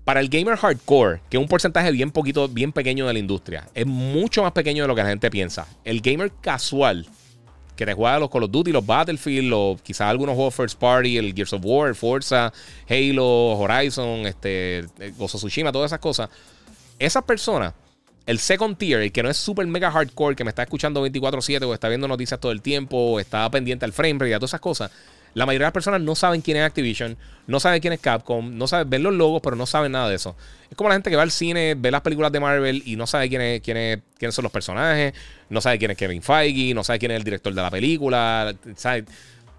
[0.04, 3.68] Para el gamer hardcore, que es un porcentaje bien poquito, bien pequeño de la industria,
[3.74, 5.68] es mucho más pequeño de lo que la gente piensa.
[5.84, 7.08] El gamer casual,
[7.76, 11.18] que te juega los Call of Duty, los Battlefield, o quizás algunos juegos First Party,
[11.18, 12.52] el Gears of War, Forza,
[12.90, 14.86] Halo, Horizon, este,
[15.18, 16.30] Gozo Tsushima, todas esas cosas.
[16.98, 17.74] Esas personas,
[18.26, 21.64] el second tier, el que no es super mega hardcore, que me está escuchando 24-7
[21.64, 24.52] o está viendo noticias todo el tiempo, o está pendiente al frame rate a todas
[24.52, 24.92] esas cosas.
[25.36, 28.58] La mayoría de las personas no saben quién es Activision, no saben quién es Capcom,
[28.58, 30.34] no saben, ven los logos, pero no saben nada de eso.
[30.72, 33.06] Es como la gente que va al cine, ve las películas de Marvel y no
[33.06, 35.14] sabe quién es, quién es, quiénes son los personajes,
[35.50, 38.56] no sabe quién es Kevin Feige, no sabe quién es el director de la película.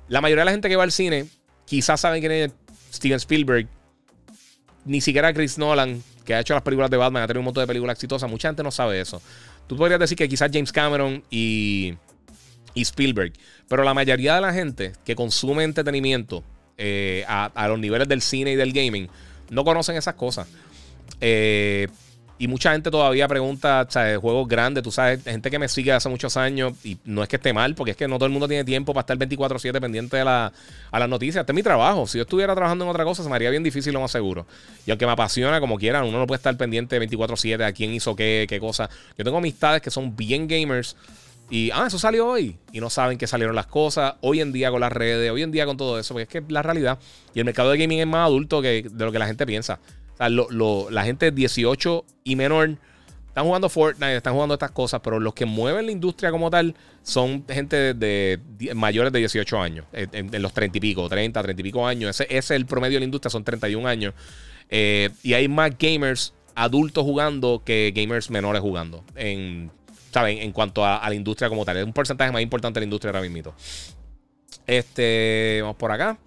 [0.08, 1.26] La mayoría de la gente que va al cine
[1.66, 2.52] quizás saben quién es
[2.94, 3.68] Steven Spielberg,
[4.86, 7.64] ni siquiera Chris Nolan, que ha hecho las películas de Batman, ha tenido un montón
[7.64, 8.30] de películas exitosas.
[8.30, 9.20] Mucha gente no sabe eso.
[9.66, 11.94] Tú podrías decir que quizás James Cameron y
[12.76, 13.32] y Spielberg.
[13.68, 16.44] Pero la mayoría de la gente que consume entretenimiento
[16.78, 19.08] eh, a, los niveles del cine y del gaming
[19.50, 20.46] no conocen esas cosas.
[21.20, 21.88] Eh,
[22.38, 24.18] y mucha gente todavía pregunta, ¿sabes?
[24.18, 27.36] Juegos grandes, tú sabes, gente que me sigue hace muchos años y no es que
[27.36, 30.18] esté mal, porque es que no todo el mundo tiene tiempo para estar 24/7 pendiente
[30.18, 30.52] de la,
[30.90, 31.40] a las noticias.
[31.40, 32.06] Este es mi trabajo.
[32.06, 34.46] Si yo estuviera trabajando en otra cosa, se me haría bien difícil, lo más seguro.
[34.84, 38.14] Y aunque me apasiona, como quieran, uno no puede estar pendiente 24/7 a quién hizo
[38.14, 38.90] qué, qué cosa.
[39.16, 40.94] Yo tengo amistades que son bien gamers
[41.48, 42.58] y, ah, eso salió hoy.
[42.72, 44.14] Y no saben que salieron las cosas.
[44.20, 46.14] Hoy en día con las redes, hoy en día con todo eso.
[46.14, 46.98] Porque es que la realidad.
[47.34, 49.78] Y el mercado de gaming es más adulto que de lo que la gente piensa.
[50.14, 52.76] O sea, la gente 18 y menor
[53.28, 56.74] están jugando Fortnite, están jugando estas cosas, pero los que mueven la industria como tal
[57.02, 58.40] son gente de,
[58.74, 62.18] mayores de 18 años, en, los 30 y pico, 30, 30 y pico años.
[62.18, 64.14] Ese, es el promedio de la industria, son 31 años.
[64.70, 69.04] Eh, y hay más gamers adultos jugando que gamers menores jugando.
[69.14, 69.70] En,
[70.24, 71.76] En cuanto a, la industria como tal.
[71.76, 73.52] Es un porcentaje más importante de la industria ahora mismo.
[74.66, 76.18] Este, vamos por acá.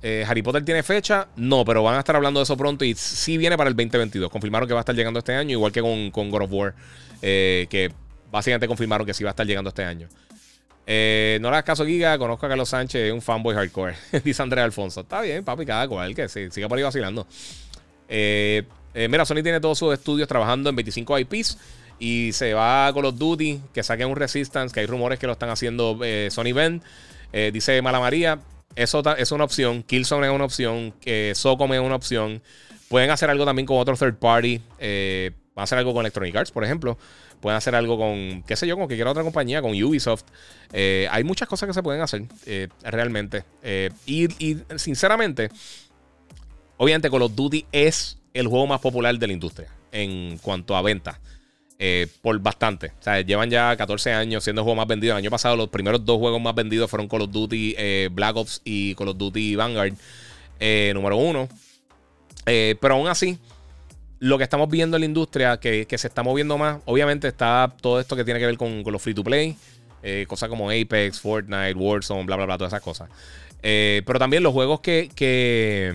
[0.00, 2.94] Eh, Harry Potter tiene fecha, no, pero van a estar hablando de eso pronto y
[2.94, 4.30] sí viene para el 2022.
[4.30, 6.74] Confirmaron que va a estar llegando este año, igual que con, con God of War,
[7.20, 7.90] eh, que
[8.30, 10.08] básicamente confirmaron que sí va a estar llegando este año.
[10.86, 12.16] Eh, no le hagas caso, Giga.
[12.16, 13.96] Conozco a Carlos Sánchez, es un fanboy hardcore.
[14.24, 15.00] Dice Andrea Alfonso.
[15.00, 17.26] Está bien, papi, cada cual que sí, siga por ahí vacilando.
[18.08, 21.58] mira, Sony tiene todos sus estudios trabajando en 25 IPs
[21.98, 25.32] y se va Call of Duty, que saquen un Resistance, que hay rumores que lo
[25.32, 25.98] están haciendo
[26.30, 26.82] Sony Ben.
[27.52, 28.38] dice Mala María,
[28.78, 29.82] eso es una opción.
[29.82, 30.92] Killzone es una opción.
[31.00, 32.40] que Socom es una opción.
[32.88, 34.60] Pueden hacer algo también con otro third party.
[34.78, 36.96] Eh, van a hacer algo con Electronic Arts, por ejemplo.
[37.40, 40.24] Pueden hacer algo con, qué sé yo, con que quiera otra compañía, con Ubisoft.
[40.72, 43.44] Eh, hay muchas cosas que se pueden hacer eh, realmente.
[44.06, 45.50] Y, y, sinceramente,
[46.76, 50.82] obviamente Call of Duty es el juego más popular de la industria en cuanto a
[50.82, 51.18] ventas.
[51.80, 52.92] Eh, por bastante.
[52.98, 55.12] O sea, llevan ya 14 años siendo el juego más vendido.
[55.12, 58.36] El año pasado los primeros dos juegos más vendidos fueron Call of Duty eh, Black
[58.36, 59.92] Ops y Call of Duty Vanguard
[60.58, 61.48] eh, número uno.
[62.44, 63.38] pero aún así,
[64.18, 68.00] lo que estamos viendo en la industria que, se está moviendo más, obviamente está todo
[68.00, 69.56] esto que tiene que ver con, los free to play.
[70.26, 73.08] cosas como Apex, Fortnite, Warzone, bla, bla, bla, todas esas cosas.
[73.60, 75.94] pero también los juegos que, que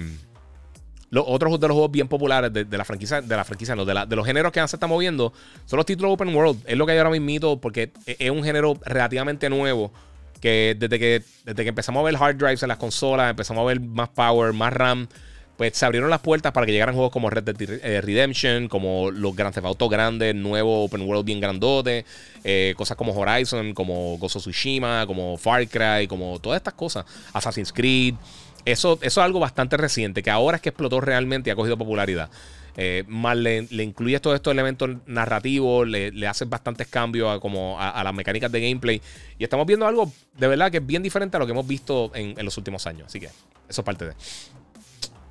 [1.14, 3.94] los otros de los juegos bien populares de, la franquicia, de la franquicia, no, de,
[4.08, 5.32] de, los géneros que se están moviendo,
[5.68, 6.64] son los títulos Open World.
[6.66, 9.92] Es lo que hay ahora mismo porque es un género relativamente nuevo.
[10.42, 13.66] Que desde que, desde que empezamos a ver hard drives en las consolas, empezamos a
[13.66, 15.08] ver más power, más RAM,
[15.56, 19.12] pues se abrieron las puertas para que llegaran juegos como Red Dead eh, Redemption, como
[19.12, 22.06] los Grand Theft Auto grandes, nuevo Open World bien grandote,
[22.44, 27.72] eh, cosas como Horizon, como Gozo Tsushima, como Far Cry, como todas estas cosas, Assassin's
[27.72, 28.16] Creed.
[28.66, 31.78] Eso, eso es algo bastante reciente, que ahora es que explotó realmente y ha cogido
[31.78, 32.30] popularidad.
[32.76, 37.40] Eh, más le, le incluyes todos estos elementos narrativos, le, le haces bastantes cambios a,
[37.40, 39.02] como a, las mecánicas de gameplay.
[39.38, 42.12] Y estamos viendo algo de verdad que es bien diferente a lo que hemos visto
[42.16, 43.08] en, los últimos años.
[43.08, 44.14] Así que eso es parte de.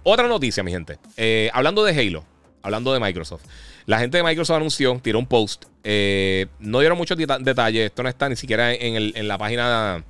[0.04, 0.98] Otra noticia, mi gente.
[1.16, 2.24] Eh, hablando de Halo,
[2.62, 3.42] hablando de Microsoft.
[3.86, 5.64] La gente de Microsoft anunció, tiró un post.
[5.82, 7.86] Eh, no dieron muchos detalles.
[7.86, 10.04] Esto no está ni siquiera en, el, en la página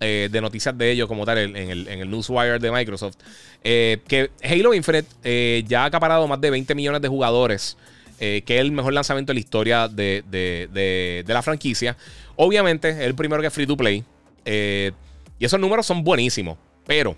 [0.00, 3.14] eh, de noticias de ellos como tal en, el, en el, Newswire de Microsoft,
[3.62, 7.76] eh, que Halo Infinite eh, ya ha acaparado más de 20 millones de jugadores,
[8.18, 11.96] que es el mejor lanzamiento de la historia de, de, la franquicia.
[12.36, 14.02] Obviamente es el primero que es free to play.
[14.44, 17.16] y esos números son buenísimos, pero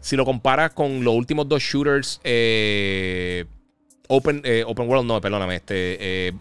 [0.00, 2.20] si lo comparas con los últimos dos shooters
[4.08, 6.34] Open, Open World, no, perdóname, este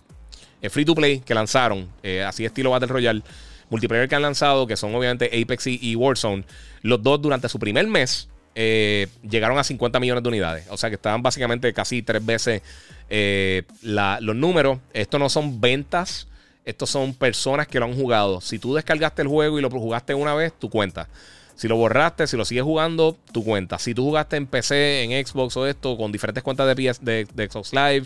[0.70, 1.90] free to play que lanzaron,
[2.26, 3.24] así estilo Battle Royale
[3.70, 6.44] multiplayer que han lanzado, que son obviamente Apex y, Warzone,
[6.82, 10.66] los dos durante su primer mes eh, llegaron a 50 millones de unidades.
[10.70, 12.62] O sea que estaban básicamente casi tres veces
[13.10, 14.80] eh, los números.
[14.94, 16.28] Esto no son ventas,
[16.66, 18.42] estos son personas que lo han jugado.
[18.42, 21.08] Si tú descargaste el juego y lo jugaste una vez, tu cuenta.
[21.56, 23.80] Si lo borraste, si lo sigues jugando, tu cuenta.
[23.80, 27.50] Si tú jugaste en PC, en Xbox o esto, con diferentes cuentas de, PS, de
[27.50, 28.06] Xbox Live,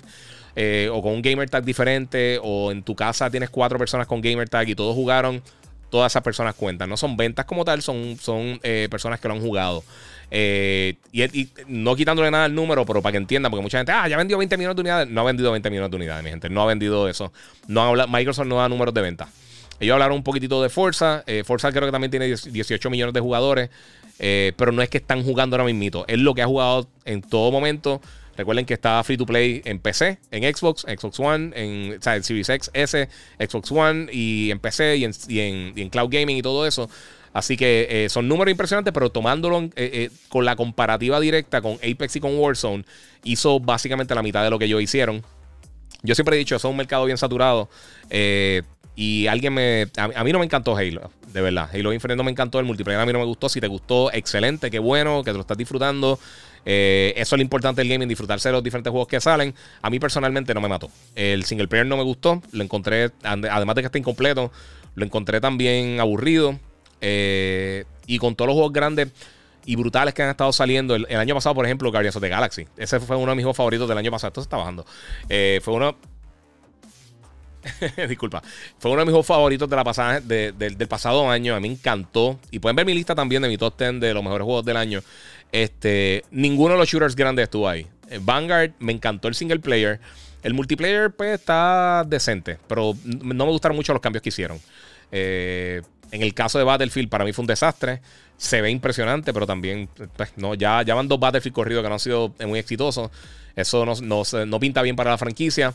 [0.55, 4.21] eh, o con un gamer tag diferente, o en tu casa tienes cuatro personas con
[4.21, 5.41] gamer tag y todos jugaron,
[5.89, 6.89] todas esas personas cuentan.
[6.89, 9.83] No son ventas como tal, son, son eh, personas que lo han jugado.
[10.29, 14.07] Eh, y, no quitándole nada al número, pero para que entiendan, porque mucha gente, ah,
[14.07, 15.09] ya vendió 20 millones de unidades.
[15.09, 16.49] No ha vendido 20 millones de unidades, mi gente.
[16.49, 17.31] No ha vendido eso.
[17.67, 19.27] No Microsoft no da números de venta.
[19.79, 21.23] Ellos hablaron un poquitito de Forza.
[21.43, 23.69] Forza creo que también tiene 18 millones de jugadores.
[24.19, 26.05] pero no es que están jugando ahora mismo.
[26.07, 27.99] Es lo que ha jugado en todo momento.
[28.41, 32.23] Recuerden que está free to play en PC, en Xbox, Xbox One, en, o sea,
[32.23, 33.07] Series X, S,
[33.37, 36.89] Xbox One y en PC y en, Cloud Gaming y todo eso.
[37.33, 41.73] Así que eh, son números impresionantes, pero tomándolo eh, eh, con la comparativa directa con
[41.75, 42.83] Apex y con Warzone,
[43.23, 45.23] hizo básicamente la mitad de lo que ellos hicieron.
[46.01, 47.69] Yo siempre he dicho, eso es un mercado bien saturado.
[48.95, 49.85] y alguien me.
[49.97, 51.69] A, mí no me encantó Halo, de verdad.
[51.71, 53.49] Halo Infinite no me encantó, el multiplayer a mí no me gustó.
[53.49, 56.17] Si te gustó, excelente, qué bueno, que te lo estás disfrutando.
[56.65, 59.53] Eh, eso es lo importante del gaming, disfrutarse de los diferentes juegos que salen.
[59.81, 60.89] A mí personalmente no me mató.
[61.15, 62.41] El single player no me gustó.
[62.51, 64.51] Lo encontré, además de que está incompleto,
[64.95, 66.59] lo encontré también aburrido.
[67.01, 69.09] Eh, y con todos los juegos grandes
[69.65, 70.95] y brutales que han estado saliendo.
[70.95, 72.67] El, año pasado, por ejemplo, Guardians of the Galaxy.
[72.77, 74.29] Ese fue uno de mis juegos favoritos del año pasado.
[74.29, 74.85] Esto se está bajando.
[75.29, 75.95] Eh, fue uno.
[78.09, 78.41] Disculpa.
[78.79, 81.55] Fue uno de mis juegos favoritos del pasado año.
[81.55, 82.39] A mí me encantó.
[82.49, 84.77] Y pueden ver mi lista también de mi top 10 de los mejores juegos del
[84.77, 85.01] año.
[85.51, 87.87] Este, ninguno de los shooters grandes estuvo ahí.
[88.09, 89.99] Eh, Vanguard me encantó el single player.
[90.43, 94.59] El multiplayer, pues, está decente, pero no me gustaron mucho los cambios que hicieron.
[95.11, 98.01] Eh, en el caso de Battlefield, para mí fue un desastre.
[98.37, 99.87] Se ve impresionante, pero también,
[100.17, 103.11] pues, no, ya, ya van dos Battlefield corridos que no han sido muy exitosos.
[103.55, 105.73] Eso no, no, pinta bien para la franquicia.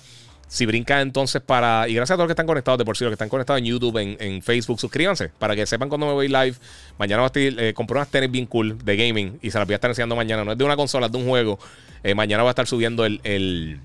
[0.49, 1.89] Si brinca entonces para.
[1.89, 3.59] Y gracias a todos los que están conectados, de por sí, los que están conectados
[3.59, 6.55] en YouTube, en, Facebook, suscríbanse para que sepan cuando me voy live.
[6.99, 9.75] Mañana a estar, eh, compré unas tenis bien cool de gaming y se las voy
[9.75, 10.45] a estar enseñando mañana.
[10.45, 11.59] No es de una consola, es de un juego.
[12.05, 13.81] Eh, mañana voy a estar subiendo el, el,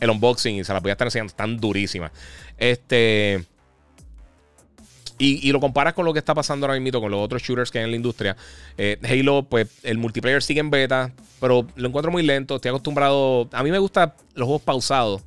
[0.00, 1.30] el, unboxing y se las voy a estar enseñando.
[1.30, 2.12] Están durísimas.
[2.56, 3.44] Este.
[5.18, 7.78] Y, lo comparas con lo que está pasando ahora mismo con los otros shooters que
[7.78, 8.36] hay en la industria.
[8.76, 11.10] Eh, Halo, pues el multiplayer sigue en beta,
[11.40, 12.56] pero lo encuentro muy lento.
[12.56, 13.48] Estoy acostumbrado.
[13.52, 15.22] A mí me gustan los juegos pausados.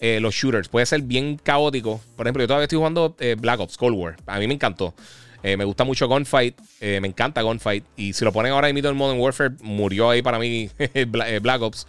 [0.00, 0.68] Eh, los shooters.
[0.68, 2.00] Puede ser bien caótico.
[2.16, 4.16] Por ejemplo, yo todavía estoy jugando eh, Black Ops, Cold War.
[4.26, 4.94] A mí me encantó.
[5.42, 6.58] me gusta mucho Gunfight.
[6.80, 7.84] me encanta Gunfight.
[7.96, 10.70] Y si lo ponen ahora mismo en Modern Warfare, murió ahí para mí
[11.40, 11.86] Black Ops.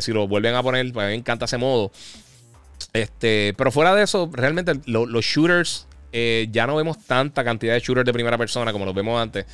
[0.00, 1.92] si lo vuelven a poner, pues a mí me encanta ese modo.
[2.92, 7.80] Este, pero fuera de eso, realmente los shooters eh, ya no vemos tanta cantidad de
[7.80, 9.46] shooters de primera persona como los vemos antes.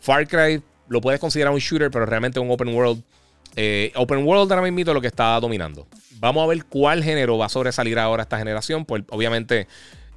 [0.00, 3.02] Far Cry lo puedes considerar un shooter, pero realmente un open world.
[3.56, 5.86] Eh, open world ahora mismo lo que está dominando.
[6.18, 8.84] Vamos a ver cuál género va a sobresalir ahora esta generación.
[8.84, 9.66] Pues obviamente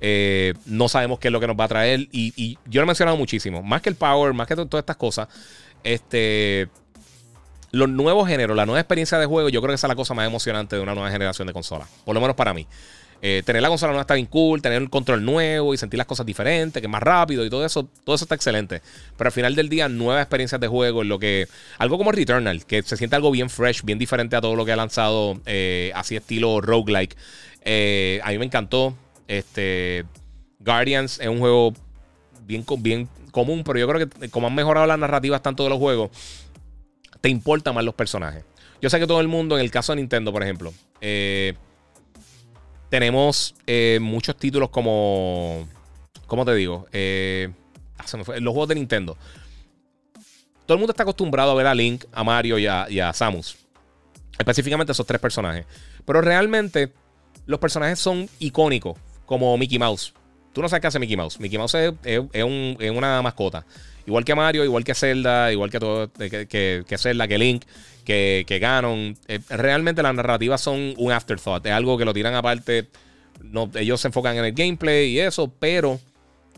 [0.02, 2.08] eh, no sabemos qué es lo que nos va a traer.
[2.12, 3.64] Y, yo lo he mencionado muchísimo.
[3.64, 5.28] Más que el power, más que todas estas cosas.
[5.84, 6.68] Este.
[7.72, 10.14] Los nuevos géneros, la nueva experiencia de juego, yo creo que esa es la cosa
[10.14, 11.88] más emocionante de una nueva generación de consolas.
[12.06, 12.68] Por lo menos para mí.
[13.26, 16.06] Eh, tener la consola nueva está bien cool, tener un control nuevo y sentir las
[16.06, 18.82] cosas diferentes, que es más rápido y todo eso, todo eso está excelente.
[19.16, 21.48] Pero al final del día, nuevas experiencias de juego, lo que.
[21.78, 24.74] Algo como Returnal, que se siente algo bien fresh, bien diferente a todo lo que
[24.74, 27.16] ha lanzado, eh, así estilo roguelike.
[27.64, 28.94] Eh, a mí me encantó.
[29.30, 30.04] Este.
[30.60, 31.74] Guardians es un juego
[32.46, 35.80] bien, bien común, pero yo creo que como han mejorado las narrativas tanto de los
[35.80, 36.12] juegos,
[37.22, 38.44] te importan más los personajes.
[38.82, 41.54] Yo sé que todo el mundo, en el caso de Nintendo, por ejemplo, eh
[42.94, 45.68] tenemos eh, muchos títulos como.
[46.28, 46.86] ¿Cómo te digo?
[46.92, 47.50] Eh,
[47.98, 48.06] ah,
[48.40, 49.18] los juegos de Nintendo.
[50.68, 53.58] Todo el mundo está acostumbrado a ver a Link, a Mario y a, Samus.
[54.38, 55.66] Específicamente esos tres personajes.
[56.06, 56.94] Pero realmente
[57.48, 58.96] los personajes son icónicos,
[59.26, 60.14] como Mickey Mouse.
[60.54, 61.40] Tú no sabes qué hace Mickey Mouse.
[61.40, 63.66] Mickey Mouse es, una mascota.
[64.06, 67.64] Igual que Mario, igual que Zelda, igual que, todo, que, que Zelda, que Link
[68.04, 69.18] que, que Ganon.
[69.28, 71.66] Eh, realmente las narrativas son un afterthought.
[71.66, 72.88] Es algo que lo tiran aparte.
[73.42, 76.00] No, ellos se enfocan en el gameplay y eso, pero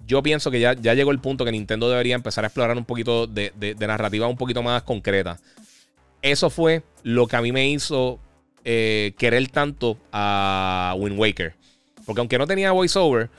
[0.06, 2.86] yo pienso que ya, ya llegó el punto que Nintendo debería empezar a explorar un
[2.86, 5.40] poquito de, narrativa un poquito más concreta.
[6.22, 8.20] Eso fue lo que a mí me hizo
[8.64, 11.54] eh, querer tanto a Wind Waker.
[12.06, 13.30] Porque aunque no tenía voiceover,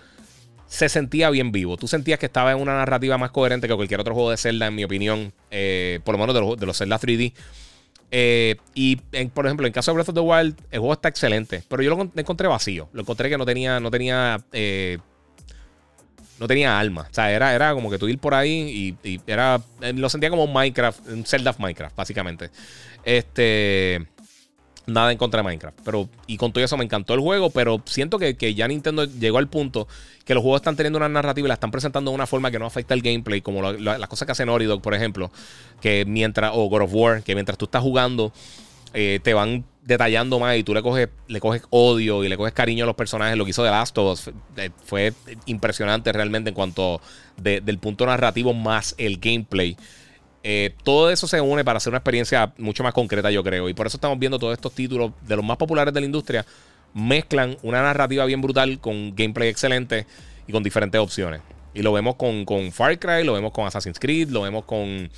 [0.68, 1.76] se sentía bien vivo.
[1.76, 4.66] Tú sentías que estaba en una narrativa más coherente que cualquier otro juego de Zelda,
[4.66, 5.32] en mi opinión.
[5.51, 7.32] Eh, por lo menos de los, de los Zelda 3D.
[8.10, 11.62] Eh, y por ejemplo, en caso de Breath of the Wild, el juego está excelente.
[11.68, 12.88] Pero yo lo encontré vacío.
[12.93, 13.80] Lo encontré que no tenía.
[13.80, 14.38] No tenía.
[14.52, 14.98] Eh,
[16.38, 17.06] no tenía alma.
[17.10, 19.60] O sea, era, era como que tú ir por ahí y, era.
[19.80, 21.09] Eh, lo sentía como Minecraft.
[21.09, 22.51] Un Zelda of Minecraft, básicamente.
[23.05, 24.06] Este
[24.86, 25.78] nada en contra de Minecraft.
[25.84, 29.38] Pero, y con todo eso me encantó el juego, pero siento que, ya Nintendo llegó
[29.38, 29.88] al punto
[30.24, 32.58] que los juegos están teniendo una narrativa y la están presentando de una forma que
[32.58, 35.30] no afecta el gameplay, como las cosas que hace Naughty por ejemplo,
[35.80, 38.32] que mientras, o God of War, que mientras tú estás jugando,
[38.94, 42.52] eh, te van detallando más y tú le coges, le coges odio y le coges
[42.52, 43.36] cariño a los personajes.
[43.36, 45.12] Lo que hizo The Last of Us eh, fue
[45.46, 47.00] impresionante realmente en cuanto
[47.36, 49.76] del punto narrativo más el gameplay.
[50.42, 53.68] Eh, todo eso se une para hacer una experiencia mucho más concreta, yo creo.
[53.68, 56.46] Y por eso estamos viendo todos estos títulos de los más populares de la industria.
[56.94, 60.06] Mezclan una narrativa bien brutal con gameplay excelente
[60.46, 61.40] y con diferentes opciones.
[61.74, 65.10] Y lo vemos con, con Far Cry, lo vemos con Assassin's Creed, lo vemos con,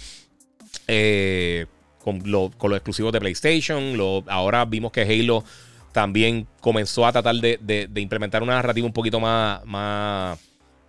[0.88, 1.66] eh,
[2.02, 3.96] con, lo, con, los exclusivos de PlayStation.
[3.96, 5.44] Lo, ahora vimos que Halo
[5.92, 9.60] también comenzó a tratar de, de implementar una narrativa un poquito más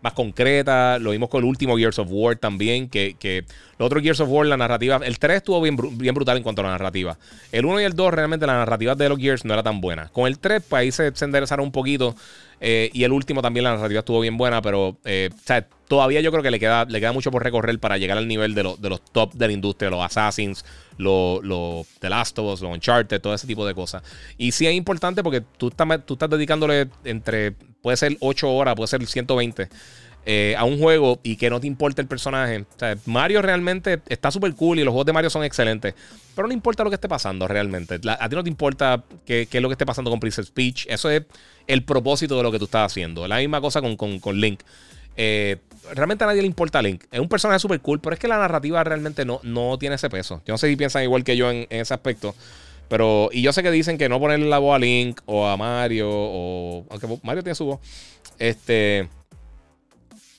[0.02, 1.00] más concreta.
[1.00, 3.46] Lo vimos con el último Gears of War también, que, que
[3.78, 6.62] los otros Gears of War, la narrativa, el 3 estuvo bien, bien brutal en cuanto
[6.62, 7.18] a la narrativa.
[7.52, 10.10] El 1 y el 2 realmente la narrativa de los Gears no era tan buena.
[10.10, 12.16] Con el 3 pues ahí se, se enderezaron un poquito
[12.62, 15.30] eh, y el último también la narrativa estuvo bien buena, pero eh,
[15.88, 18.54] todavía yo creo que le queda, le queda mucho por recorrer para llegar al nivel
[18.54, 20.66] de, de los top de la industria, los Assassins,
[21.00, 24.04] los, los The Last of Us, los Uncharted, todo ese tipo de cosas.
[24.38, 28.76] Y sí es importante porque tú estás, tú estás dedicándole entre, puede ser 8 horas,
[28.76, 29.70] puede ser 120.
[30.26, 32.66] Eh, a un juego y que no te importe el personaje.
[33.06, 35.96] Mario realmente está súper cool y los juegos de Mario son excelentes.
[36.36, 38.00] Pero no importa lo que esté pasando realmente.
[38.06, 40.86] a ti no te importa qué, es lo que esté pasando con Princess Peach.
[40.90, 41.24] Eso es
[41.66, 43.28] el propósito de lo que tú estás haciendo.
[43.28, 44.60] La misma cosa con, con, Link.
[45.16, 45.58] Eh,
[45.94, 47.04] realmente a nadie le importa Link.
[47.12, 50.10] Es un personaje súper cool, pero es que la narrativa realmente no, no tiene ese
[50.10, 50.42] peso.
[50.46, 52.36] Yo no sé si piensan igual que yo en, ese aspecto.
[52.88, 55.58] Pero, y yo sé que dicen que no ponerle la voz a Link o a
[55.58, 56.86] Mario, o.
[56.90, 57.80] Aunque Mario tiene su voz.
[58.40, 59.08] Este.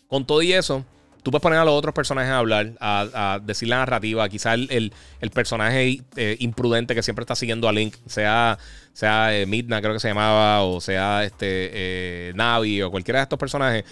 [0.09, 0.85] Con todo y eso,
[1.23, 4.29] tú puedes poner a los otros personajes a hablar, a, decir la narrativa.
[4.29, 4.93] Quizá el,
[5.33, 8.59] personaje eh, imprudente que siempre está siguiendo a Link, sea,
[8.93, 13.25] sea eh, Midna, creo que se llamaba, o sea este eh, Navi, o cualquiera de
[13.25, 13.85] estos personajes.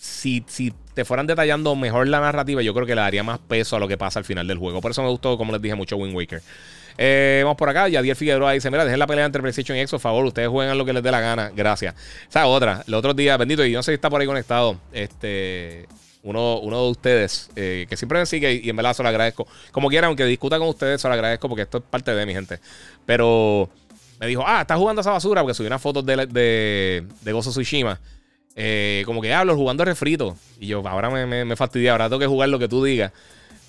[0.00, 3.76] Si, si te fueran detallando mejor la narrativa, yo creo que le daría más peso
[3.76, 4.80] a lo que pasa al final del juego.
[4.80, 6.42] Por eso me gustó, como les dije, mucho Wind Waker.
[6.96, 7.88] Eh, vamos por acá.
[7.88, 10.24] Yadier Figueroa dice: Mira, dejen la pelea entre PlayStation y Xbox, por favor.
[10.24, 11.52] Ustedes juegan lo que les dé la gana.
[11.54, 11.94] Gracias.
[12.28, 12.82] O sea, otra.
[12.86, 14.76] El otro día, bendito, y no sé si está por ahí conectado.
[14.92, 15.86] Este.
[16.24, 19.46] Uno, uno de ustedes eh, que siempre me sigue y, en verdad se lo agradezco.
[19.70, 22.34] Como quiera, aunque discuta con ustedes, se lo agradezco porque esto es parte de mi
[22.34, 22.58] gente.
[23.06, 23.70] Pero
[24.18, 27.50] me dijo, ah, estás jugando esa basura porque subí una foto de, de, de Gozo
[27.50, 28.00] Tsushima.
[28.60, 30.36] Eh, como que hablo jugando refrito.
[30.58, 33.12] Y yo, ahora me, me, fastidia, ahora tengo que jugar lo que tú digas.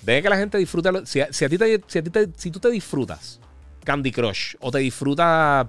[0.02, 0.90] Deje que la gente disfrute.
[1.06, 1.56] Si, si, a ti
[1.86, 3.38] si, a ti te, si tú te disfrutas
[3.84, 5.68] Candy Crush o te disfrutas,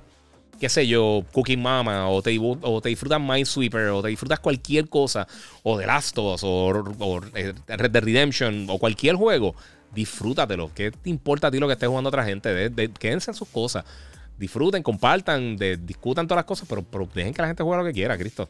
[0.60, 4.90] qué sé yo, Cooking Mama o te, o te disfrutas Minesweeper o te disfrutas cualquier
[4.90, 5.28] cosa
[5.62, 9.54] o The Last of Us o, eh, Red Dead Redemption o cualquier juego,
[9.94, 10.72] disfrútatelo.
[10.74, 12.72] ¿Qué te importa a ti lo que esté jugando otra gente?
[12.98, 13.86] quédense en sus cosas
[14.42, 18.18] disfruten, compartan, discutan todas las cosas, pero, dejen que la gente juegue lo que quiera,
[18.18, 18.50] Cristo.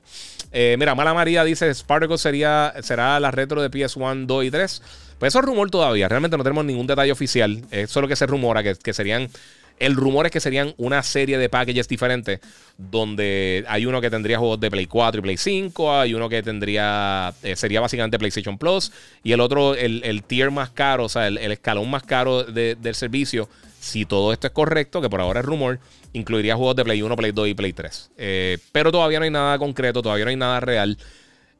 [0.51, 4.81] Eh, mira, Mala María dice: Spartacus sería, será la retro de PS1, 2 y 3.
[5.19, 6.07] Pues eso es rumor todavía.
[6.07, 7.63] Realmente no tenemos ningún detalle oficial.
[7.69, 9.29] Es solo que se rumora que, que serían.
[9.79, 12.39] El rumor es que serían una serie de packages diferentes.
[12.77, 15.99] Donde hay uno que tendría juegos de Play 4 y Play 5.
[15.99, 17.33] Hay uno que tendría.
[17.43, 18.91] Eh, sería básicamente PlayStation Plus.
[19.23, 23.49] Y el otro, el, tier más caro, o sea, el, escalón más caro del servicio.
[23.79, 25.79] Si todo esto es correcto, que por ahora es rumor,
[26.13, 28.11] incluiría juegos de Play 1, Play 2 y Play 3.
[28.17, 30.97] Eh, pero todavía no hay nada concreto, todavía no hay nada real.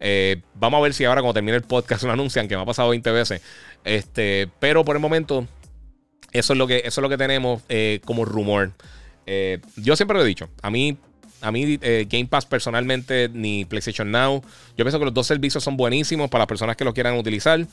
[0.03, 2.65] Eh, vamos a ver si ahora cuando termine el podcast lo anuncian, que me ha
[2.65, 3.41] pasado 20 veces.
[3.83, 5.47] Este, pero por el momento,
[6.31, 8.71] eso es lo que, eso es lo que tenemos eh, como rumor.
[9.25, 10.49] Eh, yo siempre lo he dicho.
[10.61, 10.97] A mí,
[11.41, 14.41] a mí Game Pass personalmente, ni PlayStation Now.
[14.77, 17.65] Yo pienso que los dos servicios son buenísimos para las personas que los quieran utilizar.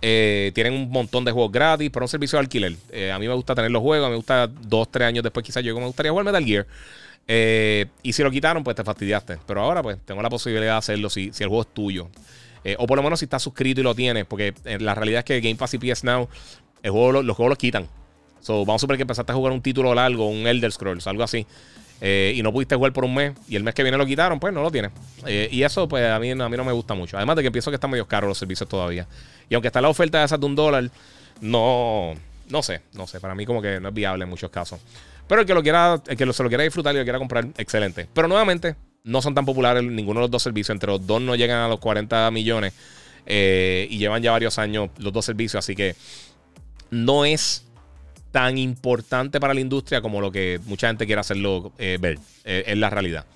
[0.00, 2.72] tienen un montón de juegos gratis, pero un servicio de alquiler.
[3.12, 4.10] a mí me gusta tener los juegos.
[4.10, 6.66] Me gusta dos, tres años después, quizás yo me gustaría jugar Metal Gear.
[7.26, 9.38] Eh, y si lo quitaron, pues te fastidiaste.
[9.46, 12.08] Pero ahora, pues, tengo la posibilidad de hacerlo si, si el juego es tuyo.
[12.64, 14.24] Eh, o por lo menos si estás suscrito y lo tienes.
[14.26, 16.28] Porque eh, la realidad es que Game Pass y PS Now,
[16.90, 17.88] los juegos los quitan.
[18.40, 21.22] So, vamos a suponer que empezaste a jugar un título largo, un Elder Scrolls, algo
[21.22, 21.46] así.
[22.00, 23.32] y no pudiste jugar por un mes.
[23.48, 24.92] Y el mes que viene lo quitaron, pues no lo tienes.
[25.26, 27.16] y eso, pues a mí, a mí no me gusta mucho.
[27.16, 29.06] Además de que pienso que están medio caros los servicios todavía.
[29.48, 30.90] Y aunque está la oferta de esas de un dólar,
[31.40, 32.14] no.
[32.48, 33.20] No sé, no sé.
[33.20, 34.80] Para mí, como que no es viable en muchos casos.
[35.26, 37.46] Pero el que lo quiera, el que se lo quiera disfrutar y lo quiera comprar,
[37.56, 38.06] excelente.
[38.12, 40.74] Pero nuevamente, no son tan populares ninguno de los dos servicios.
[40.74, 42.74] Entre los dos no llegan a los 40 millones.
[43.26, 45.64] Eh, y llevan ya varios años los dos servicios.
[45.64, 45.96] Así que
[46.94, 47.64] no es
[48.30, 52.18] tan importante para la industria como lo que mucha gente quiere hacerlo eh, ver.
[52.44, 53.26] Eh, es la realidad.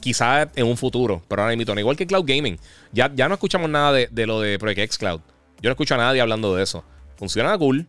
[0.00, 2.58] Quizás en un futuro, pero ahora mismo, igual que Cloud Gaming.
[2.92, 5.20] Ya, ya no escuchamos nada de, de lo de Project X Cloud.
[5.60, 6.84] Yo no escucho a nadie hablando de eso.
[7.16, 7.86] Funciona cool.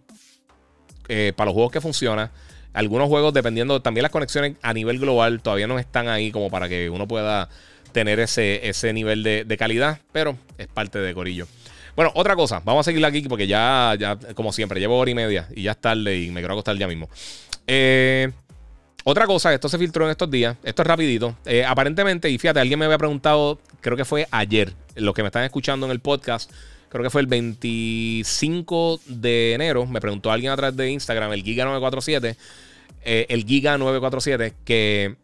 [1.08, 2.32] para los juegos que funciona.
[2.74, 6.70] Algunos juegos, dependiendo, también las conexiones a nivel global todavía no están ahí como para
[6.70, 7.50] que uno pueda
[7.92, 11.48] tener ese, ese nivel de, calidad, pero es parte de Corillo.
[11.98, 15.16] Bueno, otra cosa, vamos a seguir aquí porque ya, ya, como siempre, llevo hora y
[15.16, 17.10] media y ya es tarde y me quiero acostar ya mismo.
[17.66, 18.32] Eh,
[19.04, 21.36] otra cosa, esto se filtró en estos días, esto es rapidito.
[21.44, 25.30] Eh, aparentemente, y fíjate, alguien me había preguntado, creo que fue ayer, los que me
[25.30, 26.52] están escuchando en el podcast,
[26.90, 31.44] creo que fue el 25 de enero, me preguntó alguien a través de Instagram, el
[31.44, 32.38] Giga947
[33.02, 35.16] eh, el Giga 947, que,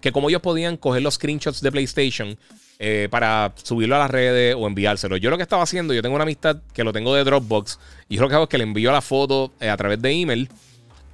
[0.00, 2.38] que como ellos podían coger los screenshots de PlayStation
[2.78, 5.16] eh, para subirlo a las redes o enviárselo.
[5.16, 7.78] Yo lo que estaba haciendo, yo tengo una amistad que lo tengo de Dropbox
[8.08, 10.10] y yo lo que hago es que le envío la foto eh, a través de
[10.10, 10.48] email.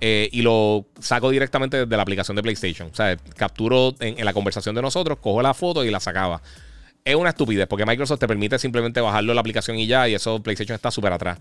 [0.01, 2.91] y lo saco directamente desde la aplicación de PlayStation.
[2.93, 6.43] O sea, capturo en, la conversación de nosotros, cojo la foto y la sacaba.
[7.05, 10.15] Es una estupidez porque Microsoft te permite simplemente bajarlo en la aplicación y ya, y
[10.15, 11.39] eso PlayStation está súper atrás.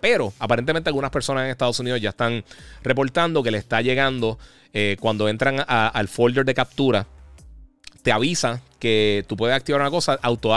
[0.00, 2.44] Pero aparentemente algunas personas en Estados Unidos ya están
[2.82, 4.38] reportando que le está llegando
[4.72, 7.06] eh, cuando entran al folder de captura.
[8.06, 10.52] Te avisa que tú puedes activar una cosa, auto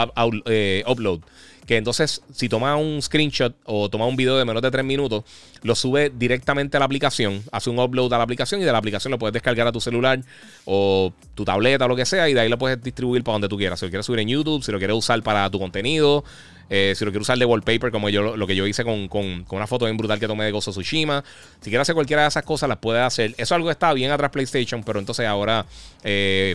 [0.46, 1.18] eh, upload.
[1.66, 5.24] Que entonces, si toma un screenshot o toma un video de menos de 3 minutos,
[5.64, 8.78] lo sube directamente a la aplicación, hace un upload a la aplicación y de la
[8.78, 10.20] aplicación lo puedes descargar a tu celular
[10.64, 13.48] o tu tableta o lo que sea, y de ahí lo puedes distribuir para donde
[13.48, 13.80] tú quieras.
[13.80, 16.22] Si lo quieres subir en YouTube, si lo quieres usar para tu contenido,
[16.68, 19.08] eh, si lo quiero usar de wallpaper, como yo lo que yo hice con,
[19.50, 21.24] una foto bien brutal que tomé de Gozo Tsushima.
[21.60, 23.32] Si quieres hacer cualquiera de esas cosas, las puedes hacer.
[23.32, 25.66] Eso es algo está bien atrás PlayStation, pero entonces ahora
[26.04, 26.54] eh,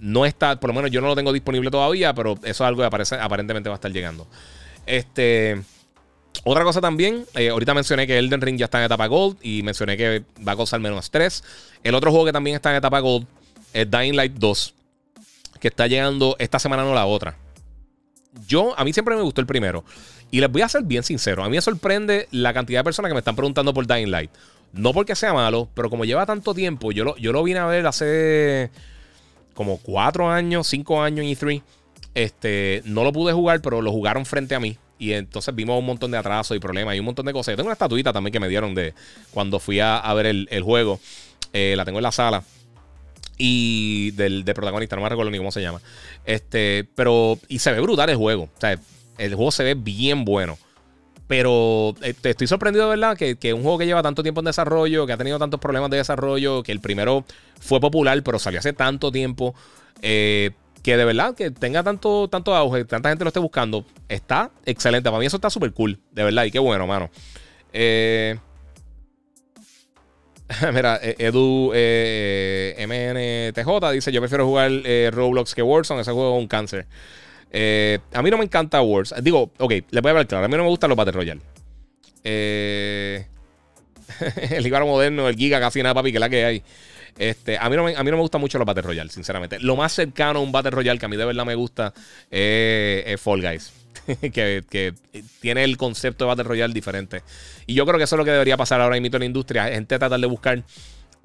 [0.00, 2.82] no está, por lo menos yo no lo tengo disponible todavía, pero eso es algo
[2.82, 4.26] que aparentemente va a estar llegando.
[4.86, 5.62] Este.
[6.42, 9.62] Otra cosa también, eh, ahorita mencioné que Elden Ring ya está en etapa Gold y
[9.62, 11.44] mencioné que va a causar menos estrés.
[11.82, 13.26] El otro juego que también está en etapa Gold
[13.72, 14.74] es Dying Light 2,
[15.60, 17.36] que está llegando esta semana, no la otra.
[18.46, 19.84] Yo, a mí siempre me gustó el primero.
[20.30, 23.10] Y les voy a ser bien sincero, a mí me sorprende la cantidad de personas
[23.10, 24.30] que me están preguntando por Dying Light.
[24.72, 27.66] No porque sea malo, pero como lleva tanto tiempo, yo lo, yo lo vine a
[27.66, 28.70] ver hace
[29.54, 31.62] como cuatro años, cinco años en E3.
[32.14, 34.76] Este, no lo pude jugar, pero lo jugaron frente a mí.
[34.98, 37.52] Y entonces vimos un montón de atrasos y problemas y un montón de cosas.
[37.52, 38.94] Yo tengo una estatuita también que me dieron de
[39.32, 41.00] cuando fui a, ver el, juego.
[41.52, 42.44] Eh, la tengo en la sala.
[43.36, 45.80] Y del, protagonista, no me recuerdo ni cómo se llama.
[46.24, 47.38] Este, pero.
[47.48, 48.44] Y se ve brutal el juego.
[48.44, 48.78] O sea,
[49.18, 50.58] el juego se ve bien bueno.
[51.26, 53.16] Pero eh, estoy sorprendido, ¿verdad?
[53.16, 55.90] Que, que, un juego que lleva tanto tiempo en desarrollo, que ha tenido tantos problemas
[55.90, 57.24] de desarrollo, que el primero
[57.60, 59.54] fue popular, pero salió hace tanto tiempo.
[60.02, 60.50] Eh,
[60.82, 65.08] que de verdad que tenga tanto, tanto auge, tanta gente lo esté buscando, está excelente.
[65.08, 67.10] Para mí eso está súper cool, de verdad, y qué bueno, mano.
[67.72, 68.38] Eh,
[70.74, 71.72] mira, Edu
[72.86, 74.70] MNTJ dice: Yo prefiero jugar
[75.12, 76.02] Roblox que Warzone.
[76.02, 76.86] Ese juego es un cáncer.
[77.56, 79.14] Eh, a mí no me encanta Wars.
[79.22, 80.44] Digo, ok, le voy a hablar claro.
[80.44, 81.40] A mí no me gustan los Battle Royale.
[82.24, 83.24] Eh,
[84.50, 86.62] el Ibaro moderno, el Giga, casi nada, papi, que es la que hay.
[87.16, 89.60] Este, a, mí no me, a mí no me gustan mucho los Battle Royale, sinceramente.
[89.60, 91.94] Lo más cercano a un Battle Royale que a mí de verdad me gusta
[92.28, 93.72] es Fall Guys.
[94.32, 94.94] que,
[95.40, 97.22] tiene el concepto de Battle Royale diferente.
[97.66, 99.68] Y yo creo que eso es lo que debería pasar ahora mismo en la industria.
[99.68, 100.60] Gente tratar de buscar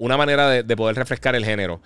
[0.00, 1.80] una manera de poder refrescar el género.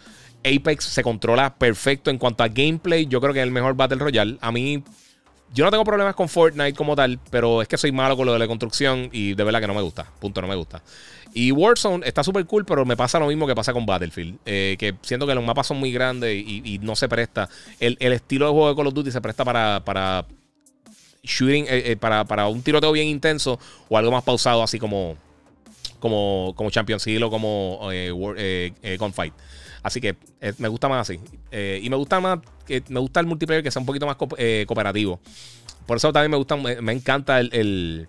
[0.44, 3.06] Apex se controla perfecto en cuanto a gameplay.
[3.06, 4.36] Yo creo que es el mejor Battle Royale.
[4.40, 4.84] A mí,
[5.52, 8.32] yo no tengo problemas con Fortnite como tal, pero es que soy malo con lo
[8.32, 10.06] de la construcción y de verdad que no me gusta.
[10.20, 10.82] Punto, no me gusta.
[11.32, 14.38] Y Warzone está súper cool, pero me pasa lo mismo que pasa con Battlefield.
[14.44, 17.48] Eh, que siento que los mapas son muy grandes y, no se presta.
[17.80, 20.26] El, estilo de juego de Call of Duty se presta para, para
[21.22, 23.58] shooting, eh, eh, para, para, un tiroteo bien intenso
[23.88, 25.16] o algo más pausado, así como,
[26.04, 27.88] como, como Champions o como
[28.98, 29.32] Gunfight.
[29.82, 31.18] Así que eh, me gusta más así.
[31.50, 32.40] Eh, y me gusta más,
[32.88, 35.18] me gusta el multiplayer que sea un poquito más eh, cooperativo.
[35.86, 38.08] Por eso también me gusta, me, encanta el,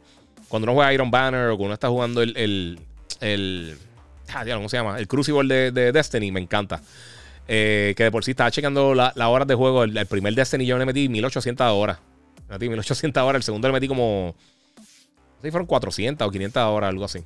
[0.50, 2.36] Cuando uno juega Iron Banner o cuando uno está jugando el.
[2.38, 2.80] el,
[3.22, 3.78] el
[4.34, 4.98] ah, ¿Cómo se llama?
[5.00, 6.82] El Crucible de, Destiny, me encanta.
[7.46, 9.84] que de por sí estaba checando las horas de juego.
[9.84, 12.00] El, primer Destiny yo le metí 1800 horas.
[12.48, 13.40] Me metí 1800 horas.
[13.40, 14.34] El segundo le metí como.
[14.78, 17.20] No sé si fueron 400 o 500 horas, algo así.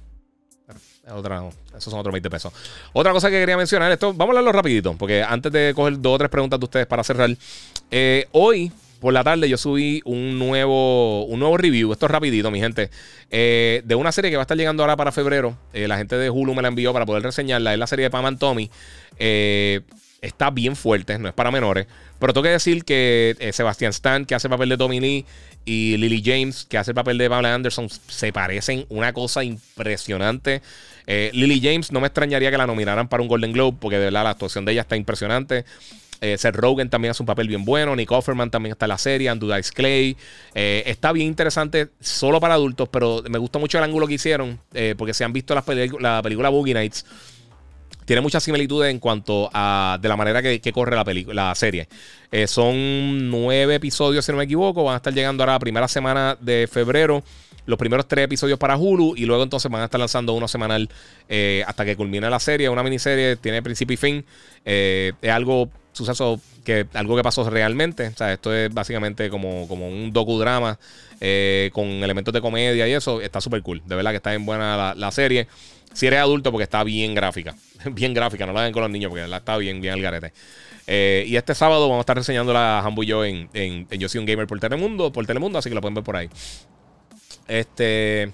[1.14, 1.44] Otra,
[1.78, 2.54] esos son otros 20 pesos.
[2.94, 6.16] Otra cosa que quería mencionar, esto, vamos a hablarlo rapidito, porque antes de coger dos
[6.16, 7.30] o tres preguntas de ustedes para cerrar,
[7.92, 12.52] eh, hoy por la tarde yo subí un nuevo, un nuevo review, esto es rapidito,
[12.52, 12.90] mi gente,
[13.32, 15.58] eh, de una serie que va a estar llegando ahora para febrero.
[15.72, 18.10] Eh, la gente de Hulu me la envió para poder reseñarla, es la serie de
[18.10, 18.70] Pam and Tommy.
[20.22, 21.88] está bien fuerte, no es para menores.
[22.20, 25.26] Pero tengo que decir que Sebastián Stan, que hace el papel de Tommy Lee,
[25.66, 30.62] y Lily James, que hace el papel de Pamela Anderson, se parecen una cosa impresionante.
[31.08, 34.06] Eh, Lily James, no me extrañaría que la nominaran para un Golden Globe, porque de
[34.06, 35.66] verdad la actuación de ella está impresionante.
[36.22, 37.96] Eh, Seth Rogen también hace un papel bien bueno.
[37.96, 39.30] Nick Offerman también está en la serie.
[39.30, 40.18] Andrew Dice Clay.
[40.54, 44.60] Eh, está bien interesante, solo para adultos, pero me gusta mucho el ángulo que hicieron,
[44.98, 45.64] porque se han visto la
[46.22, 47.06] película Boogie Nights
[48.10, 51.88] tiene muchas similitudes en cuanto a de la manera que, corre la, la serie.
[52.32, 54.84] Eh, son nueve episodios, si no me equivoco.
[54.84, 57.24] Van a estar llegando ahora la primera semana de febrero.
[57.68, 59.14] Los primeros tres episodios para Hulu.
[59.16, 60.90] Y luego entonces van a estar lanzando uno semanal
[61.28, 62.68] eh, hasta que culmine la serie.
[62.68, 64.26] Una miniserie, tiene principio y fin.
[64.66, 68.08] Eh, es algo, suceso que, algo que pasó realmente.
[68.08, 70.80] O sea, esto es básicamente como, como un docudrama
[71.72, 73.22] con elementos de comedia y eso.
[73.22, 73.84] Está súper cool.
[73.86, 75.48] De verdad que está bien buena la serie.
[75.94, 77.54] Si eres adulto, porque está bien gráfica.
[77.92, 80.34] bien gráfica, no la ven con los niños, porque la está bien, bien al garete.
[80.88, 84.26] Eh, y este sábado vamos a estar reseñándola a Hambu en, en, Yo soy un
[84.26, 86.30] gamer por Telemundo, por Telemundo, así que la pueden ver por ahí.
[87.48, 88.32] Este.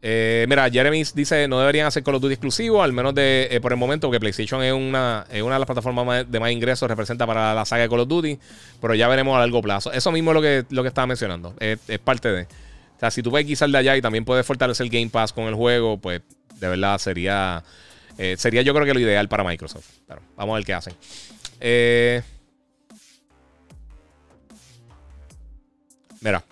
[0.00, 3.60] Eh, mira, Jeremy dice no deberían hacer Call of Duty exclusivo, al menos de eh,
[3.60, 7.26] por el momento, porque PlayStation es una, una de las plataformas de más ingresos, representa
[7.26, 8.38] para la saga de Call of Duty,
[8.80, 9.90] pero ya veremos a largo plazo.
[9.90, 12.42] Eso mismo es lo que, lo que estaba mencionando, es, es parte de.
[12.42, 15.32] O sea, si tú puedes quizás de allá y también puedes fortalecer el Game Pass
[15.32, 16.20] con el juego, pues
[16.58, 17.62] de verdad sería,
[18.18, 19.86] eh, sería yo creo que lo ideal para Microsoft.
[20.36, 20.94] Vamos a ver qué hacen.
[21.60, 22.20] Eh,
[26.20, 26.44] mira,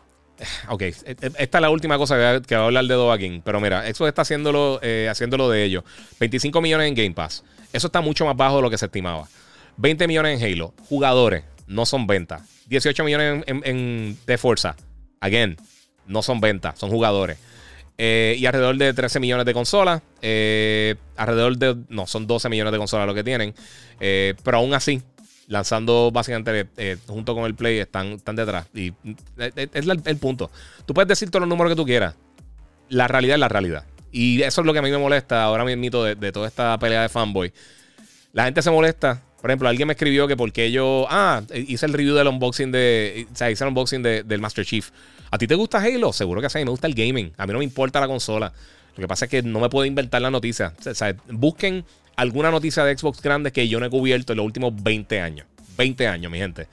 [0.68, 3.42] ok, esta es la última cosa que, va a hablar de Dovahkiin.
[3.42, 5.84] Pero mira, eso está haciéndolo, eh, haciéndolo de ellos.
[6.20, 7.44] 25 millones en Game Pass.
[7.72, 9.28] Eso está mucho más bajo de lo que se estimaba.
[9.76, 10.72] 20 millones en Halo.
[10.88, 12.42] Jugadores, no son ventas.
[12.68, 14.76] 18 millones en, de fuerza.
[15.20, 15.56] Again,
[16.06, 17.38] no son ventas, son jugadores.
[17.98, 20.02] Eh, y alrededor de 13 millones de consolas.
[20.22, 21.76] Eh, alrededor de.
[21.88, 23.54] No, son 12 millones de consolas lo que tienen.
[24.00, 25.02] Eh, pero aún así,
[25.46, 28.66] lanzando básicamente junto con el Play, están, están detrás.
[28.74, 28.92] Y
[29.38, 30.50] es el, punto.
[30.84, 32.14] Tú puedes decir todos los números que tú quieras.
[32.88, 33.84] La realidad es la realidad.
[34.12, 36.78] Y eso es lo que a mí me molesta ahora mismo de, de toda esta
[36.78, 37.52] pelea de fanboy.
[38.32, 39.22] La gente se molesta.
[39.40, 41.06] Por ejemplo, alguien me escribió que porque yo.
[41.08, 43.26] Ah, hice el review del unboxing de.
[43.32, 44.90] O sea, hice el unboxing del Master Chief.
[45.30, 46.12] ¿A ti te gusta Halo?
[46.12, 46.58] Seguro que sí.
[46.58, 47.32] Me gusta el gaming.
[47.36, 48.52] A mí no me importa la consola.
[48.96, 50.72] Lo que pasa es que no me puedo inventar la noticia.
[51.28, 51.84] Busquen
[52.16, 55.46] alguna noticia de Xbox grande que yo no he cubierto en los últimos 20 años.
[55.76, 56.66] 20 años, mi gente.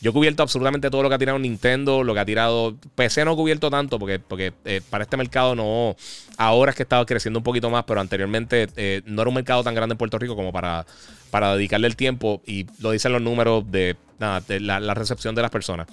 [0.00, 2.76] Yo he cubierto absolutamente todo lo que ha tirado Nintendo, lo que ha tirado.
[2.94, 5.96] PC no he cubierto tanto porque, porque eh, para este mercado no.
[6.36, 9.64] Ahora es que estaba creciendo un poquito más, pero anteriormente eh, no era un mercado
[9.64, 10.86] tan grande en Puerto Rico como para,
[11.30, 12.42] para dedicarle el tiempo.
[12.46, 15.86] Y lo dicen los números de, la, recepción de las personas.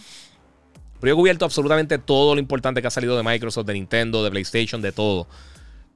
[1.03, 4.23] Pero yo he cubierto absolutamente todo lo importante que ha salido de Microsoft, de Nintendo,
[4.23, 5.27] de PlayStation, de todo.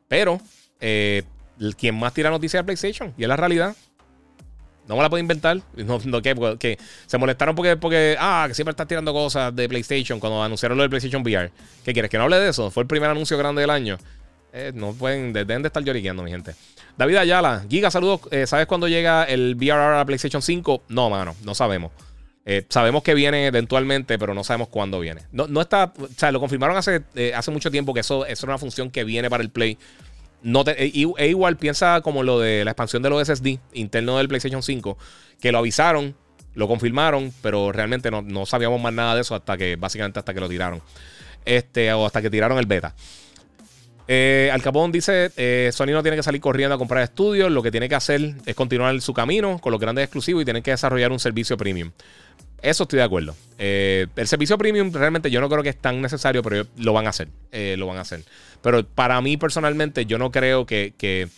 [0.09, 0.41] Pero
[0.81, 1.23] eh,
[1.77, 3.13] quien más tira noticias es PlayStation.
[3.17, 3.73] Y es la realidad.
[4.85, 5.61] No me la puedo inventar.
[5.77, 10.19] No, no que, se molestaron porque, porque, ah, que siempre estás tirando cosas de PlayStation
[10.19, 11.53] cuando anunciaron lo del PlayStation VR.
[11.85, 12.11] ¿Qué quieres?
[12.11, 12.69] ¿Que no hable de eso?
[12.69, 13.97] Fue el primer anuncio grande del año.
[14.51, 16.53] Eh, no pueden, deben de estar lloriqueando, mi gente.
[16.97, 18.19] David Ayala, Giga, saludos.
[18.29, 20.83] Eh, ¿Sabes cuándo llega el VR a PlayStation 5?
[20.89, 21.93] No, mano, no sabemos.
[22.49, 25.23] Eh, sabemos que viene eventualmente, pero no sabemos cuándo viene.
[25.33, 27.03] No, no está, o sea, lo confirmaron hace,
[27.35, 29.77] hace mucho tiempo que eso, eso era una función que viene para el Play.
[30.43, 34.29] No e, e, igual piensa como lo de la expansión de los SSD interno del
[34.29, 34.97] PlayStation 5,
[35.41, 36.15] que lo avisaron,
[36.55, 40.39] lo confirmaron, pero realmente no, sabíamos más nada de eso hasta que, básicamente hasta que
[40.39, 40.81] lo tiraron.
[41.43, 42.95] Este, o hasta que tiraron el beta.
[44.07, 47.61] Eh, Al Capón dice: eh, Sony no tiene que salir corriendo a comprar estudios, lo
[47.61, 50.71] que tiene que hacer es continuar su camino con los grandes exclusivos y tienen que
[50.71, 51.91] desarrollar un servicio premium.
[52.61, 53.35] Eso estoy de acuerdo.
[53.59, 57.07] Eh, el servicio premium realmente yo no creo que es tan necesario, pero lo van
[57.07, 57.27] a hacer.
[57.51, 58.23] Eh, lo van a hacer.
[58.61, 61.29] Pero para mí personalmente yo no creo que, que,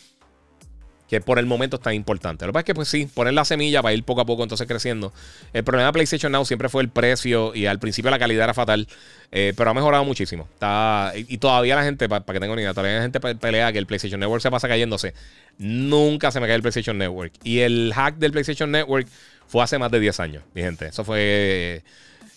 [1.26, 2.46] por el momento es tan importante.
[2.46, 4.44] Lo que pasa es que pues sí, poner la semilla para ir poco a poco
[4.44, 5.12] entonces creciendo.
[5.54, 8.54] El problema de PlayStation Now siempre fue el precio y al principio la calidad era
[8.54, 8.88] fatal,
[9.32, 10.48] eh, pero ha mejorado muchísimo.
[10.54, 13.80] Está, y, todavía la gente, para, que tengan una idea, todavía la gente pelea que
[13.80, 15.14] el PlayStation Network se pasa cayéndose.
[15.58, 17.34] Nunca se me cae el PlayStation Network.
[17.44, 19.08] Y el hack del PlayStation Network
[19.50, 20.88] fue hace más de 10 años, mi gente.
[20.88, 21.84] Eso fue.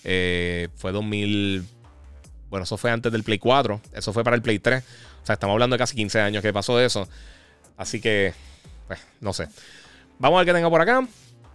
[0.02, 1.62] Eh, fue 2000.
[2.48, 3.80] Bueno, eso fue antes del Play 4.
[3.92, 4.82] Eso fue para el Play 3.
[5.22, 7.06] O sea, estamos hablando de casi 15 años que pasó eso.
[7.76, 8.32] Así que.
[8.88, 9.46] Pues, no sé.
[10.18, 11.06] Vamos a ver qué tengo por acá.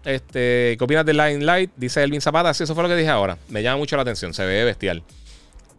[0.06, 1.72] Este, ¿Qué opinas de Line Light?
[1.76, 2.54] Dice Elvin Zapata.
[2.54, 3.40] Sí, eso fue lo que dije ahora.
[3.50, 4.36] Me llama mucho la atención.
[4.36, 5.02] Se ve bestial.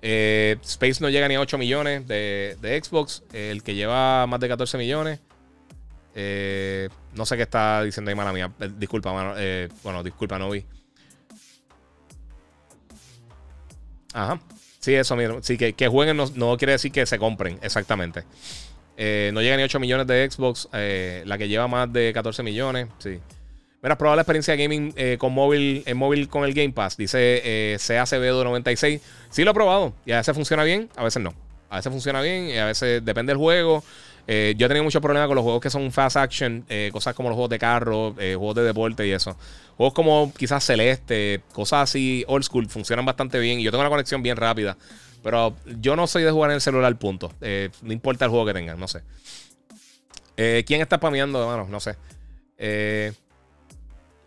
[0.02, 3.22] Eh, Space no llega ni a 8 millones de Xbox.
[3.32, 5.20] El que lleva más de 14 millones.
[6.20, 8.50] Eh, no sé qué está diciendo ahí, mala mía.
[8.58, 9.34] Eh, disculpa, mano.
[9.36, 10.64] Eh, bueno, disculpa, no vi.
[14.12, 14.40] Ajá.
[14.80, 15.38] Sí, eso mismo.
[15.44, 18.24] Sí, que, jueguen no, quiere decir que se compren, exactamente.
[18.96, 20.68] no llega ni 8 millones de Xbox.
[20.72, 22.88] la que lleva más de 14 millones.
[22.98, 23.20] Sí.
[23.80, 26.96] Mira, probable la experiencia de gaming con móvil, en móvil con el Game Pass.
[26.96, 29.00] Dice CACB96.
[29.30, 29.94] Sí, lo he probado.
[30.04, 31.32] Y a veces funciona bien, a veces no.
[31.70, 33.84] A veces funciona bien y a veces depende del juego.
[34.30, 37.14] Eh, yo he tenido muchos problemas con los juegos que son fast action, eh, cosas
[37.14, 39.34] como los juegos de carro, eh, juegos de deporte y eso.
[39.78, 43.88] Juegos como quizás Celeste, cosas así old school, funcionan bastante bien y yo tengo una
[43.88, 44.76] conexión bien rápida.
[45.22, 47.32] Pero yo no soy de jugar en el celular, punto.
[47.40, 49.00] no importa el juego que tengan, no sé.
[50.36, 51.66] ¿Quién está spameando, hermano?
[51.70, 51.96] No sé.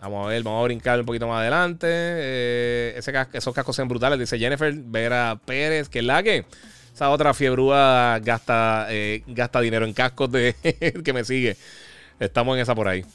[0.02, 2.98] vamos a ver, vamos a brincar un poquito más adelante.
[2.98, 6.44] esos cascos son brutales, dice Jennifer Vera Pérez, que es la que.
[6.94, 10.56] Esa otra fiebrúa gasta, eh, gasta dinero en cascos de
[11.04, 11.58] que me sigue.
[12.20, 13.06] Estamos en esa por ahí.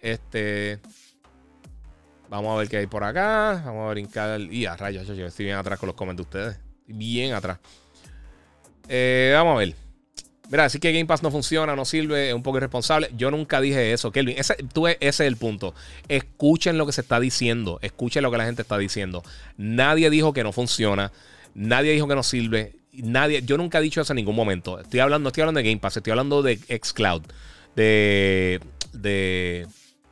[0.00, 0.80] Este.
[2.28, 3.62] Vamos a ver qué hay por acá.
[3.64, 4.40] Vamos a brincar.
[4.40, 6.60] Y a rayos, yo, estoy bien atrás con los comentarios de ustedes.
[6.86, 7.58] Bien atrás.
[8.88, 9.74] Eh, vamos a ver.
[10.50, 13.10] Mira, decir que Game Pass no funciona, no sirve, es un poco irresponsable.
[13.16, 14.36] Yo nunca dije eso, Kelvin.
[14.38, 14.56] Ese
[15.00, 15.74] es el punto.
[16.08, 17.78] Escuchen lo que se está diciendo.
[17.80, 19.22] Escuchen lo que la gente está diciendo.
[19.56, 21.12] Nadie dijo que no funciona.
[21.54, 24.78] Nadie dijo que no sirve nadie, yo nunca he dicho eso en ningún momento.
[24.78, 27.22] Estoy hablando, no estoy hablando de Game Pass, estoy hablando de Xcloud,
[27.74, 28.60] de,
[28.92, 29.66] de,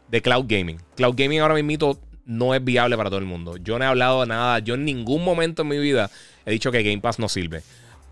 [0.08, 0.78] de Cloud Gaming.
[0.96, 3.56] Cloud Gaming ahora mismo no es viable para todo el mundo.
[3.56, 6.10] Yo no he hablado de nada, yo en ningún momento en mi vida
[6.46, 7.62] he dicho que Game Pass no sirve.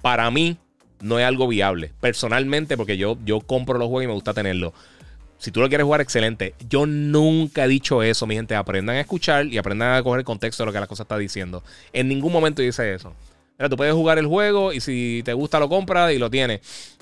[0.03, 0.59] Para mí
[1.01, 4.73] no es algo viable, personalmente, porque yo, yo compro los juegos y me gusta tenerlos.
[5.39, 6.55] Si tú lo quieres jugar, excelente.
[6.69, 8.57] Yo nunca he dicho eso, mi gente.
[8.57, 11.17] Aprendan a escuchar y aprendan a coger el contexto de lo que la cosa está
[11.17, 11.63] diciendo.
[11.93, 13.15] En ningún momento dice eso.
[13.59, 16.61] Mira, tú puedes jugar el juego y si te gusta lo compras y lo tienes.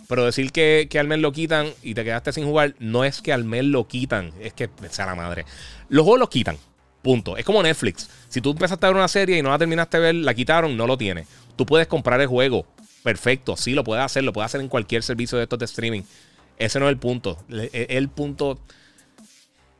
[0.09, 3.21] Pero decir que, que al mes lo quitan y te quedaste sin jugar, no es
[3.21, 5.45] que al mes lo quitan, es que sea la madre.
[5.89, 6.57] Los juegos los quitan.
[7.03, 7.37] Punto.
[7.37, 8.09] Es como Netflix.
[8.29, 10.77] Si tú empezaste a ver una serie y no la terminaste de ver, la quitaron,
[10.77, 11.29] no lo tienes.
[11.57, 12.67] Tú puedes comprar el juego.
[13.03, 13.57] Perfecto.
[13.57, 14.25] Sí, lo puedes hacer.
[14.25, 16.03] Lo puedes hacer en cualquier servicio de estos de streaming.
[16.59, 17.39] Ese no es el punto.
[17.49, 18.59] El, el punto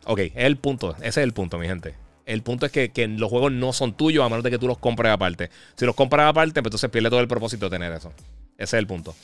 [0.07, 0.95] Ok, el punto.
[0.99, 1.95] Ese es el punto, mi gente.
[2.27, 4.67] El punto es que, que, los juegos no son tuyos a menos de que tú
[4.67, 5.49] los compres aparte.
[5.77, 8.13] Si los compras aparte, pues entonces pierde todo el propósito de tener eso.
[8.59, 9.15] Ese es el punto.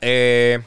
[0.00, 0.58] Eh,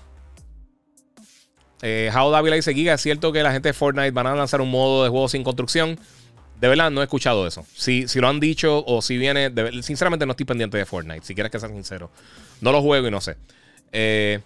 [1.81, 4.61] eh, How Davila dice: Giga, ¿es cierto que la gente de Fortnite van a lanzar
[4.61, 5.99] un modo de juego sin construcción?
[6.61, 7.65] De verdad, no he escuchado eso.
[7.73, 9.51] Si, si lo han dicho o si viene.
[9.81, 11.25] sinceramente, no estoy pendiente de Fortnite.
[11.25, 12.11] Si quieres que sea sincero.
[12.61, 13.35] No lo juego y no sé.
[13.91, 14.41] Eh.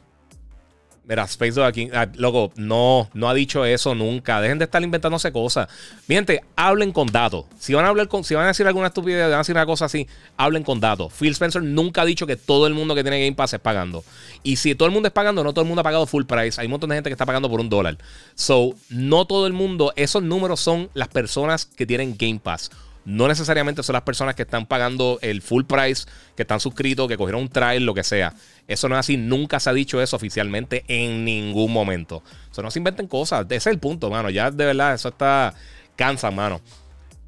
[1.05, 4.39] Mira, Space aquí, ah, loco, no, no ha dicho eso nunca.
[4.41, 5.67] Dejen de estar inventándose cosas.
[6.07, 7.45] Mi gente, hablen con datos.
[7.57, 9.65] Si van a hablar con, si van a decir alguna estupidez, van a decir una
[9.65, 10.07] cosa así,
[10.37, 11.11] hablen con datos.
[11.13, 14.03] Phil Spencer nunca ha dicho que todo el mundo que tiene Game Pass es pagando.
[14.43, 16.61] Y si todo el mundo es pagando, no todo el mundo ha pagado full price.
[16.61, 17.97] Hay un montón de gente que está pagando por un dólar.
[18.35, 22.69] So, no todo el mundo, esos números son las personas que tienen Game Pass
[23.09, 26.05] no necesariamente son las personas que están pagando el full price,
[26.35, 28.35] que están suscritos, que cogieron un trial, lo que sea.
[28.67, 32.21] Eso no es así, nunca se ha dicho eso oficialmente en ningún momento.
[32.51, 34.29] Eso no se inventen cosas, ese es el punto, mano.
[34.29, 35.55] Ya de verdad, eso está
[35.95, 36.61] cansa, mano.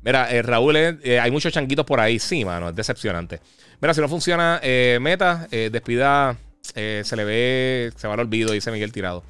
[0.03, 3.39] Mira, eh, Raúl, eh, hay muchos changuitos por ahí, sí, mano, es decepcionante.
[3.81, 8.71] Mira, si no funciona eh, Meta, despida, se le ve, se va al olvido, dice
[8.71, 9.23] Miguel Tirado.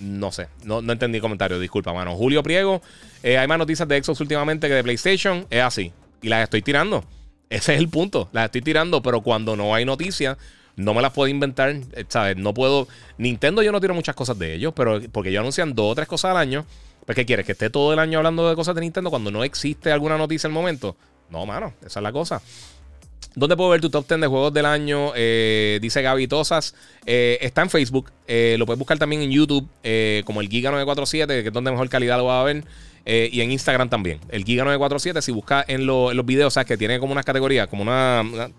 [0.00, 2.16] No sé, no, no entendí el comentario, disculpa, mano.
[2.16, 2.82] Julio Priego,
[3.22, 7.04] hay más noticias de Xbox últimamente que de PlayStation, es así, y las estoy tirando.
[7.50, 8.28] Ese es el punto.
[8.32, 10.38] Las estoy tirando, pero cuando no hay noticias,
[10.76, 11.70] no me las puedo inventar.
[11.70, 12.36] Eh, ¿Sabes?
[12.36, 12.86] No puedo.
[13.18, 16.06] Nintendo, yo no tiro muchas cosas de ellos, pero porque ellos anuncian dos o tres
[16.06, 16.64] cosas al año.
[17.04, 17.44] Pues, ¿qué quieres?
[17.44, 20.46] ¿Que esté todo el año hablando de cosas de Nintendo cuando no existe alguna noticia
[20.46, 20.96] el momento?
[21.28, 21.74] No, mano.
[21.84, 22.40] Esa es la cosa.
[23.34, 25.12] ¿Dónde puedo ver tu top 10 de juegos del año?
[25.14, 26.74] Eh, dice Gaby Tosas.
[27.06, 28.10] Eh, está en Facebook.
[28.26, 29.68] lo puedes buscar también en YouTube
[30.24, 32.64] como el Giga947, que es donde mejor calidad lo va a ver.
[33.04, 34.20] Eh, y en Instagram también.
[34.28, 38.50] El Giga947, si buscas en, los videos, sabes que tiene como unas categorías, como una,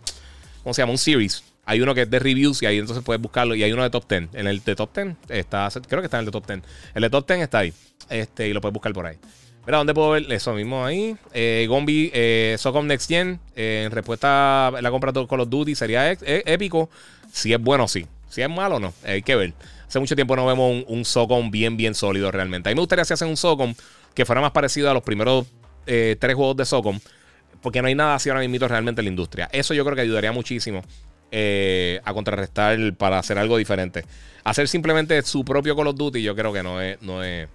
[0.64, 0.92] ¿Cómo se llama?
[0.92, 1.44] Un series.
[1.66, 3.56] Hay uno que es de reviews y ahí entonces puedes buscarlo.
[3.56, 4.30] Y hay uno de top 10.
[4.34, 5.70] En el de top 10 está.
[5.88, 6.62] Creo que está en el de top 10.
[6.96, 7.74] El de top 10 está ahí.
[8.10, 9.18] Este, y lo puedes buscar por ahí.
[9.66, 11.16] Mira, ¿dónde puedo ver eso mismo ahí?
[11.34, 13.40] Eh, Gombi, eh, Socom Next Gen.
[13.56, 16.90] Eh, en respuesta a la compra de Call of Duty, sería épico.
[17.32, 18.06] Si es bueno, sí.
[18.30, 18.94] Si es malo, no.
[19.04, 19.54] Hay que ver.
[19.88, 22.70] Hace mucho tiempo no vemos un, un Socom bien, bien sólido realmente.
[22.70, 23.76] A mí me gustaría si hacen un Socom
[24.14, 25.46] que fuera más parecido a los primeros
[25.86, 27.00] eh, tres juegos de Socom,
[27.62, 29.50] porque no hay nada así ahora mismo realmente en la industria.
[29.52, 30.84] Eso yo creo que ayudaría muchísimo
[31.32, 34.06] eh, a contrarrestar para hacer algo diferente.
[34.44, 37.48] Hacer simplemente su propio Call of Duty, yo creo que no es, no es,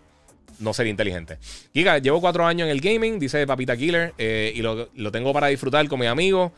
[0.59, 1.39] no sería inteligente.
[1.73, 5.49] Giga, llevo cuatro años en el gaming, dice Papita Killer, eh, y lo, tengo para
[5.49, 6.53] disfrutar con mis amigos.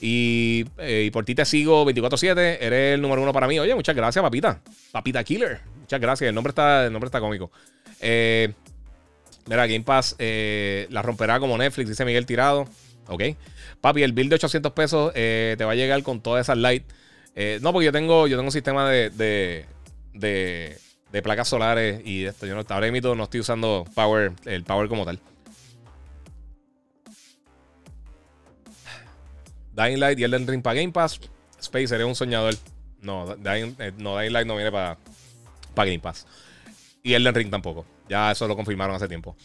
[0.00, 3.58] Y, y por ti te sigo 24-7, eres el número uno para mí.
[3.58, 4.60] Oye, muchas gracias, Papita.
[4.92, 5.60] Papita Killer.
[5.80, 6.28] Muchas gracias.
[6.28, 7.50] El nombre está, el nombre está cómico.
[8.00, 8.52] Eh,
[9.46, 12.66] Mira, Game Pass eh, la romperá como Netflix, dice Miguel Tirado.
[13.08, 13.22] Ok.
[13.80, 16.84] Papi, el bill de 800 pesos eh, te va a llegar con todas esas light.
[17.34, 19.10] Eh, no, porque yo tengo, yo tengo un sistema de,
[20.14, 20.78] de,
[21.22, 22.46] placas solares y esto.
[22.46, 25.18] Yo no, ahora mismo no estoy usando power, el power como tal.
[29.72, 31.20] Dying Light y Elden Ring para Game Pass.
[31.60, 32.54] Space sería un soñador.
[33.00, 34.96] No, Dying, no, Dying Light no viene para,
[35.74, 36.26] para Game Pass.
[37.02, 37.84] Y Elden Ring tampoco.
[38.08, 39.36] Ya eso lo confirmaron hace tiempo.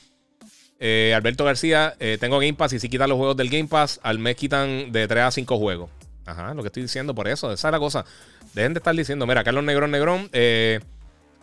[0.79, 3.99] Eh, Alberto García, eh, tengo Game Pass y si quitan los juegos del Game Pass,
[4.01, 5.89] al mes quitan de 3 a 5 juegos.
[6.25, 7.51] Ajá, lo que estoy diciendo por eso.
[7.51, 8.05] Esa es la cosa.
[8.53, 10.79] Dejen de estar diciendo, mira, Carlos Negrón Negrón, eh,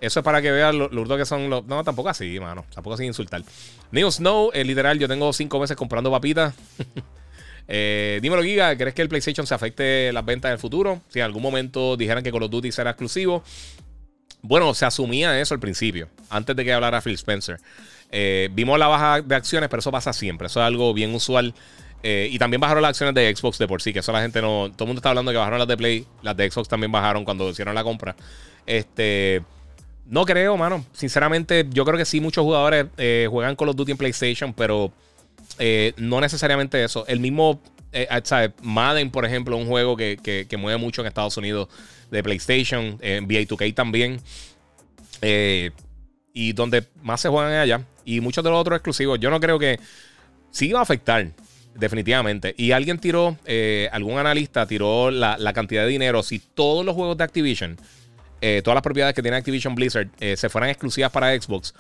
[0.01, 1.65] eso es para que vean lo, lo que son los.
[1.67, 2.65] No, tampoco así, mano.
[2.75, 3.43] Tampoco así insultar.
[3.91, 6.55] Neo Snow, literal, yo tengo 5 meses comprando papitas.
[7.69, 11.01] dímelo, Giga, ¿crees que el PlayStation se afecte las ventas en el futuro?
[11.09, 13.43] Si en algún momento dijeran que Call of Duty será exclusivo,
[14.43, 17.59] bueno, se asumía eso al principio, antes de que hablara Phil Spencer.
[18.13, 20.47] Eh, vimos la baja de acciones, pero eso pasa siempre.
[20.47, 21.55] Eso es algo bien usual.
[22.03, 24.41] Eh, y también bajaron las acciones de Xbox de por sí, que eso la gente
[24.41, 24.71] no.
[24.71, 26.07] Todo el mundo está hablando que bajaron las de Play.
[26.23, 28.15] Las de Xbox también bajaron cuando hicieron la compra.
[28.67, 29.43] Este.
[30.09, 30.85] No creo, mano.
[30.93, 34.93] Sinceramente, yo creo que sí, muchos jugadores eh, juegan Call of Duty en PlayStation, pero
[35.97, 37.07] no necesariamente eso.
[37.07, 37.61] El mismo.
[38.25, 38.51] ¿sabes?
[38.63, 40.19] Madden, por ejemplo, un juego que,
[40.49, 41.69] que mueve mucho en Estados Unidos
[42.11, 44.21] de PlayStation, en VA2K también.
[45.23, 45.71] Eh,
[46.33, 47.83] y donde más se juegan allá.
[48.05, 49.19] Y muchos de los otros exclusivos.
[49.19, 49.81] Yo no creo que
[50.51, 51.29] sí va a afectar.
[51.75, 52.55] Definitivamente.
[52.57, 56.23] Y alguien tiró, eh, algún analista tiró la, cantidad de dinero.
[56.23, 57.77] Si todos los juegos de Activision,
[58.41, 61.75] eh, todas las propiedades que tiene Activision Blizzard, se fueran exclusivas para Xbox,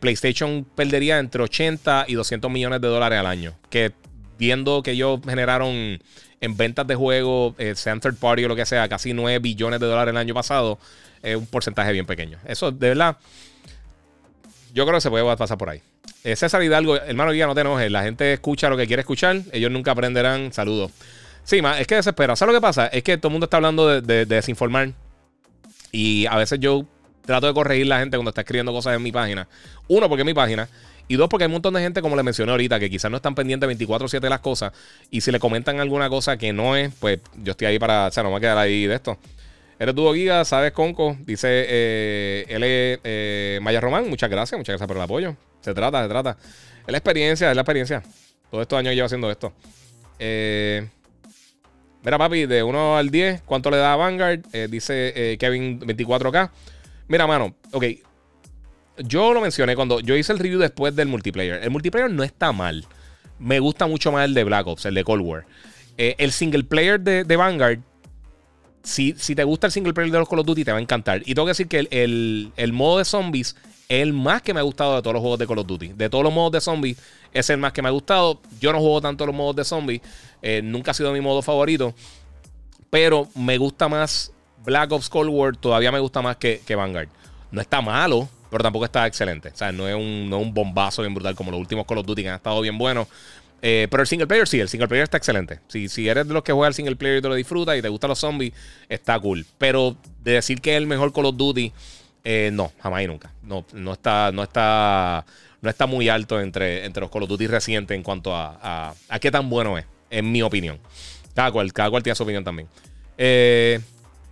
[0.00, 3.54] PlayStation perdería entre 80 y 200 millones de dólares al año.
[3.70, 3.92] Que
[4.38, 6.00] viendo que ellos generaron
[6.42, 9.78] en ventas de juegos, eh, sean third party o lo que sea, casi 9 billones
[9.78, 10.78] de dólares el año pasado,
[11.22, 12.38] es un porcentaje bien pequeño.
[12.44, 13.16] Eso, de verdad,
[14.74, 15.80] yo creo que se puede pasar por ahí.
[16.24, 17.90] Eh, César Hidalgo, hermano guía, no te enojes.
[17.92, 19.42] La gente escucha lo que quiere escuchar.
[19.52, 20.52] Ellos nunca aprenderán.
[20.52, 20.90] Saludos.
[21.44, 22.34] Sí, es que desespera.
[22.34, 22.88] ¿Sabes lo que pasa?
[22.88, 24.90] Es que todo el mundo está hablando de, desinformar.
[25.92, 26.86] Y a veces yo
[27.24, 29.46] trato de corregir la gente cuando está escribiendo cosas en mi página.
[29.88, 30.68] Uno, porque es mi página.
[31.08, 33.18] Y dos, porque hay un montón de gente, como le mencioné ahorita, que quizás no
[33.18, 34.72] están pendientes 24-7 de las cosas.
[35.10, 38.06] Y si le comentan alguna cosa que no es, pues yo estoy ahí para.
[38.06, 39.18] O sea, no me voy a quedar ahí de esto.
[39.78, 41.16] Eres dúo Giga, sabes Conco.
[41.20, 44.08] Dice eh, es eh, Maya Román.
[44.08, 45.36] Muchas gracias, muchas gracias por el apoyo.
[45.60, 46.38] Se trata, se trata.
[46.86, 48.02] Es la experiencia, es la experiencia.
[48.50, 49.52] Todos estos años llevo haciendo esto.
[50.18, 50.88] Eh,
[52.04, 54.40] mira, papi, de 1 al 10, ¿cuánto le da a Vanguard?
[54.52, 56.50] Eh, dice eh, Kevin 24K.
[57.08, 57.84] Mira, mano, ok.
[58.98, 61.62] Yo lo mencioné cuando yo hice el review después del multiplayer.
[61.62, 62.84] El multiplayer no está mal.
[63.38, 65.46] Me gusta mucho más el de Black Ops, el de Cold War.
[65.96, 67.80] el single player de, Vanguard
[68.82, 70.80] si, si, te gusta el single player de los Call of Duty, te va a
[70.80, 71.22] encantar.
[71.24, 73.56] Y tengo que decir que el, el, modo de zombies
[74.00, 75.88] el más que me ha gustado de todos los juegos de Call of Duty.
[75.88, 76.96] De todos los modos de zombies,
[77.30, 78.40] es el más que me ha gustado.
[78.58, 80.00] Yo no juego tanto los modos de zombies.
[80.40, 81.92] Eh, nunca ha sido mi modo favorito.
[82.88, 84.32] Pero me gusta más
[84.64, 85.54] Black Ops Cold War.
[85.58, 87.08] Todavía me gusta más que, Vanguard.
[87.50, 89.50] No está malo, pero tampoco está excelente.
[89.50, 91.98] O sea, no es, un, no es un bombazo bien brutal como los últimos Call
[91.98, 93.08] of Duty que han estado bien buenos.
[93.60, 95.60] Eh, pero el single player sí, el single player está excelente.
[95.68, 97.82] Si, si eres de los que juega el single player y te lo disfrutas y
[97.82, 98.54] te gustan los zombies,
[98.88, 99.44] está cool.
[99.58, 101.74] Pero de decir que es el mejor Call of Duty
[102.24, 103.32] eh, no, jamás y nunca.
[103.42, 105.24] No, no, está, no, está,
[105.60, 109.18] no está muy alto entre, entre los Call of Duty recientes en cuanto a, a,
[109.18, 110.78] qué tan bueno es, en mi opinión.
[111.34, 112.68] Cada cual, cada cual tiene su opinión también.
[113.18, 113.80] Eh,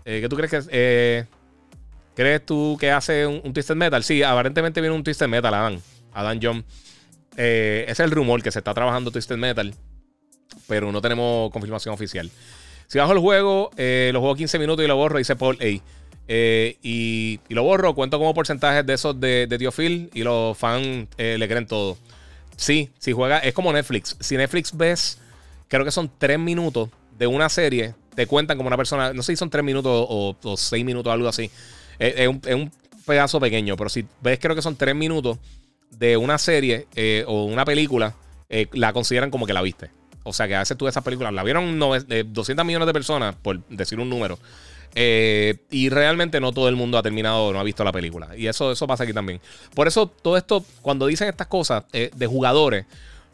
[0.04, 1.26] eh, ¿Qué tú crees que
[2.14, 4.04] ¿Crees tú que hace un, Twisted Metal?
[4.04, 5.80] Sí, aparentemente viene un Twisted Metal, Adam.
[6.12, 6.64] Adam John.
[7.36, 9.74] es el rumor que se está trabajando Twisted Metal.
[10.68, 12.30] Pero no tenemos confirmación oficial.
[12.88, 15.99] Si bajo el juego, lo juego 15 minutos y lo borro, dice Paul A.
[16.32, 20.56] Eh, y, lo borro, cuento como porcentajes de esos de, de Tío Phil y los
[20.56, 21.98] fans eh, le creen todo.
[22.56, 24.16] Sí, si juega, es como Netflix.
[24.20, 25.18] Si Netflix ves,
[25.66, 26.88] creo que son tres minutos
[27.18, 30.36] de una serie, te cuentan como una persona, no sé si son tres minutos o,
[30.56, 31.50] seis minutos, algo así.
[31.98, 32.70] Es, un,
[33.04, 35.38] pedazo pequeño, pero si ves, creo que son tres minutos
[35.90, 38.14] de una serie eh, o una película,
[38.70, 39.90] la consideran como que la viste.
[40.22, 43.66] O sea que a veces tú esas películas la vieron 200 millones de personas, por
[43.66, 44.38] decir un número.
[44.94, 48.36] Eh, y realmente no todo el mundo ha terminado, no ha visto la película.
[48.36, 49.40] Y eso, eso pasa aquí también.
[49.74, 52.86] Por eso, todo esto, cuando dicen estas cosas eh, de jugadores,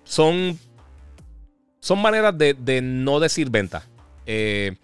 [0.04, 0.58] son,
[1.80, 3.84] son maneras de, no decir venta.
[4.26, 4.76] Eh,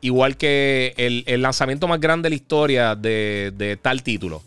[0.00, 4.42] igual que el, lanzamiento más grande de la historia de, tal título.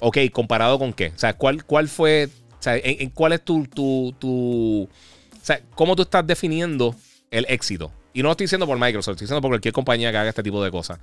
[0.00, 1.12] Ok, comparado con qué.
[1.14, 2.28] O sea, ¿cuál, cuál fue?
[2.58, 4.84] O sea, en, cuál es tu, tu, tu.
[4.84, 6.94] O sea, ¿cómo tú estás definiendo
[7.30, 7.92] el éxito?
[8.12, 10.62] Y no estoy diciendo por Microsoft, estoy diciendo por cualquier compañía que haga este tipo
[10.62, 10.98] de cosas.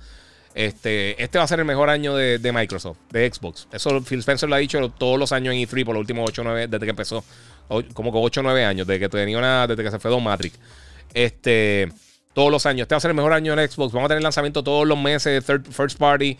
[0.54, 3.68] Este, este va a ser el mejor año de, Microsoft, de Xbox.
[3.72, 6.40] Eso Phil Spencer lo ha dicho todos los años en E3 por los últimos 8
[6.40, 7.24] o 9, desde que empezó.
[7.94, 10.22] como con 8 o 9 años, desde que tenía una, desde que se fue Don
[10.22, 10.58] Matrix.
[11.14, 11.88] Este,
[12.32, 12.82] todos los años.
[12.82, 13.92] Este va a ser el mejor año en Xbox.
[13.92, 16.36] Vamos a tener lanzamiento todos los meses, first party.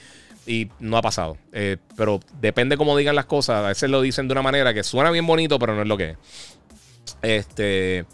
[0.47, 1.36] Y no ha pasado.
[1.53, 3.65] Eh, pero depende cómo digan las cosas.
[3.65, 5.97] A veces lo dicen de una manera que suena bien bonito, pero no es lo
[5.97, 6.16] que es.
[7.23, 8.07] Este.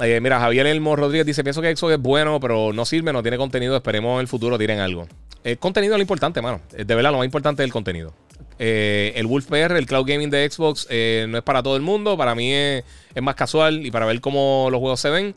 [0.00, 3.22] Eh, mira, Javier Elmo Rodríguez dice: Pienso que Xbox es bueno, pero no sirve, no
[3.22, 3.76] tiene contenido.
[3.76, 5.06] Esperemos en el futuro tiren algo.
[5.44, 6.60] El contenido es lo importante, mano.
[6.70, 8.12] De verdad, lo más importante es el contenido.
[8.58, 11.82] Eh, el Wolf PR, el cloud gaming de Xbox, eh, no es para todo el
[11.82, 12.16] mundo.
[12.16, 12.84] Para mí es,
[13.20, 15.34] más casual y para ver cómo los juegos se ven.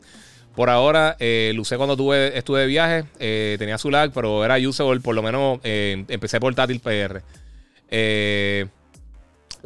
[0.54, 3.04] Por ahora, eh, lo usé cuando tuve, estuve de viaje.
[3.58, 5.00] tenía su lag, pero era usable.
[5.00, 7.22] Por lo menos empecé portátil PR.
[7.94, 8.66] Eh.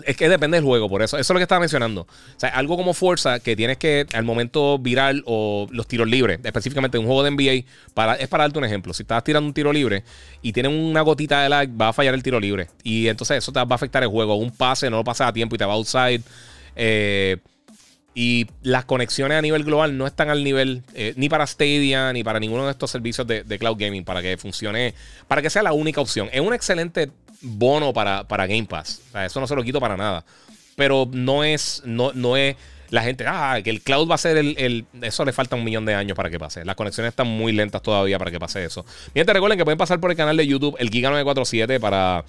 [0.04, 1.16] Es que depende del juego, por eso.
[1.16, 2.02] Eso es lo que estaba mencionando.
[2.02, 6.38] O sea, algo como Forza que tienes que al momento viral o los tiros libres,
[6.42, 8.92] específicamente un juego de NBA, es para darte un ejemplo.
[8.92, 10.04] Si estás tirando un tiro libre
[10.42, 12.68] y tienes una gotita de lag, va a fallar el tiro libre.
[12.82, 14.36] Y entonces eso te va a afectar el juego.
[14.36, 16.22] Un pase no lo pasas a tiempo y te va outside.
[16.74, 17.38] Eh,
[18.18, 22.24] y las conexiones a nivel global no están al nivel eh, ni para Stadia ni
[22.24, 24.94] para ninguno de estos servicios de, de, cloud gaming para que funcione,
[25.28, 26.30] para que sea la única opción.
[26.32, 27.10] Es una excelente
[27.42, 29.02] bono para, para Game Pass.
[29.22, 30.24] eso no se lo quito para nada.
[30.76, 32.56] Pero no es, no, no es
[32.88, 35.84] la gente, ah, que el cloud va a ser el, Eso le falta un millón
[35.84, 36.64] de años para que pase.
[36.64, 38.86] Las conexiones están muy lentas todavía para que pase eso.
[39.14, 42.24] Miren, recuerden que pueden pasar por el canal de YouTube, el Giga947, para,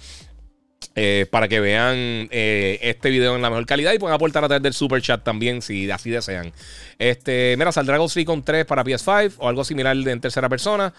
[0.94, 4.48] eh, para que vean eh, este video en la mejor calidad y pueden aportar a
[4.48, 6.52] través del super chat también si así desean.
[6.98, 10.92] Este, mira, saldrá Ghost Recon 3 para PS5 o algo similar en tercera persona.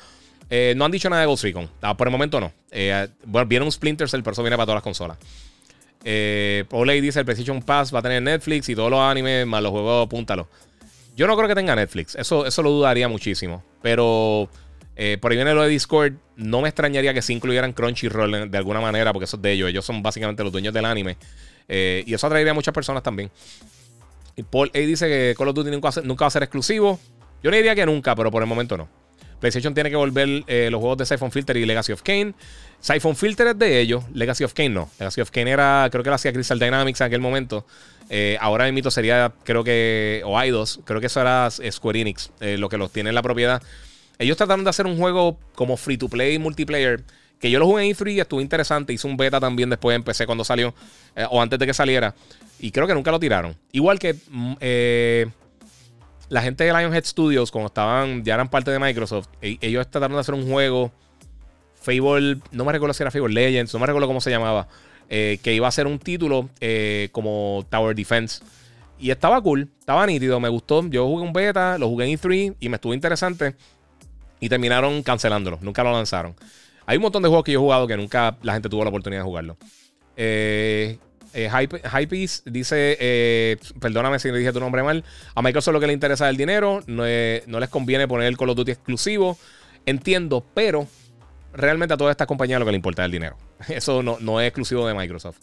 [0.50, 1.70] Eh, no han dicho nada de Ghost Recon.
[1.82, 2.52] Ah, por el momento no.
[3.26, 5.18] Bueno, viene un Splinter Cell, pero viene para todas las consolas.
[6.04, 9.62] Eh, Olay dice: el PlayStation Pass va a tener Netflix y todos los animes más
[9.62, 10.48] los juegos, apúntalo.
[11.16, 12.16] Yo no creo que tenga Netflix.
[12.16, 13.64] Eso, eso lo dudaría muchísimo.
[13.82, 14.50] Pero
[15.02, 16.12] eh, por ahí viene lo de Discord.
[16.36, 19.70] No me extrañaría que se incluyeran Crunchyroll de alguna manera, porque eso es de ellos.
[19.70, 21.16] Ellos son básicamente los dueños del anime.
[21.70, 23.32] y eso atraería a muchas personas también.
[24.36, 27.00] Y Paul A dice que Call of Duty nunca, va a ser exclusivo.
[27.42, 28.90] Yo no diría que nunca, pero por el momento no.
[29.40, 32.34] PlayStation tiene que volver los juegos de Siphon Filter y Legacy of Kane.
[32.82, 34.90] Siphon Filter es de ellos, Legacy of Kane no.
[35.00, 37.66] Legacy of Kane era, creo que lo hacía Crystal Dynamics en aquel momento.
[38.42, 42.68] ahora el mito sería, creo que, o Eidos, creo que eso era Square Enix, lo
[42.68, 43.64] que los tiene en la propiedad.
[44.20, 47.02] Ellos trataron de hacer un juego como free to play multiplayer.
[47.40, 48.92] Que yo lo jugué en E3 y estuvo interesante.
[48.92, 50.74] Hice un beta también después empecé cuando salió.
[51.16, 52.14] Eh, o antes de que saliera.
[52.60, 53.56] Y creo que nunca lo tiraron.
[53.72, 55.28] Igual que mm, eh,
[56.28, 60.16] la gente de Lionhead Studios, cuando estaban, ya eran parte de Microsoft, e, ellos trataron
[60.16, 60.92] de hacer un juego.
[61.82, 64.68] Fable, no me recuerdo si era Fable Legends, no me recuerdo cómo se llamaba.
[65.10, 66.50] Eh, que iba a ser un título
[67.14, 68.44] como Tower Defense.
[69.00, 70.86] Y estaba cool, estaba nítido, me gustó.
[70.90, 73.56] Yo jugué un beta, lo jugué en E3 y me estuvo interesante.
[74.40, 75.60] Y terminaron cancelándolo.
[75.62, 76.36] Nunca lo lanzaron.
[76.86, 78.90] Hay un montón de juegos que yo he jugado que nunca la gente tuvo la
[78.90, 79.58] oportunidad de jugarlo.
[80.18, 80.98] Eh,
[81.34, 85.04] eh dice, eh, perdóname si le dije tu nombre mal,
[85.36, 87.04] a Microsoft lo que le interesa es el dinero, no,
[87.46, 89.38] no, les conviene poner el Call of Duty exclusivo,
[89.86, 90.88] entiendo, pero
[91.54, 93.38] realmente a todas estas compañías lo que le importa es el dinero.
[93.68, 95.38] Eso no, no es exclusivo de Microsoft.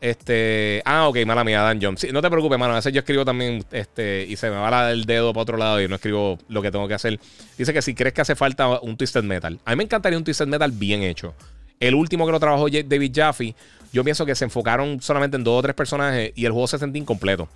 [0.00, 0.80] Este.
[0.84, 1.96] Ah, ok, mala mía, Dan John.
[2.12, 2.74] no te preocupes, mano.
[2.74, 5.80] A veces yo escribo también este, y se me va el dedo para otro lado
[5.82, 7.18] y no escribo lo que tengo que hacer.
[7.56, 9.58] Dice que si crees que hace falta un Twisted Metal.
[9.64, 11.34] A mí me encantaría un Twisted Metal bien hecho.
[11.80, 13.54] El último que lo trabajó David Jaffe,
[13.92, 16.78] yo pienso que se enfocaron solamente en dos o tres personajes y el juego se
[16.78, 17.48] sentía incompleto.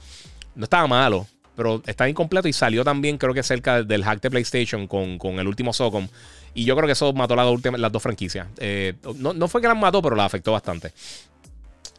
[0.54, 4.30] No estaba malo, pero estaba incompleto y salió también, creo que cerca del hack de
[4.30, 6.08] PlayStation con, el último Socom.
[6.54, 7.46] Y yo creo que eso mató las,
[7.78, 8.46] las dos franquicias.
[8.58, 10.92] Eh, no, no, fue que las mató, pero las afectó bastante.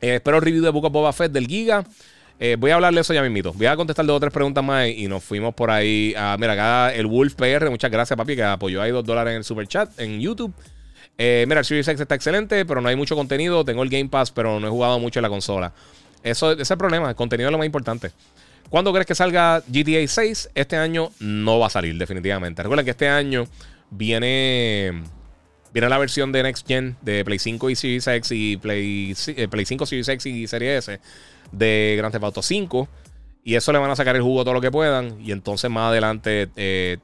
[0.02, 1.86] Eh, espero el review de Book of Boba Fett del Giga.
[2.40, 3.54] Eh, voy a hablarle eso ya mismito.
[3.54, 6.14] Voy a contestar dos o tres preguntas más y nos fuimos por ahí.
[6.38, 9.44] Mira, acá el Wolf PR, muchas gracias, papi, que apoyó ahí dos dólares en el
[9.44, 10.54] super chat en YouTube.
[11.18, 13.64] Eh, mira, el Series X está excelente, pero no hay mucho contenido.
[13.64, 15.74] Tengo el Game Pass, pero no he jugado mucho en la consola.
[16.24, 17.10] Eso, ese es el problema.
[17.10, 18.12] El contenido es lo más importante.
[18.70, 20.50] ¿Cuándo crees que salga GTA 6?
[20.56, 22.64] Este año no va a salir, definitivamente.
[22.64, 23.46] Recuerden que este año
[23.92, 25.04] viene
[25.74, 29.48] Viene la versión de Next Gen de Play 5 y Series X y Play, eh,
[29.48, 31.00] Play 5, Series X y Series S
[31.52, 32.88] de Grand Theft Auto 5.
[33.44, 35.20] Y eso le van a sacar el jugo todo lo que puedan.
[35.20, 37.00] Y entonces más adelante eh,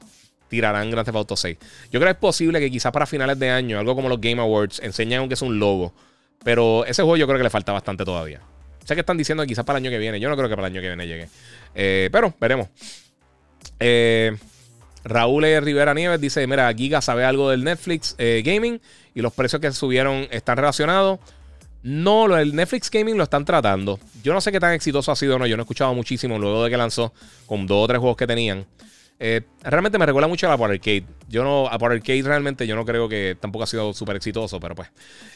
[0.50, 1.58] tirarán Grand Theft Auto 6.
[1.92, 4.40] Yo creo que es posible que quizás para finales de año, algo como los Game
[4.40, 5.92] Awards, enseñen aunque es un logo.
[6.44, 8.40] Pero ese juego yo creo que le falta bastante todavía.
[8.86, 10.20] Sé que están diciendo que quizás para el año que viene.
[10.20, 11.28] Yo no creo que para el año que viene llegue.
[11.74, 12.70] Eh, pero veremos.
[13.80, 14.38] Eh,
[15.04, 18.82] Raúl Rivera Nieves dice: Mira, Giga sabe algo del Netflix eh, Gaming
[19.16, 21.20] y los precios que subieron están relacionados.
[21.82, 24.00] No, lo Netflix Gaming lo están tratando.
[24.22, 25.48] Yo no sé qué tan exitoso ha sido o no.
[25.48, 27.14] Yo no he escuchado muchísimo luego de que lanzó
[27.46, 28.66] con dos o tres juegos que tenían.
[29.22, 31.06] Eh, realmente me recuerda mucho a la Power Arcade.
[31.28, 34.60] Yo no, a Power Arcade realmente yo no creo que tampoco ha sido súper exitoso,
[34.60, 34.90] pero pues.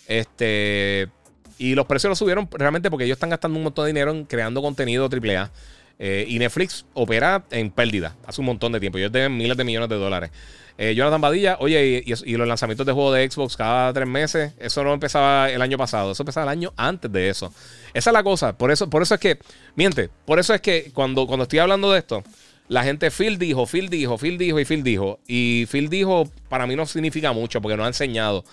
[0.08, 1.10] Este.
[1.58, 4.26] Y los precios los subieron realmente porque ellos están gastando un montón de dinero en
[4.26, 5.52] creando contenido AAA.
[6.00, 8.98] Eh, y Netflix opera en pérdida hace un montón de tiempo.
[8.98, 10.32] Ellos deben miles de millones de dólares.
[10.78, 14.84] Eh, Jonathan Badilla, oye, y, los lanzamientos de juegos de Xbox cada tres meses, eso
[14.84, 17.54] no empezaba el año pasado, eso empezaba el año antes de eso.
[17.94, 19.38] Esa es la cosa, por eso, por eso es que,
[19.76, 22.24] miente, por eso es que cuando, cuando estoy hablando de esto,
[22.70, 25.20] la gente Phil dijo, Phil dijo, Phil dijo y Phil dijo.
[25.28, 28.44] Y Phil dijo, para mí no significa mucho porque no ha enseñado.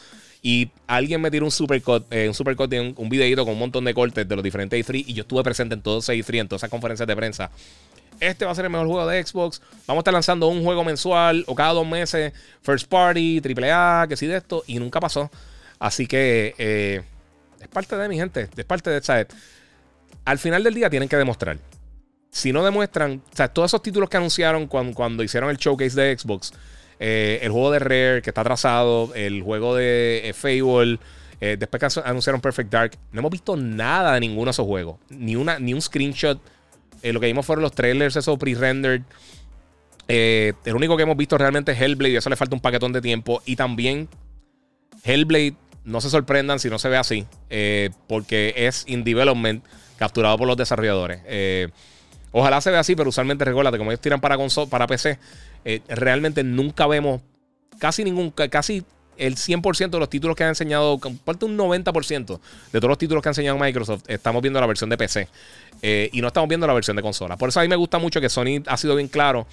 [0.43, 3.85] Y alguien me tiró un supercut, eh, un supercut de un, videito con un montón
[3.85, 6.49] de cortes de los diferentes E3 y yo estuve presente en todos esos E3, en
[6.49, 7.51] todas esas conferencias de prensa.
[8.21, 9.61] Este va a ser el mejor juego de Xbox.
[9.87, 14.17] Vamos a estar lanzando un juego mensual o cada dos meses, First Party, AAA, que
[14.17, 15.31] sí de esto, y nunca pasó.
[15.79, 17.03] Así que eh,
[17.61, 19.27] es parte de mi gente, es parte de, ¿sabes?
[20.25, 21.59] Al final del día tienen que demostrar.
[22.31, 26.01] Si no demuestran, o sea, todos esos títulos que anunciaron cuando, cuando hicieron el showcase
[26.01, 26.53] de Xbox,
[27.02, 30.98] eh, el juego de Rare que está atrasado, el juego de eh, Fable.
[31.40, 34.98] Eh, después que anunciaron Perfect Dark, no hemos visto nada de ninguno de esos juegos.
[35.09, 36.39] Ni, una, ni un screenshot.
[37.02, 39.01] lo que vimos fueron los trailers, esos pre-rendered.
[40.06, 43.01] el único que hemos visto realmente es Hellblade y eso le falta un paquetón de
[43.01, 43.43] tiempo.
[43.47, 44.06] Y también
[45.02, 45.55] Hellblade,
[45.85, 47.27] no se sorprendan si no se ve así,
[48.06, 49.64] porque es in development,
[49.97, 51.22] capturado por los desarrolladores.
[52.32, 54.36] ojalá se vea así, pero usualmente recuerda como ellos tiran para,
[54.68, 55.18] para PC,
[55.65, 57.20] eh, realmente nunca vemos
[57.78, 58.85] casi ningún, casi
[59.20, 62.41] el 100% de los títulos que ha enseñado, parte un 90%
[62.73, 65.28] de todos los títulos que ha enseñado Microsoft, estamos viendo la versión de PC
[65.82, 67.37] eh, y no estamos viendo la versión de consola.
[67.37, 69.47] Por eso a mí me gusta mucho que Sony ha sido bien claro.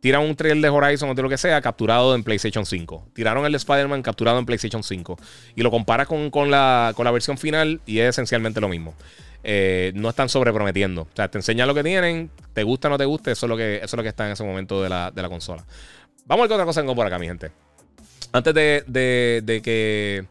[0.00, 3.08] Tiran un trailer de Horizon o de lo que sea, capturado en PlayStation 5.
[3.14, 5.18] Tiraron el de Spider-Man capturado en PlayStation 5.
[5.56, 8.94] Y lo comparas con, con, la, con la versión final y es esencialmente lo mismo.
[9.48, 11.02] Eh, no están sobreprometiendo.
[11.02, 13.50] O sea, te enseñan lo que tienen, te gusta o no te gusta, eso es
[13.50, 15.64] lo que, eso es lo que está en ese momento de la, consola.
[16.24, 17.52] Vamos a ver qué otra cosa tengo por acá, mi gente.
[18.32, 20.26] Antes de, de, que.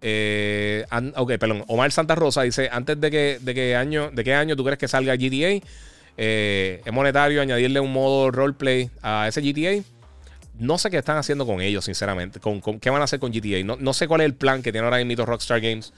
[0.00, 0.86] Eh,
[1.16, 1.64] ok, perdón.
[1.66, 4.78] Omar Santa Rosa dice: Antes de que, de que año, de qué año tú crees
[4.78, 5.66] que salga GTA,
[6.16, 9.82] eh, es monetario añadirle un modo roleplay a ese GTA.
[10.60, 12.38] no sé qué están haciendo con ellos, sinceramente.
[12.38, 13.64] Con, ¿Qué van a hacer con GTA?
[13.64, 15.92] No, no sé cuál es el plan que tiene ahora mismo Rockstar Games.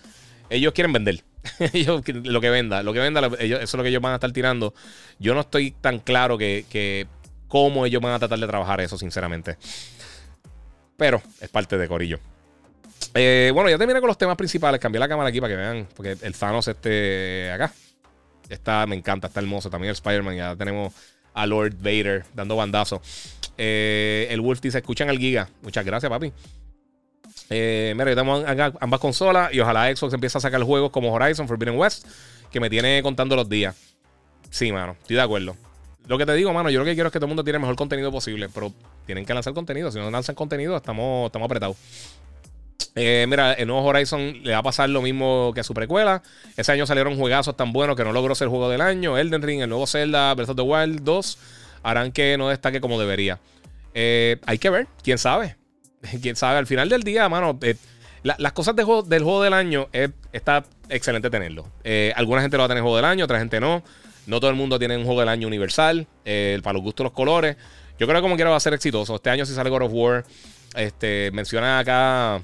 [0.53, 1.23] Ellos quieren vender.
[1.73, 2.83] ellos, lo que venda.
[2.83, 4.75] Lo que venda, eso es lo que ellos van a estar tirando.
[5.19, 7.07] Yo no estoy tan claro que,
[7.49, 9.57] cómo ellos van a tratar de trabajar eso, sinceramente.
[10.97, 12.19] Pero es parte de Corillo.
[13.15, 14.81] Eh, bueno, ya terminé con los temas principales.
[14.81, 15.89] Cambié la cámara aquí para que vean.
[15.97, 17.73] Porque el Thanos este acá.
[18.49, 19.71] Está, me encanta, está hermoso.
[19.71, 20.37] También el Spider-Man.
[20.37, 20.93] Ya tenemos
[21.35, 23.03] a Lord Vader dando bandazo.
[23.59, 25.49] Eh, el Wolf dice: Escuchan al Giga.
[25.63, 26.33] Muchas gracias, papi.
[27.51, 28.45] Eh, mira, yo tengo
[28.81, 32.07] ambas consolas y ojalá Xbox empiece a sacar juegos como Horizon Forbidden West,
[32.51, 33.77] que me tiene contando los días.
[34.51, 35.57] Sí, mano, estoy de acuerdo.
[36.07, 37.57] Lo que te digo, mano, yo lo que quiero es que todo el mundo tiene
[37.57, 38.73] el mejor contenido posible, pero
[39.07, 39.91] tienen que lanzar contenido.
[39.93, 41.77] Si no lanzan contenido, estamos, estamos apretados.
[42.95, 46.23] Eh, mira, el nuevo Horizon le va a pasar lo mismo que a su precuela.
[46.57, 49.17] Ese año salieron juegazos tan buenos que no logró ser juego del año.
[49.17, 51.39] Elden Ring, el nuevo Zelda, Breath of the Wild 2
[51.85, 53.39] harán que no destaque como debería.
[53.95, 55.57] Eh, hay que ver, quién sabe.
[56.23, 57.77] quién sabe, al final del día, mano, eh,
[58.23, 59.89] las cosas del juego del año
[60.33, 61.67] está excelente tenerlo.
[62.15, 63.83] alguna gente lo va a tener juego del año, otra gente no.
[64.27, 67.57] No todo el mundo tiene un juego del año universal, para los gustos los colores.
[67.99, 69.17] Yo creo que como quiera va a ser exitoso.
[69.17, 70.25] Este año si sale God of War,
[70.75, 72.43] este, menciona acá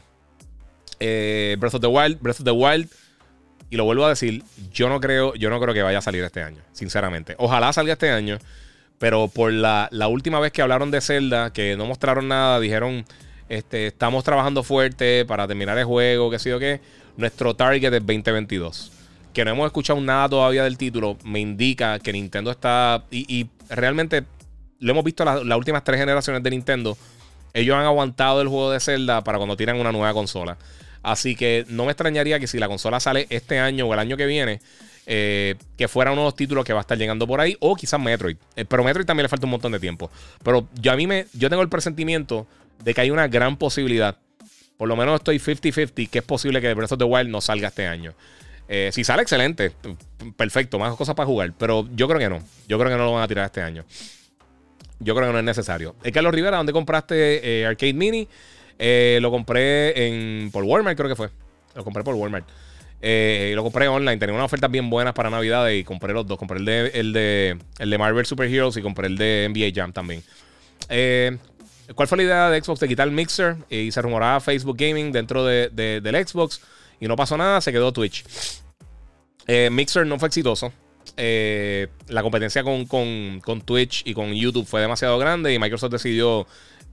[1.01, 2.89] eh, Breath of the Wild, Breath of the Wild.
[3.70, 6.24] Y lo vuelvo a decir, yo no creo, yo no creo que vaya a salir
[6.24, 7.35] este año, sinceramente.
[7.39, 8.39] Ojalá salga este año,
[8.98, 13.05] pero por la, última vez que hablaron de Zelda, que no mostraron nada, dijeron,
[13.48, 16.80] este, estamos trabajando fuerte para terminar el juego, qué sé.
[17.16, 18.92] Nuestro target es 2022.
[19.32, 23.04] Que no hemos escuchado nada todavía del título, me indica que Nintendo está.
[23.10, 24.24] Y, realmente
[24.80, 26.96] lo hemos visto las últimas tres generaciones de Nintendo.
[27.54, 30.56] Ellos han aguantado el juego de Zelda para cuando tiran una nueva consola.
[31.02, 34.16] Así que no me extrañaría que si la consola sale este año o el año
[34.16, 34.60] que viene,
[35.06, 37.74] eh, que fuera uno de los títulos que va a estar llegando por ahí, o
[37.74, 38.36] quizás Metroid.
[38.56, 40.10] Eh, pero Metroid también le falta un montón de tiempo.
[40.42, 42.46] Pero yo a mí me, yo tengo el presentimiento
[42.82, 44.16] de que hay una gran posibilidad,
[44.76, 47.68] por lo menos estoy 50-50, que es posible que Breath of the Wild no salga
[47.68, 48.14] este año.
[48.68, 49.72] Eh, si sale, excelente,
[50.36, 52.38] perfecto, más cosas para jugar, pero yo creo que no.
[52.68, 53.84] Yo creo que no lo van a tirar este año.
[55.00, 55.94] Yo creo que no es necesario.
[56.02, 58.28] Es Carlos Rivera, ¿dónde compraste Arcade Mini?
[58.78, 61.30] Eh, lo compré en, por Walmart, creo que fue.
[61.74, 62.46] Lo compré por Walmart.
[63.00, 64.16] Eh, lo compré online.
[64.18, 66.38] Tenía unas ofertas bien buenas para Navidad y compré los dos.
[66.38, 69.72] Compré el de, el de, el de Marvel Super Heroes y compré el de NBA
[69.74, 70.22] Jam también.
[70.89, 71.36] Eh,
[71.94, 73.56] ¿Cuál fue la idea de Xbox de quitar el Mixer?
[73.70, 76.60] Y se rumoraba Facebook Gaming dentro de, del Xbox.
[77.01, 78.24] Y no pasó nada, se quedó Twitch.
[79.70, 80.73] Mixer no fue exitoso.
[81.16, 86.47] la competencia con, con, con Twitch y con YouTube fue demasiado grande y Microsoft decidió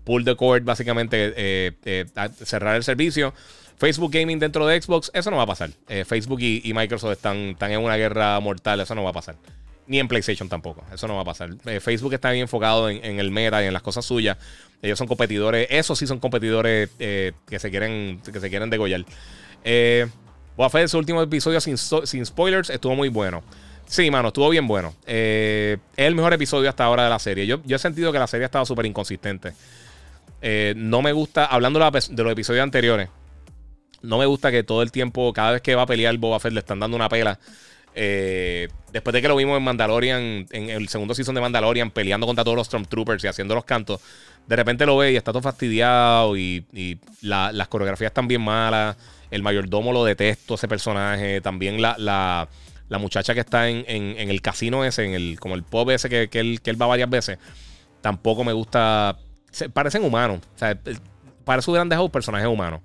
[0.06, 2.06] pull the cord, básicamente eh, eh,
[2.46, 3.34] cerrar el servicio.
[3.78, 5.72] Facebook Gaming dentro de Xbox, eso no va a pasar.
[5.90, 9.36] Eh, Facebook y, Microsoft están, están, en una guerra mortal, eso no va a pasar.
[9.88, 11.52] Ni en PlayStation tampoco, eso no va a pasar.
[11.80, 14.38] Facebook está bien enfocado en, el meta y en las cosas suyas.
[14.82, 19.06] Ellos son competidores, esos sí son competidores que, se quieren, que se quieren degollar.
[19.64, 23.44] a hacer su último episodio sin, sin spoilers, estuvo muy bueno.
[23.88, 24.95] Sí, mano, estuvo bien bueno.
[25.06, 27.45] es el mejor episodio hasta ahora de la serie.
[27.45, 29.53] Yo, yo he sentido que la serie ha estado súper inconsistente.
[30.41, 33.10] Eh, no me gusta, hablando de los episodios anteriores,
[34.02, 36.53] no me gusta que todo el tiempo, cada vez que va a pelear Boba Fett,
[36.53, 37.40] le están dando una pela.
[37.96, 42.28] Eh, después de que lo vimos en Mandalorian, en el segundo season de Mandalorian, peleando
[42.28, 44.02] contra todos los Stormtroopers y haciendo los cantos,
[44.46, 46.66] de repente lo ve y está todo fastidiado y,
[47.22, 48.98] las coreografías están bien malas.
[49.32, 51.42] El mayordomo lo detesto, ese personaje.
[51.42, 52.48] También la,
[53.00, 56.62] muchacha que está en, el casino ese, en el, como el pop ese que, él,
[56.62, 57.40] que él va varias veces,
[58.02, 59.18] tampoco me gusta
[59.74, 60.42] parecen humanos.
[60.56, 62.82] O sea, dejado personajes humanos.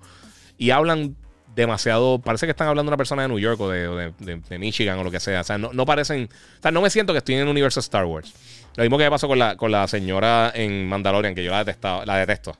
[0.57, 1.15] Y hablan
[1.55, 2.19] demasiado.
[2.19, 5.11] Parece que están hablando de una persona de New York o de, Michigan o lo
[5.11, 5.41] que sea.
[5.41, 6.29] O sea, no, parecen.
[6.59, 8.33] O sea, no me siento que estoy en el universo Star Wars.
[8.75, 11.65] Lo mismo que me pasó con la, con la señora en Mandalorian, que yo la,
[12.05, 12.57] la detesto.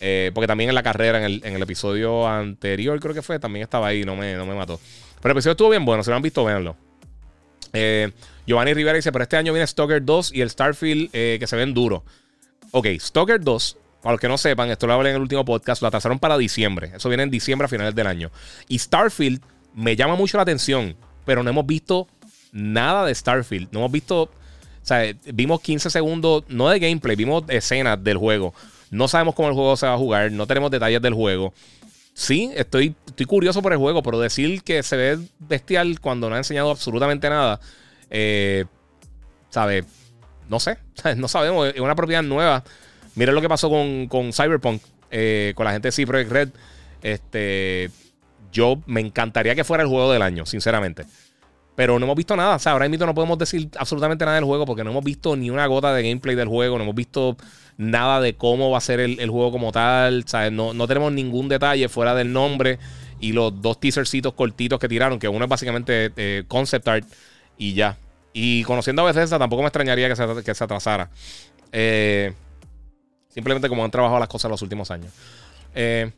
[0.00, 3.38] Eh, porque también en la carrera, en el, en el, episodio anterior, creo que fue,
[3.38, 4.80] también estaba ahí, no me, no me mató.
[5.20, 6.74] Pero el episodio estuvo bien bueno, si lo han visto, véanlo.
[7.74, 8.10] Eh,
[8.46, 11.56] Giovanni Rivera dice: Pero este año viene Stalker 2 y el Starfield eh, que se
[11.56, 12.02] ven duros.
[12.70, 15.82] Ok, Stalker 2, para los que no sepan, esto lo hablé en el último podcast,
[15.82, 16.92] lo atrasaron para diciembre.
[16.94, 18.30] Eso viene en diciembre a finales del año.
[18.68, 19.40] Y Starfield
[19.74, 22.08] me llama mucho la atención, pero no hemos visto
[22.52, 23.68] nada de Starfield.
[23.72, 24.30] No hemos visto, o
[24.82, 25.02] sea,
[25.32, 28.54] vimos 15 segundos, no de gameplay, vimos escenas del juego.
[28.90, 31.52] No sabemos cómo el juego se va a jugar, no tenemos detalles del juego.
[32.14, 36.34] Sí, estoy, estoy curioso por el juego, pero decir que se ve bestial cuando no
[36.34, 37.60] ha enseñado absolutamente nada,
[38.10, 38.64] eh,
[39.50, 39.84] ¿sabes?
[40.50, 40.78] no sé,
[41.16, 42.62] no sabemos, es una propiedad nueva.
[43.14, 46.50] Miren lo que pasó con, Cyberpunk, eh, con la gente de C Red.
[47.02, 47.90] Este,
[48.52, 51.04] yo me encantaría que fuera el juego del año, sinceramente.
[51.74, 52.56] Pero no hemos visto nada.
[52.56, 55.36] O sea, ahora mismo no podemos decir absolutamente nada del juego porque no hemos visto
[55.36, 56.76] ni una gota de gameplay del juego.
[56.76, 57.36] No hemos visto
[57.78, 60.24] nada de cómo va a ser el, juego como tal.
[60.30, 62.78] O no, no, tenemos ningún detalle fuera del nombre
[63.20, 67.06] y los dos teasercitos cortitos que tiraron, que uno es básicamente eh, concept art
[67.56, 67.96] y ya.
[68.32, 71.10] Y conociendo a Bethesda tampoco me extrañaría que se, que se atrasara.
[71.72, 72.32] Eh,
[73.32, 75.12] simplemente como han trabajado las cosas los últimos años.
[75.74, 76.10] Eh,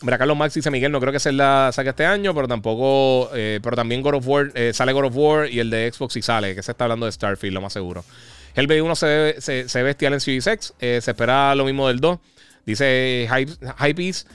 [0.00, 3.30] Mira, Carlos Max dice Miguel, no creo que se la saque este año, pero tampoco,
[3.34, 6.14] eh, pero también God of War, eh, sale God of War y el de Xbox
[6.14, 8.04] sí sale, que se está hablando de Starfield, lo más seguro.
[8.54, 11.88] El B1 se ve, se, se bestial en Series X, eh, se espera lo mismo
[11.88, 12.18] del 2.
[12.64, 14.28] Dice Hypebeast,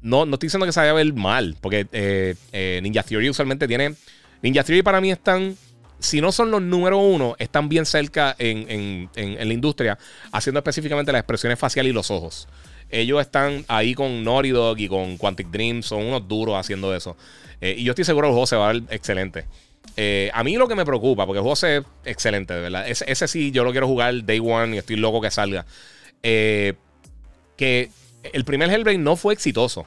[0.00, 2.36] no, no estoy diciendo que se vaya a ver mal, porque
[2.82, 3.94] Ninja Theory usualmente tiene...
[4.42, 5.56] Ninja Theory para mí están
[6.02, 9.98] si no son los número uno, están bien cerca en, en, en, la industria,
[10.32, 12.48] haciendo específicamente las expresiones faciales y los ojos.
[12.90, 15.82] Ellos están ahí con Naughty Dog y con Quantic Dream.
[15.82, 17.16] Son unos duros haciendo eso.
[17.60, 19.46] Eh, y yo estoy seguro que el juego se va a ver excelente.
[19.96, 22.86] Eh, a mí lo que me preocupa, porque el juego se excelente, de verdad.
[22.86, 25.64] Ese, sí, yo lo quiero jugar day one y estoy loco que salga.
[26.22, 26.74] Eh,
[27.56, 27.90] que
[28.32, 29.86] el primer Hellblade no fue exitoso.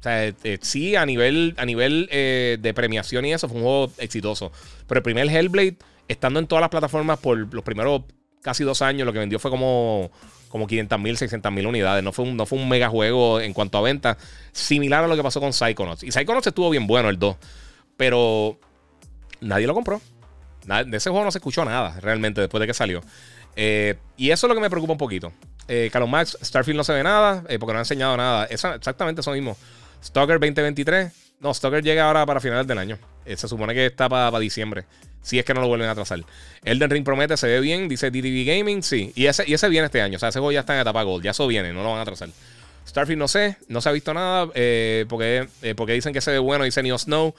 [0.00, 0.32] O sea,
[0.62, 4.50] sí, a nivel, a nivel de premiación y eso, fue un juego exitoso.
[4.86, 5.76] Pero el primer Hellblade,
[6.08, 8.02] estando en todas las plataformas por los primeros
[8.42, 10.10] casi dos años, lo que vendió fue como
[10.50, 12.04] como 500 mil, 600 mil unidades.
[12.04, 14.18] No fue, un, no fue un mega juego en cuanto a venta,
[14.52, 16.02] similar a lo que pasó con Psychonauts.
[16.02, 17.36] Y Psychonauts estuvo bien bueno, el 2,
[17.96, 18.58] pero
[19.40, 20.00] nadie lo compró.
[20.66, 23.00] de ese juego no se escuchó nada realmente después de que salió.
[23.56, 25.32] Eh, y eso es lo que me preocupa un poquito.
[25.68, 28.46] Eh, Carlos Max, Starfield no se ve nada eh, porque no ha enseñado nada.
[28.46, 29.56] exactamente eso mismo.
[30.02, 31.12] Stalker 2023.
[31.40, 32.98] No, Stalker llega ahora para finales del año.
[33.24, 34.84] se supone que está para diciembre.
[35.22, 36.20] Si es que no lo vuelven a atrasar.
[36.64, 37.88] Elden Ring promete, se ve bien.
[37.88, 39.12] Dice DDV Gaming, sí.
[39.14, 40.16] Y ese, y ese viene este año.
[40.16, 41.24] O sea, ese juego ya está en etapa Gold.
[41.24, 42.30] Ya eso viene, no lo van a atrasar.
[42.86, 44.48] Starfield no sé, no se ha visto nada.
[44.54, 46.64] Eh, porque, eh, porque dicen que se ve bueno.
[46.64, 47.34] Dice Neo Snow.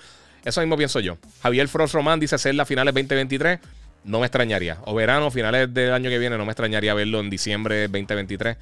[0.45, 1.17] Eso mismo pienso yo.
[1.41, 3.59] Javier Frost Roman dice ser la finales 2023.
[4.03, 4.77] No me extrañaría.
[4.85, 8.57] O verano, finales del año que viene, no me extrañaría verlo en diciembre 2023.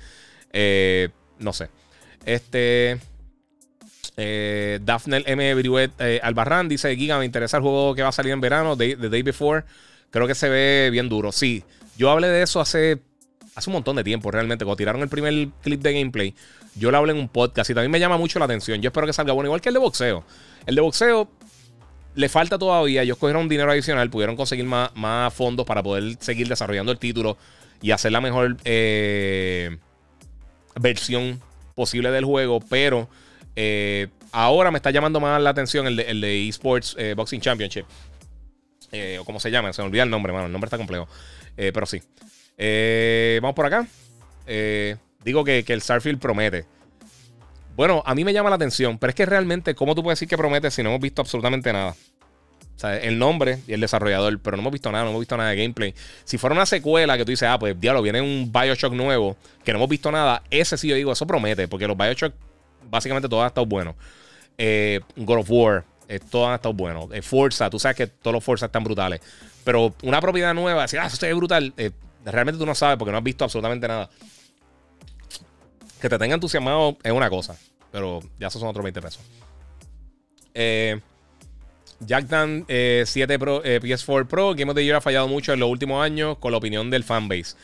[0.53, 1.09] Eh,
[1.39, 1.69] no sé.
[2.25, 2.99] Este.
[4.21, 5.55] Eh, Daphne M.
[5.55, 8.75] Brihuet eh, Albarrán dice: Giga, me interesa el juego que va a salir en verano,
[8.75, 9.63] The, Day Before.
[10.11, 11.31] Creo que se ve bien duro.
[11.31, 11.63] Sí,
[11.97, 12.99] yo hablé de eso hace,
[13.55, 14.65] hace un montón de tiempo, realmente.
[14.65, 16.35] Cuando tiraron el primer clip de gameplay,
[16.75, 18.81] yo lo hablé en un podcast y también me llama mucho la atención.
[18.81, 20.25] Yo espero que salga bueno, igual que el de boxeo.
[20.65, 21.29] El de boxeo
[22.15, 23.03] le falta todavía.
[23.03, 27.37] Ellos cogieron dinero adicional, pudieron conseguir más, más fondos para poder seguir desarrollando el título
[27.81, 29.77] y hacer la mejor eh,
[30.75, 31.39] versión
[31.73, 33.07] posible del juego, pero
[33.61, 37.85] eh, ahora me está llamando más la atención el de, Esports eh, Boxing Championship.
[38.93, 40.45] Eh, o como se llama, se me olvida el nombre, mano.
[40.45, 41.09] El nombre está complejo.
[41.57, 42.01] pero sí.
[43.41, 43.85] vamos por acá.
[45.25, 46.63] digo que, el Starfield promete.
[47.75, 50.29] Bueno, a mí me llama la atención, pero es que realmente, ¿cómo tú puedes decir
[50.29, 51.91] que promete si no hemos visto absolutamente nada?
[52.75, 55.35] O sea, el nombre y el desarrollador, pero no hemos visto nada, no hemos visto
[55.35, 55.93] nada de gameplay.
[56.23, 59.73] Si fuera una secuela que tú dices, ah, pues diablo, viene un Bioshock nuevo, que
[59.73, 62.33] no hemos visto nada, ese sí yo digo, eso promete, porque los Bioshock
[62.89, 63.95] básicamente todos han estado buenos.
[64.57, 67.09] Eh, God of War, eh, han estado buenos.
[67.13, 69.21] Eh, Forza, tú sabes que todos los Forza están brutales.
[69.63, 71.73] Pero una propiedad nueva, decir, ah, eso es brutal,
[72.25, 74.09] realmente tú no sabes porque no has visto absolutamente nada.
[76.01, 77.57] Que te tenga entusiasmado es una cosa,
[77.91, 79.21] pero ya esos son otros 20 pesos.
[82.01, 85.69] Jack Dan 7 Pro, PS4 Pro, Game of the Year ha fallado mucho en los
[85.69, 87.55] últimos años con la opinión del fanbase.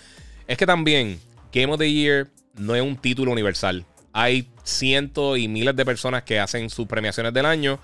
[0.48, 1.20] Es que también
[1.52, 2.28] Game of the Year
[2.58, 3.86] no es un título universal
[4.16, 7.80] hay cientos y miles de personas que hacen sus premiaciones del año.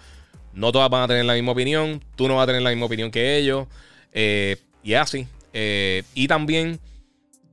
[0.53, 2.01] No todas van a tener la misma opinión.
[2.15, 3.67] Tú no vas a tener la misma opinión que ellos.
[4.13, 5.27] Eh, y así.
[5.51, 6.79] Eh, y también,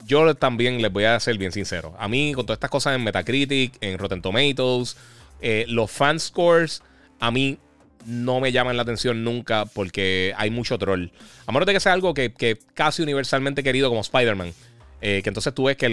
[0.07, 1.97] yo también les voy a ser bien sincero.
[1.99, 4.97] A mí, con todas estas cosas en Metacritic, en Rotten Tomatoes,
[5.41, 6.81] eh, los fan scores,
[7.19, 7.59] a mí
[8.07, 11.09] no me llaman la atención nunca porque hay mucho troll.
[11.47, 14.53] A menos de que sea algo que, que casi universalmente querido como Spider-Man.
[15.01, 15.89] Eh, que entonces tú ves que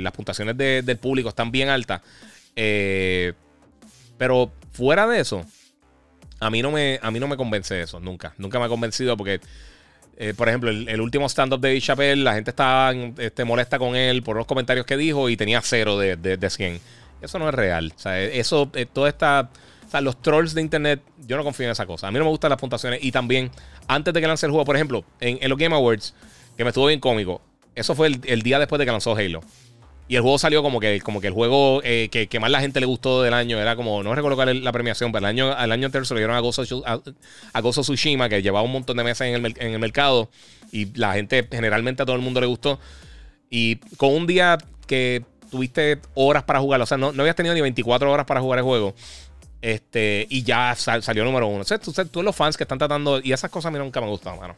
[0.00, 2.00] las puntuaciones del público están bien altas.
[2.56, 3.32] Eh,
[4.16, 5.44] pero fuera de eso,
[6.40, 8.34] a mí no me, a mí no me convence eso, nunca.
[8.38, 9.40] Nunca me ha convencido porque,
[10.16, 14.22] eh, por ejemplo, el, último stand-up de Chappelle, la gente estaba este, molesta con él
[14.22, 16.80] por los comentarios que dijo y tenía cero de, de, 100.
[17.20, 17.92] Eso no es real.
[17.94, 19.50] O sea, eso, toda esta...
[19.86, 22.06] O sea, los trolls de internet, yo no confío en esa cosa.
[22.06, 23.00] A mí no me gustan las puntuaciones.
[23.02, 23.50] Y también,
[23.88, 26.14] antes de que lance el juego, por ejemplo, en los Game Awards,
[26.56, 27.42] que me estuvo bien cómico,
[27.74, 29.40] eso fue el, día después de que lanzó Halo.
[30.08, 32.80] Y el juego salió como que, como que el juego eh, que, más la gente
[32.80, 35.70] le gustó del año era como, no recuerdo cuál la premiación, pero el año, al
[35.70, 39.04] año anterior se lo dieron a Gozo, a, Gozo Tsushima, que llevaba un montón de
[39.04, 40.28] mesas en el, en el mercado.
[40.72, 42.80] Y la gente, generalmente a todo el mundo le gustó.
[43.50, 47.54] Y con un día que tuviste horas para jugarlo, o sea, no, no habías tenido
[47.54, 48.94] ni 24 horas para jugar el juego.
[49.62, 51.60] Este, y ya salió número uno.
[51.60, 54.00] O sea, tú, tú, los fans que están tratando, y esas cosas a mí nunca
[54.00, 54.56] me gustan, mano.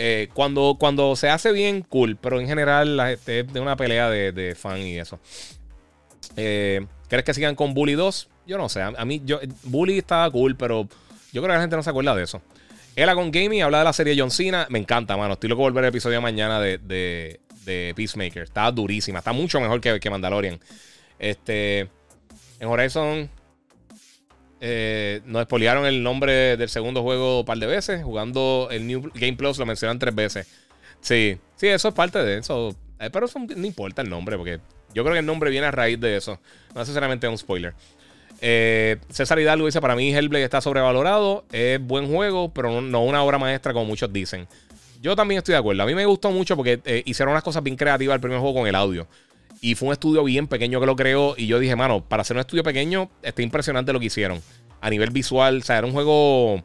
[0.00, 3.74] Eh, cuando, cuando se hace bien, cool, pero en general la gente es de una
[3.76, 5.18] pelea de, de fan y eso.
[6.36, 8.28] Eh, ¿Crees que sigan con Bully 2?
[8.46, 8.80] Yo no sé.
[8.80, 10.88] A, mí, yo, Bully estaba cool, pero
[11.32, 12.40] yo creo que la gente no se acuerda de eso.
[12.94, 14.66] Ella con Gaming habla de la serie John Cena.
[14.70, 15.34] Me encanta, mano.
[15.34, 18.44] Estoy loco por volver el episodio mañana de, de, de, Peacemaker.
[18.44, 19.18] Está durísima.
[19.18, 20.60] Está mucho mejor que, que Mandalorian.
[21.18, 21.88] Este.
[22.60, 23.28] En Horizon.
[24.60, 28.02] Eh, nos expoliaron el nombre del segundo juego un par de veces.
[28.02, 30.46] Jugando el New Game Plus lo mencionan tres veces.
[31.00, 32.76] Sí, sí, eso es parte de eso.
[32.98, 34.60] Eh, pero eso no importa el nombre, porque
[34.94, 36.40] yo creo que el nombre viene a raíz de eso.
[36.74, 37.74] No necesariamente es un spoiler.
[38.40, 41.44] Eh, César Hidalgo dice: Para mí, Hellblade está sobrevalorado.
[41.52, 44.48] Es buen juego, pero no, una obra maestra como muchos dicen.
[45.00, 45.82] Yo también estoy de acuerdo.
[45.82, 48.58] A mí me gustó mucho porque eh, hicieron unas cosas bien creativas el primer juego
[48.58, 49.06] con el audio.
[49.60, 51.34] Y fue un estudio bien pequeño que lo creó.
[51.36, 54.40] Y yo dije, mano, para hacer un estudio pequeño, está impresionante lo que hicieron.
[54.80, 56.62] A nivel visual, o sea, era un juego.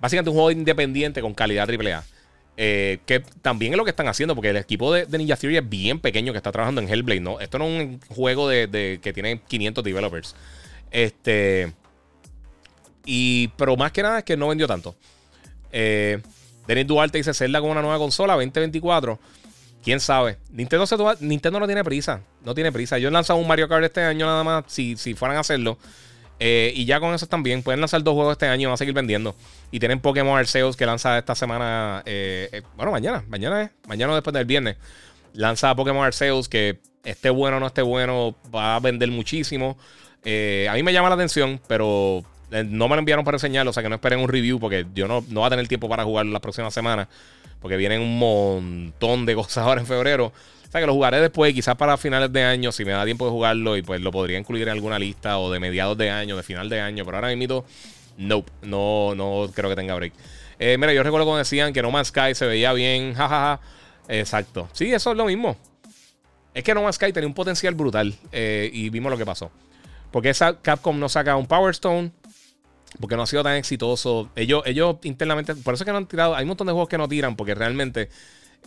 [0.00, 2.04] Básicamente un juego independiente con calidad AAA.
[2.56, 5.68] Eh, que también es lo que están haciendo, porque el equipo de, Ninja Theory es
[5.68, 7.40] bien pequeño que está trabajando en Hellblade, ¿no?
[7.40, 10.34] Esto no es un juego de, que tiene 500 developers.
[10.90, 11.72] Este.
[13.04, 14.94] Y, pero más que nada es que no vendió tanto.
[15.72, 16.20] Eh,
[16.66, 19.18] Denis Duarte dice Zelda con una nueva consola 2024.
[19.82, 20.38] Quién sabe.
[20.50, 20.86] Nintendo,
[21.20, 22.20] Nintendo no tiene prisa.
[22.44, 22.98] No tiene prisa.
[22.98, 24.64] Yo he lanzado un Mario Kart este año nada más.
[24.68, 25.76] Si, si fueran a hacerlo.
[26.38, 27.62] Eh, y ya con eso también.
[27.62, 29.34] Pueden lanzar dos juegos este año y van a seguir vendiendo.
[29.70, 32.02] Y tienen Pokémon Arceus que lanza esta semana.
[32.06, 33.24] Eh, eh, bueno, mañana.
[33.28, 33.70] Mañana es.
[33.86, 34.76] Mañana después del viernes.
[35.34, 38.36] Lanza Pokémon Arceus que esté bueno o no esté bueno.
[38.54, 39.76] Va a vender muchísimo.
[40.24, 43.70] a mí me llama la atención, pero no me lo enviaron para enseñarlo.
[43.70, 45.88] O sea que no esperen un review porque yo no, no voy a tener tiempo
[45.88, 47.08] para jugar las próximas semanas.
[47.60, 50.26] Porque vienen un montón de cosas ahora en febrero.
[50.26, 53.26] O sea que lo jugaré después, quizás para finales de año, si me da tiempo
[53.26, 56.34] de jugarlo, y pues lo podría incluir en alguna lista o de mediados de año,
[56.34, 57.04] de final de año.
[57.04, 57.66] Pero ahora mismo,
[58.16, 60.14] nope, no, no creo que tenga break.
[60.58, 63.60] Eh, mira, yo recuerdo cuando decían que No Man's Sky se veía bien, jajaja.
[64.08, 64.68] Exacto.
[64.72, 65.56] Sí, eso es lo mismo.
[66.54, 69.50] Es que No Man's Sky tenía un potencial brutal eh, y vimos lo que pasó.
[70.10, 72.12] Porque esa Capcom no saca un Power Stone.
[73.00, 74.30] Porque no ha sido tan exitoso.
[74.36, 75.54] Ellos, ellos internamente.
[75.54, 76.34] Por eso es que no han tirado.
[76.34, 77.36] Hay un montón de juegos que no tiran.
[77.36, 78.08] Porque realmente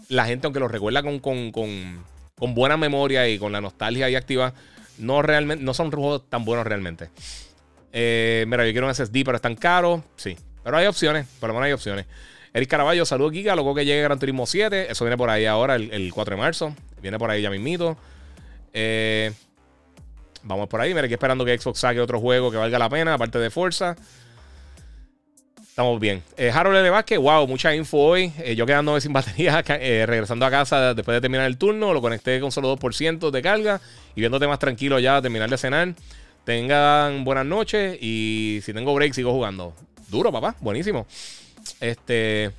[0.09, 4.53] la gente, aunque lo recuerda con, con, buena memoria y con la nostalgia ahí activa,
[4.97, 7.09] no, realmente, no son juegos tan buenos realmente.
[7.93, 10.03] Eh, mira, yo quiero un SSD, pero es tan caro.
[10.15, 12.05] Sí, pero hay opciones, por lo menos hay opciones.
[12.53, 14.89] Eric Caraballo, saludos Giga, luego que llegue Gran Turismo 7.
[14.89, 16.75] Eso viene por ahí ahora, el, 4 de marzo.
[17.01, 17.97] Viene por ahí ya mismito.
[18.71, 19.33] Eh,
[20.45, 20.93] vamos por ahí.
[20.93, 23.95] Mira, aquí esperando que Xbox saque otro juego que valga la pena, aparte de Forza.
[25.75, 26.23] Estamos bien.
[26.37, 26.89] Eh, Harold L.
[26.89, 28.31] Vázquez, wow, mucha info hoy.
[28.39, 31.93] Eh, yo quedándome sin batería, eh, regresando a casa después de terminar el turno.
[31.93, 33.81] Lo conecté con solo 2% de carga
[34.15, 35.93] y viéndote más tranquilo ya, terminar de cenar.
[36.45, 39.73] Tengan buenas noches y si tengo break, sigo jugando.
[40.07, 41.07] Duro, papá, buenísimo.
[41.81, 42.51] Este.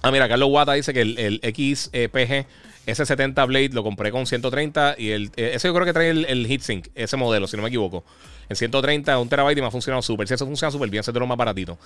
[0.00, 2.46] Ah, mira, Carlos Guata dice que el, el XPG
[2.86, 6.46] S70 Blade lo compré con 130 y el, ese yo creo que trae el, el
[6.46, 8.04] heatsink, ese modelo, si no me equivoco
[8.48, 10.28] en 130, un terabyte y me ha funcionado súper.
[10.28, 11.78] Si eso funciona súper bien, se te lo más baratito.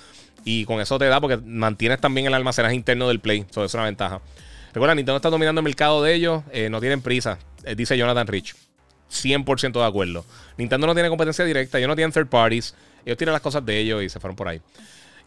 [0.44, 3.44] Y con eso te da porque mantienes también el almacenaje interno del Play.
[3.48, 4.20] Eso es una ventaja.
[4.72, 6.42] Recuerda, Nintendo está dominando el mercado de ellos.
[6.52, 8.54] Eh, no tienen prisa, eh, dice Jonathan Rich.
[9.10, 10.24] 100% de acuerdo.
[10.56, 12.74] Nintendo no tiene competencia directa, ellos no tienen third parties.
[13.04, 14.60] Ellos tiran las cosas de ellos y se fueron por ahí.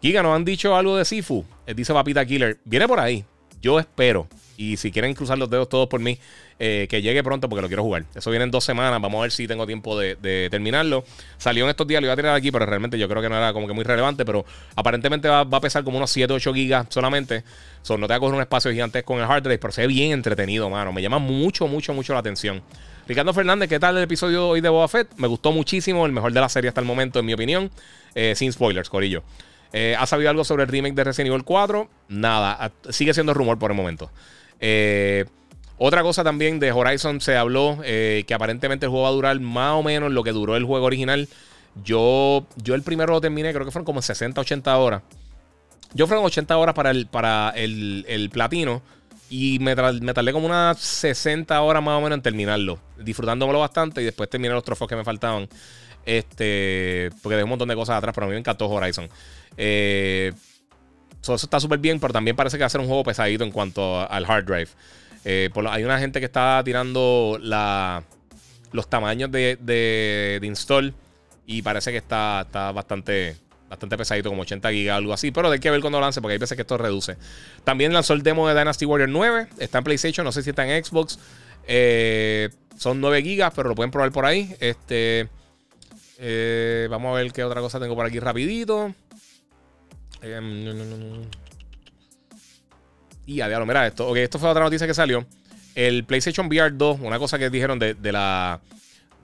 [0.01, 1.45] Giga, ¿nos han dicho algo de Sifu?
[1.65, 2.59] Eh, dice Papita Killer.
[2.65, 3.23] Viene por ahí.
[3.61, 4.27] Yo espero.
[4.57, 6.19] Y si quieren cruzar los dedos todos por mí,
[6.59, 8.03] eh, que llegue pronto porque lo quiero jugar.
[8.13, 8.99] Eso viene en dos semanas.
[9.01, 11.05] Vamos a ver si tengo tiempo de, terminarlo.
[11.37, 13.37] Salió en estos días, lo iba a tirar aquí, pero realmente yo creo que no
[13.37, 14.25] era como que muy relevante.
[14.25, 14.43] Pero
[14.75, 17.45] aparentemente va, a pesar como unos 7 8 gigas solamente.
[17.87, 19.87] no te va a coger un espacio gigante con el hard drive, pero se ve
[19.87, 20.91] bien entretenido, mano.
[20.91, 22.61] Me llama mucho, mucho, mucho la atención.
[23.07, 25.07] Ricardo Fernández, ¿qué tal el episodio hoy de Boba Fett?
[25.15, 27.71] Me gustó muchísimo, el mejor de la serie hasta el momento, en mi opinión.
[28.13, 29.23] Eh, sin spoilers, Corillo.
[29.71, 31.89] Eh, ¿Ha sabido algo sobre el remake de Resident Evil 4?
[32.09, 34.11] Nada, sigue siendo rumor por el momento.
[34.59, 35.25] Eh,
[35.77, 39.39] otra cosa también de Horizon se habló eh, que aparentemente el juego va a durar
[39.39, 41.29] más o menos lo que duró el juego original.
[41.83, 45.03] Yo, yo el primero lo terminé, creo que fueron como 60, 80 horas.
[45.93, 48.81] Yo fueron 80 horas para el, para el, platino.
[49.29, 52.79] Y me, me, tardé como unas 60 horas más o menos en terminarlo.
[52.97, 55.47] Disfrutándomelo bastante y después terminé los trofeos que me faltaban.
[56.05, 59.07] Este, porque dejé un montón de cosas atrás, pero a mí me encantó Horizon.
[59.61, 60.31] Eh,
[61.21, 63.51] eso está súper bien, pero también parece que va a ser un juego pesadito en
[63.51, 64.69] cuanto al hard drive.
[65.25, 67.37] Eh, hay una gente que está tirando
[68.71, 70.93] los tamaños de, install
[71.45, 73.35] y parece que está, bastante,
[73.97, 75.31] pesadito, como 80 gigas, algo así.
[75.31, 77.17] Pero hay que ver cuando lance, porque hay veces que esto reduce.
[77.65, 79.49] También lanzó el demo de Dynasty Warrior 9.
[79.59, 81.19] Está en PlayStation, no sé si está en Xbox.
[81.67, 84.55] Eh, son 9 gigas, pero lo pueden probar por ahí.
[84.61, 85.27] Este.
[86.89, 88.93] Vamos a ver qué otra cosa tengo por aquí rapidito.
[90.21, 91.21] Em,
[93.25, 94.07] y a diablo, mira esto.
[94.07, 95.25] Ok, esto fue otra noticia que salió.
[95.75, 98.59] El PlayStation VR 2, una cosa que dijeron de, la.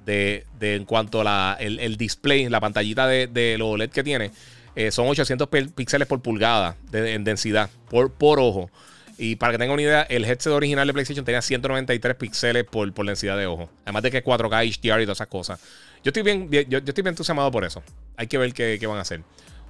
[0.06, 4.32] De, en cuanto a el, display, la pantallita de, de los OLED que tiene,
[4.76, 8.70] eh, son 800 píxeles por pulgada en densidad, por, por ojo.
[9.18, 12.92] Y para que tengan una idea, el headset original de PlayStation tenía 193 píxeles por,
[12.94, 13.70] por densidad de ojo.
[13.86, 15.60] Además de que es 4K HDR y todas esas cosas.
[16.04, 17.82] Yo estoy bien, yo, estoy bien entusiasmado por eso.
[18.18, 19.22] Hay que ver qué, van a hacer.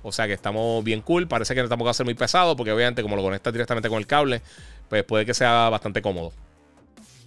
[0.05, 1.27] O sea que estamos bien cool.
[1.27, 2.55] Parece que tampoco va a ser muy pesado.
[2.55, 4.41] Porque obviamente, como lo conectas directamente con el cable,
[4.87, 6.31] pues puede que sea bastante cómodo.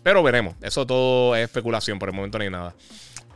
[0.03, 0.55] Pero veremos.
[0.63, 1.99] Eso todo es especulación.
[1.99, 2.75] Por el momento no hay nada.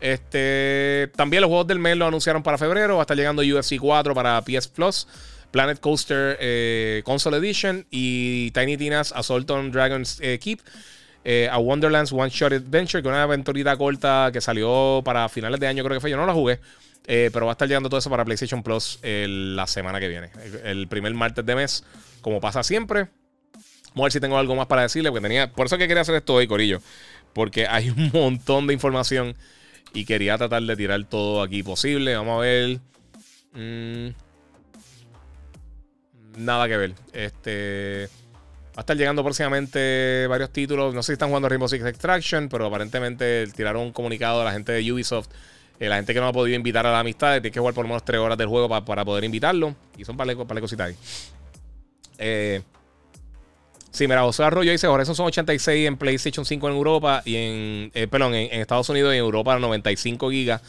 [0.00, 2.94] Este, también los juegos del mes lo anunciaron para febrero.
[2.94, 5.08] Va a estar llegando UFC 4 para PS Plus.
[5.50, 10.60] Planet Coaster eh, Console Edition y Tiny Tina's Assault on Dragons eh, Keep.
[11.24, 15.66] Eh, a Wonderlands One Shot Adventure, que una aventurita corta que salió para finales de
[15.68, 16.10] año, creo que fue.
[16.10, 16.58] Yo no la jugué,
[17.04, 20.30] pero va a estar llegando todo eso para PlayStation Plus la semana que viene,
[20.64, 21.84] el, primer martes de mes,
[22.20, 23.08] como pasa siempre.
[23.90, 25.52] Vamos a ver si tengo algo más para decirle, porque tenía.
[25.52, 26.80] Por eso que quería hacer esto hoy, Corillo,
[27.34, 29.36] porque hay un montón de información
[29.94, 32.14] y quería tratar de tirar todo aquí posible.
[32.16, 32.80] Vamos a ver.
[33.52, 34.08] Mm,
[36.38, 36.94] nada que ver.
[37.12, 38.08] Este.
[38.74, 40.94] Va a estar llegando próximamente varios títulos.
[40.94, 44.52] No sé si están jugando Rainbow Six Extraction, pero aparentemente tiraron un comunicado a la
[44.52, 45.28] gente de Ubisoft.
[45.78, 47.84] Eh, la gente que no ha podido invitar a la amistad, tiene que jugar por
[47.84, 49.74] lo menos 3 horas del juego para, poder invitarlo.
[49.98, 50.96] Y son para, para cositas ahí.
[52.16, 52.62] Eh,
[53.90, 57.90] sí, mira, José Arroyo dice: Horizon son 86 en PlayStation 5 en Europa y en.
[57.92, 60.62] Eh, perdón, en, en, Estados Unidos y en Europa 95 gigas.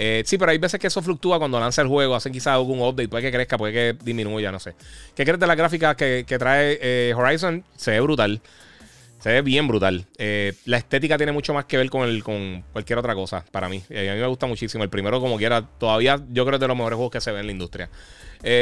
[0.00, 2.80] Eh, sí, pero hay veces que eso fluctúa cuando lanza el juego, hacen quizás algún
[2.80, 4.76] update, puede que crezca, puede que disminuya, no sé.
[5.16, 7.64] ¿Qué crees de la gráfica que, trae eh, Horizon?
[7.76, 8.40] Se ve brutal.
[9.18, 10.06] Se ve bien brutal.
[10.16, 13.68] Eh, la estética tiene mucho más que ver con, el, con cualquier otra cosa para
[13.68, 13.82] mí.
[13.90, 14.84] a mí me gusta muchísimo.
[14.84, 17.32] El primero, como quiera, todavía yo creo que es de los mejores juegos que se
[17.32, 17.90] ven en la industria.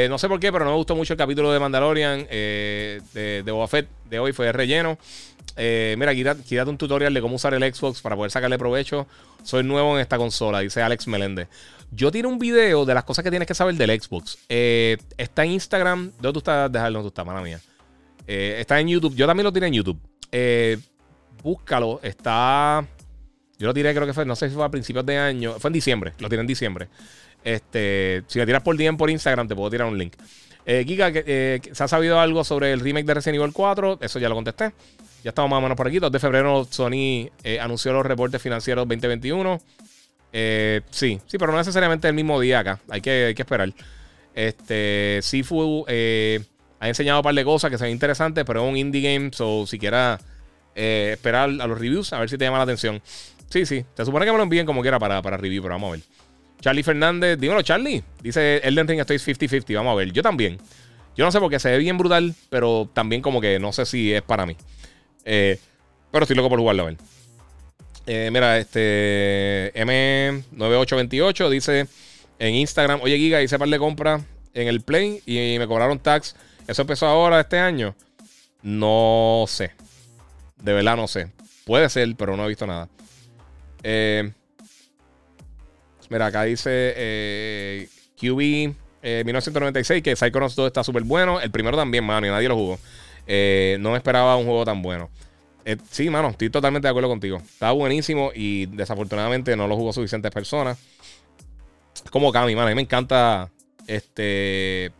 [0.09, 3.51] no sé por qué, pero no me gustó mucho el capítulo de Mandalorian de, de
[3.51, 4.33] Boba Fett de hoy.
[4.33, 4.97] Fue de relleno.
[5.55, 9.07] Mira, quítate un tutorial de cómo usar el Xbox para poder sacarle provecho.
[9.43, 11.47] Soy nuevo en esta consola, dice Alex Meléndez.
[11.91, 14.37] Yo tiré un video de las cosas que tienes que saber del Xbox.
[14.49, 16.11] Eh, está en Instagram.
[16.19, 16.71] ¿Dónde tú estás?
[16.71, 17.61] Déjalo, tú estás, mala mía.
[18.27, 19.15] Eh, está en YouTube.
[19.15, 19.99] Yo también lo tiré en YouTube.
[20.31, 20.77] Eh,
[21.41, 21.99] búscalo.
[22.03, 22.85] Está.
[23.57, 25.53] Yo lo tiré, creo que fue, no sé si fue a principios de año.
[25.59, 26.13] Fue en diciembre.
[26.19, 26.89] Lo tiré en diciembre.
[27.43, 30.13] Este, si me tiras por DM por Instagram, te puedo tirar un link.
[30.69, 33.99] Eh, Giga, ¿se ha sabido algo sobre el remake de Resident Evil 4?
[34.01, 34.73] Eso ya lo contesté.
[35.23, 35.99] Ya estamos más o menos por aquí.
[35.99, 39.61] 2 de febrero Sony eh, anunció los reportes financieros 2021.
[40.33, 42.79] Eh, sí, sí, pero no necesariamente el mismo día acá.
[42.89, 43.73] Hay que, que esperar.
[44.35, 46.41] Este, Sifu eh,
[46.79, 49.31] ha enseñado un par de cosas que son interesantes, pero es un indie game.
[49.33, 50.21] So, si quieras
[50.75, 53.01] esperar a los reviews, a ver si te llama la atención.
[53.49, 53.83] Sí, sí.
[53.95, 56.01] Se supone que me lo envíen como quiera para, para review, pero vamos a ver.
[56.59, 58.03] Charlie Fernández, dímelo, Charlie.
[58.21, 59.75] Dice Elden Ring, estoy 50-50.
[59.75, 60.11] Vamos a ver.
[60.11, 60.57] Yo también.
[61.15, 63.85] Yo no sé por qué se ve bien brutal, pero también como que no sé
[63.85, 64.55] si es para mí.
[65.25, 65.59] Eh,
[66.11, 66.97] pero estoy loco por jugarlo a ver.
[68.05, 71.87] Eh, mira, este M9828 dice
[72.39, 74.23] en Instagram, oye Giga, hice par de compras
[74.53, 76.35] en el Play y me cobraron tax.
[76.67, 77.95] ¿Eso empezó ahora este año?
[78.61, 79.71] No sé.
[80.61, 81.31] De verdad no sé.
[81.65, 82.87] Puede ser, pero no he visto nada.
[83.83, 84.31] Eh,
[86.09, 87.89] mira, acá dice
[88.19, 91.39] QB 1996 que Psychonauts 2 está súper bueno.
[91.39, 92.79] El primero también, mano, y nadie lo jugó.
[93.27, 95.09] Eh, no me esperaba un juego tan bueno.
[95.65, 97.37] Eh, sí, mano, estoy totalmente de acuerdo contigo.
[97.37, 100.77] Estaba buenísimo y desafortunadamente no lo jugó suficientes personas.
[102.09, 102.67] como Kami, mano.
[102.67, 103.49] A mí me encanta.
[103.85, 104.91] Este.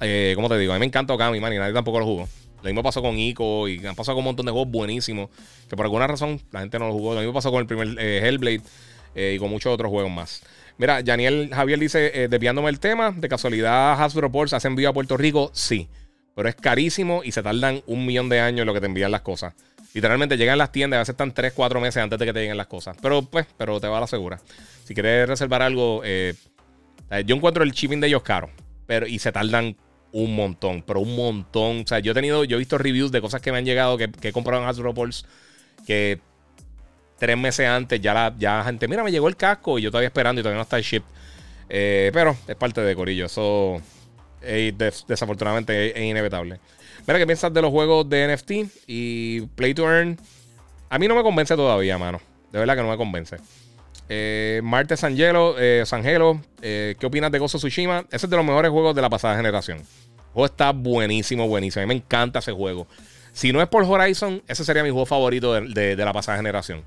[0.00, 0.72] Eh, ¿Cómo te digo?
[0.72, 2.28] A mí me encanta Kami, man, y nadie tampoco lo jugó.
[2.62, 5.30] Lo mismo pasó con Ico y han pasado con un montón de juegos buenísimos
[5.68, 7.14] que por alguna razón la gente no lo jugó.
[7.14, 8.62] Lo mismo pasó con el primer Hellblade
[9.16, 10.42] y con muchos otros juegos más.
[10.78, 15.16] Mira, Daniel Javier dice, desviándome el tema, de casualidad Hasbro Pulse hace envío a Puerto
[15.16, 15.50] Rico.
[15.54, 15.88] Sí.
[16.34, 19.10] Pero es carísimo y se tardan un millón de años en lo que te envían
[19.10, 19.54] las cosas.
[19.96, 22.58] Literalmente llegan las tiendas, a veces están 3, 4 meses antes de que te lleguen
[22.58, 22.98] las cosas.
[23.00, 24.38] Pero pues, pero te va a la segura.
[24.84, 26.34] Si quieres reservar algo, eh,
[27.10, 28.50] eh, yo encuentro el shipping de ellos caro.
[28.86, 29.74] Pero, y se tardan
[30.12, 31.80] un montón, pero un montón.
[31.80, 33.96] O sea, yo he tenido, yo he visto reviews de cosas que me han llegado
[33.96, 34.92] que, que he comprado en Hasbro
[35.86, 36.20] que
[37.18, 40.08] tres meses antes ya la ya gente, mira, me llegó el casco y yo todavía
[40.08, 41.02] esperando y todavía no está el ship.
[41.68, 43.26] Eh, pero es parte de Corillo.
[43.26, 43.80] Eso
[44.40, 46.60] desafortunadamente es, inevitable.
[47.06, 48.50] Mira, ¿qué piensas de los juegos de NFT
[48.86, 50.18] y Play to Earn?
[50.88, 52.20] A mí no me convence todavía, mano.
[52.52, 53.36] De verdad que no me convence.
[54.08, 58.06] Eh, Marte Sangelo, eh, Sangelo eh, ¿qué opinas de Gozo Tsushima?
[58.10, 59.78] Ese es de los mejores juegos de la pasada generación.
[59.78, 61.82] El juego está buenísimo, buenísimo.
[61.82, 62.86] A mí me encanta ese juego.
[63.32, 66.82] Si no es por Horizon, ese sería mi juego favorito de, la pasada generación.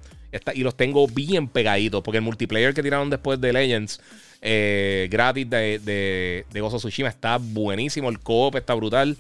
[0.54, 2.02] Y los tengo bien pegaditos.
[2.04, 4.02] Porque el multiplayer que tiraron después de Legends,
[4.42, 8.10] eh, gratis de, de, Gozo Tsushima, está buenísimo.
[8.10, 9.18] El co-op está brutal.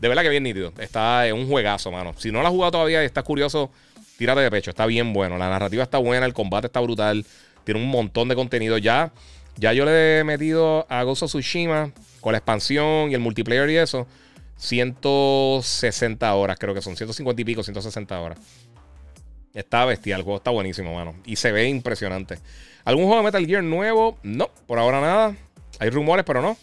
[0.00, 0.72] De verdad que bien nítido.
[0.78, 2.14] Está en un juegazo, mano.
[2.16, 3.70] Si no lo has jugado todavía y estás curioso,
[4.18, 4.70] tírate de pecho.
[4.70, 5.38] Está bien bueno.
[5.38, 7.24] La narrativa está buena, el combate está brutal.
[7.64, 8.78] Tiene un montón de contenido.
[8.78, 9.12] Ya,
[9.56, 13.76] ya yo le he metido a Gozo Tsushima con la expansión y el multiplayer y
[13.76, 14.06] eso.
[14.56, 18.38] 160 horas, creo que son 150 y pico, 160 horas.
[19.54, 21.14] Está bestial, el juego está buenísimo, mano.
[21.24, 22.40] Y se ve impresionante.
[22.84, 24.18] ¿Algún juego de Metal Gear nuevo?
[24.24, 25.36] No, por ahora nada.
[25.78, 26.56] Hay rumores, pero no.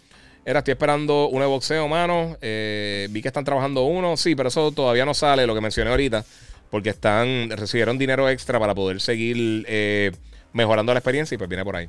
[0.44, 2.38] Era, estoy esperando uno de boxeo, mano.
[2.42, 4.18] Eh, vi que están trabajando uno.
[4.18, 6.26] Sí, pero eso todavía no sale, lo que mencioné ahorita.
[6.70, 10.12] Porque están, recibieron dinero extra para poder seguir eh,
[10.52, 11.88] mejorando la experiencia y pues viene por ahí.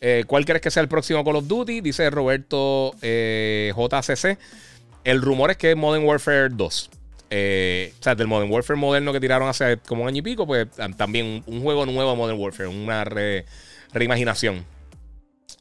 [0.00, 1.82] Eh, ¿Cuál crees que sea el próximo Call of Duty?
[1.82, 4.38] Dice Roberto JCC.
[5.04, 6.90] El rumor es que es Modern Warfare 2.
[7.32, 10.46] Eh, o sea, del Modern Warfare moderno que tiraron hace como un año y pico,
[10.46, 10.66] pues
[10.96, 13.04] también un, juego nuevo Modern Warfare, una
[13.92, 14.64] reimaginación.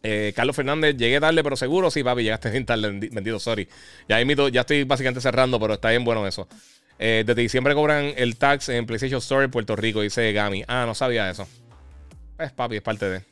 [0.01, 3.67] Eh, Carlos Fernández, llegué tarde, pero seguro, sí, papi, llegaste bien tarde, vendido, sorry.
[4.07, 4.19] Ya,
[4.49, 6.47] ya estoy básicamente cerrando, pero está bien bueno eso.
[6.97, 10.63] Eh, desde diciembre cobran el tax en PlayStation Store en Puerto Rico, dice Gami.
[10.67, 11.47] Ah, no sabía eso.
[12.37, 13.28] Es papi, es parte de.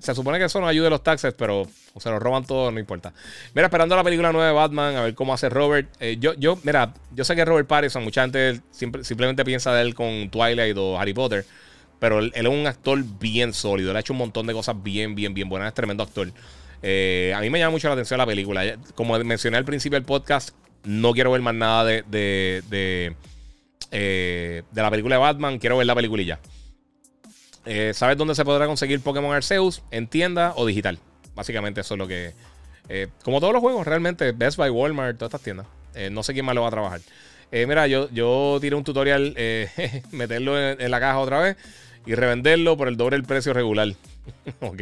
[0.00, 1.66] Se supone que eso no ayuda a los taxes, pero
[1.98, 3.12] se los roban todo, no importa.
[3.54, 5.88] Mira, esperando la película nueva de Batman, a ver cómo hace Robert.
[6.00, 9.94] Eh, yo, yo, mira, yo sé que Robert Pattinson, mucha gente simplemente piensa de él
[9.94, 11.44] con Twilight o Harry Potter,
[11.98, 13.90] pero él, es un actor bien sólido.
[13.90, 15.68] Él ha hecho un montón de cosas bien, bien, bien buenas.
[15.68, 16.30] Es tremendo actor.
[16.82, 18.76] Eh, a mí me llama mucho la atención la película.
[18.94, 20.50] Como mencioné al principio del podcast,
[20.84, 23.14] no quiero ver más nada de, de, de,
[23.92, 25.58] eh, la película de Batman.
[25.58, 26.40] Quiero ver la película y ya.
[27.64, 29.82] Eh, ¿Sabes dónde se podrá conseguir Pokémon Arceus?
[29.90, 30.98] En tienda o digital.
[31.34, 32.32] Básicamente eso es lo que...
[32.88, 35.66] Eh, como todos los juegos, realmente, Best Buy, Walmart, todas estas tiendas.
[35.94, 37.00] Eh, no sé quién más lo va a trabajar.
[37.52, 39.36] mira, yo, yo tiré un tutorial,
[40.10, 41.56] meterlo en, la caja otra vez
[42.04, 43.88] y revenderlo por el doble del precio regular.
[44.60, 44.80] ok.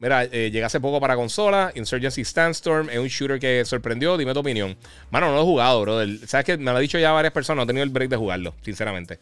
[0.00, 1.72] mira, llegué hace poco para consola.
[1.76, 4.18] Insurgency Standstorm es un shooter que sorprendió.
[4.18, 4.76] Dime tu opinión.
[5.10, 6.00] Mano, no lo he jugado, bro.
[6.26, 7.58] Sabes que me lo han dicho ya varias personas.
[7.58, 9.20] No he tenido el break de jugarlo, sinceramente.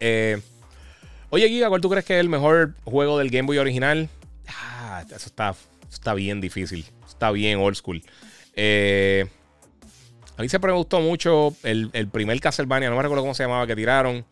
[0.00, 0.40] Eh,
[1.28, 4.08] oye, Giga, ¿cuál tú crees que es el mejor juego del Game Boy original?
[4.48, 5.54] Ah, eso está,
[5.90, 6.86] está bien difícil.
[7.06, 8.02] Está bien old school.
[8.54, 9.26] Eh,
[10.36, 13.66] a mí siempre me gustó mucho el, primer Castlevania, no me recuerdo cómo se llamaba,
[13.66, 14.24] que tiraron.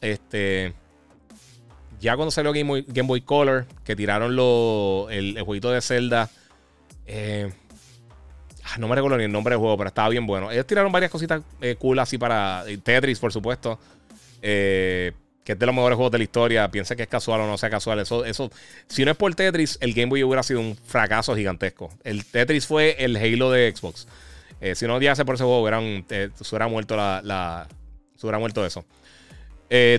[0.00, 0.74] Este.
[2.00, 4.30] Ya cuando salió Game Boy, Color, que tiraron
[5.10, 6.30] el, jueguito de Zelda.
[7.06, 7.50] Eh,
[8.62, 10.52] ah, no me recuerdo ni el nombre del juego, pero estaba bien bueno.
[10.52, 11.42] Ellos tiraron varias cositas
[11.78, 13.80] cool así para Tetris, por supuesto.
[14.42, 15.12] Eh,
[15.44, 17.56] que es de los mejores juegos de la historia, piensa que es casual o no
[17.56, 17.98] sea casual.
[18.00, 18.50] Eso, eso,
[18.86, 21.90] si no es por Tetris, el Game Boy hubiera sido un fracaso gigantesco.
[22.04, 24.06] El Tetris fue el Halo de Xbox.
[24.60, 27.66] Eh, si no hace por ese juego, hubieran, eh, se hubiera muerto la,
[28.20, 28.84] hubiera muerto eso.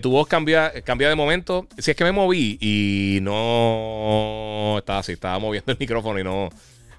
[0.02, 1.68] tu voz cambia, cambia de momento.
[1.80, 6.50] Si es que me moví y no estaba así, estaba moviendo el micrófono y no,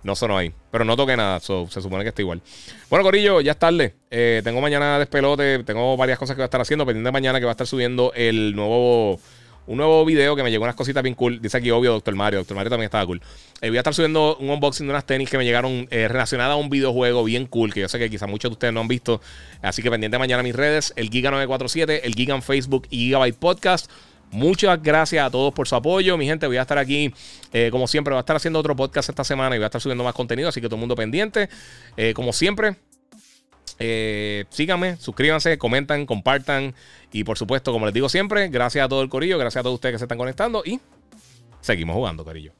[0.02, 0.52] no sonó ahí.
[0.70, 2.40] Pero no toqué nada, se supone que está igual.
[2.88, 3.94] Bueno, Corillo, ya es tarde.
[4.10, 6.86] Eh, tengo mañana despelote, tengo varias cosas que voy a estar haciendo.
[6.86, 9.20] Pendiente de mañana que va a estar subiendo el nuevo.
[9.66, 11.40] Un nuevo video que me llegó unas cositas bien cool.
[11.40, 12.40] Dice aquí, obvio, Doctor Mario.
[12.40, 13.20] Doctor Mario también estaba cool.
[13.60, 16.54] Eh, voy a estar subiendo un unboxing de unas tenis que me llegaron eh, relacionadas
[16.54, 17.72] a un videojuego bien cool.
[17.72, 19.20] Que yo sé que quizás muchos de ustedes no han visto.
[19.62, 23.90] Así que pendiente mañana mis redes: el Giga947, el Giga en Facebook y Gigabyte Podcast.
[24.30, 26.16] Muchas gracias a todos por su apoyo.
[26.16, 27.12] Mi gente, voy a estar aquí,
[27.52, 29.80] eh, como siempre, voy a estar haciendo otro podcast esta semana y voy a estar
[29.80, 31.48] subiendo más contenido, así que todo el mundo pendiente.
[31.96, 32.76] Eh, como siempre,
[33.80, 36.74] eh, síganme, suscríbanse, comentan, compartan.
[37.12, 39.74] Y por supuesto, como les digo siempre, gracias a todo el corillo, gracias a todos
[39.74, 40.80] ustedes que se están conectando y
[41.60, 42.59] seguimos jugando, corillo.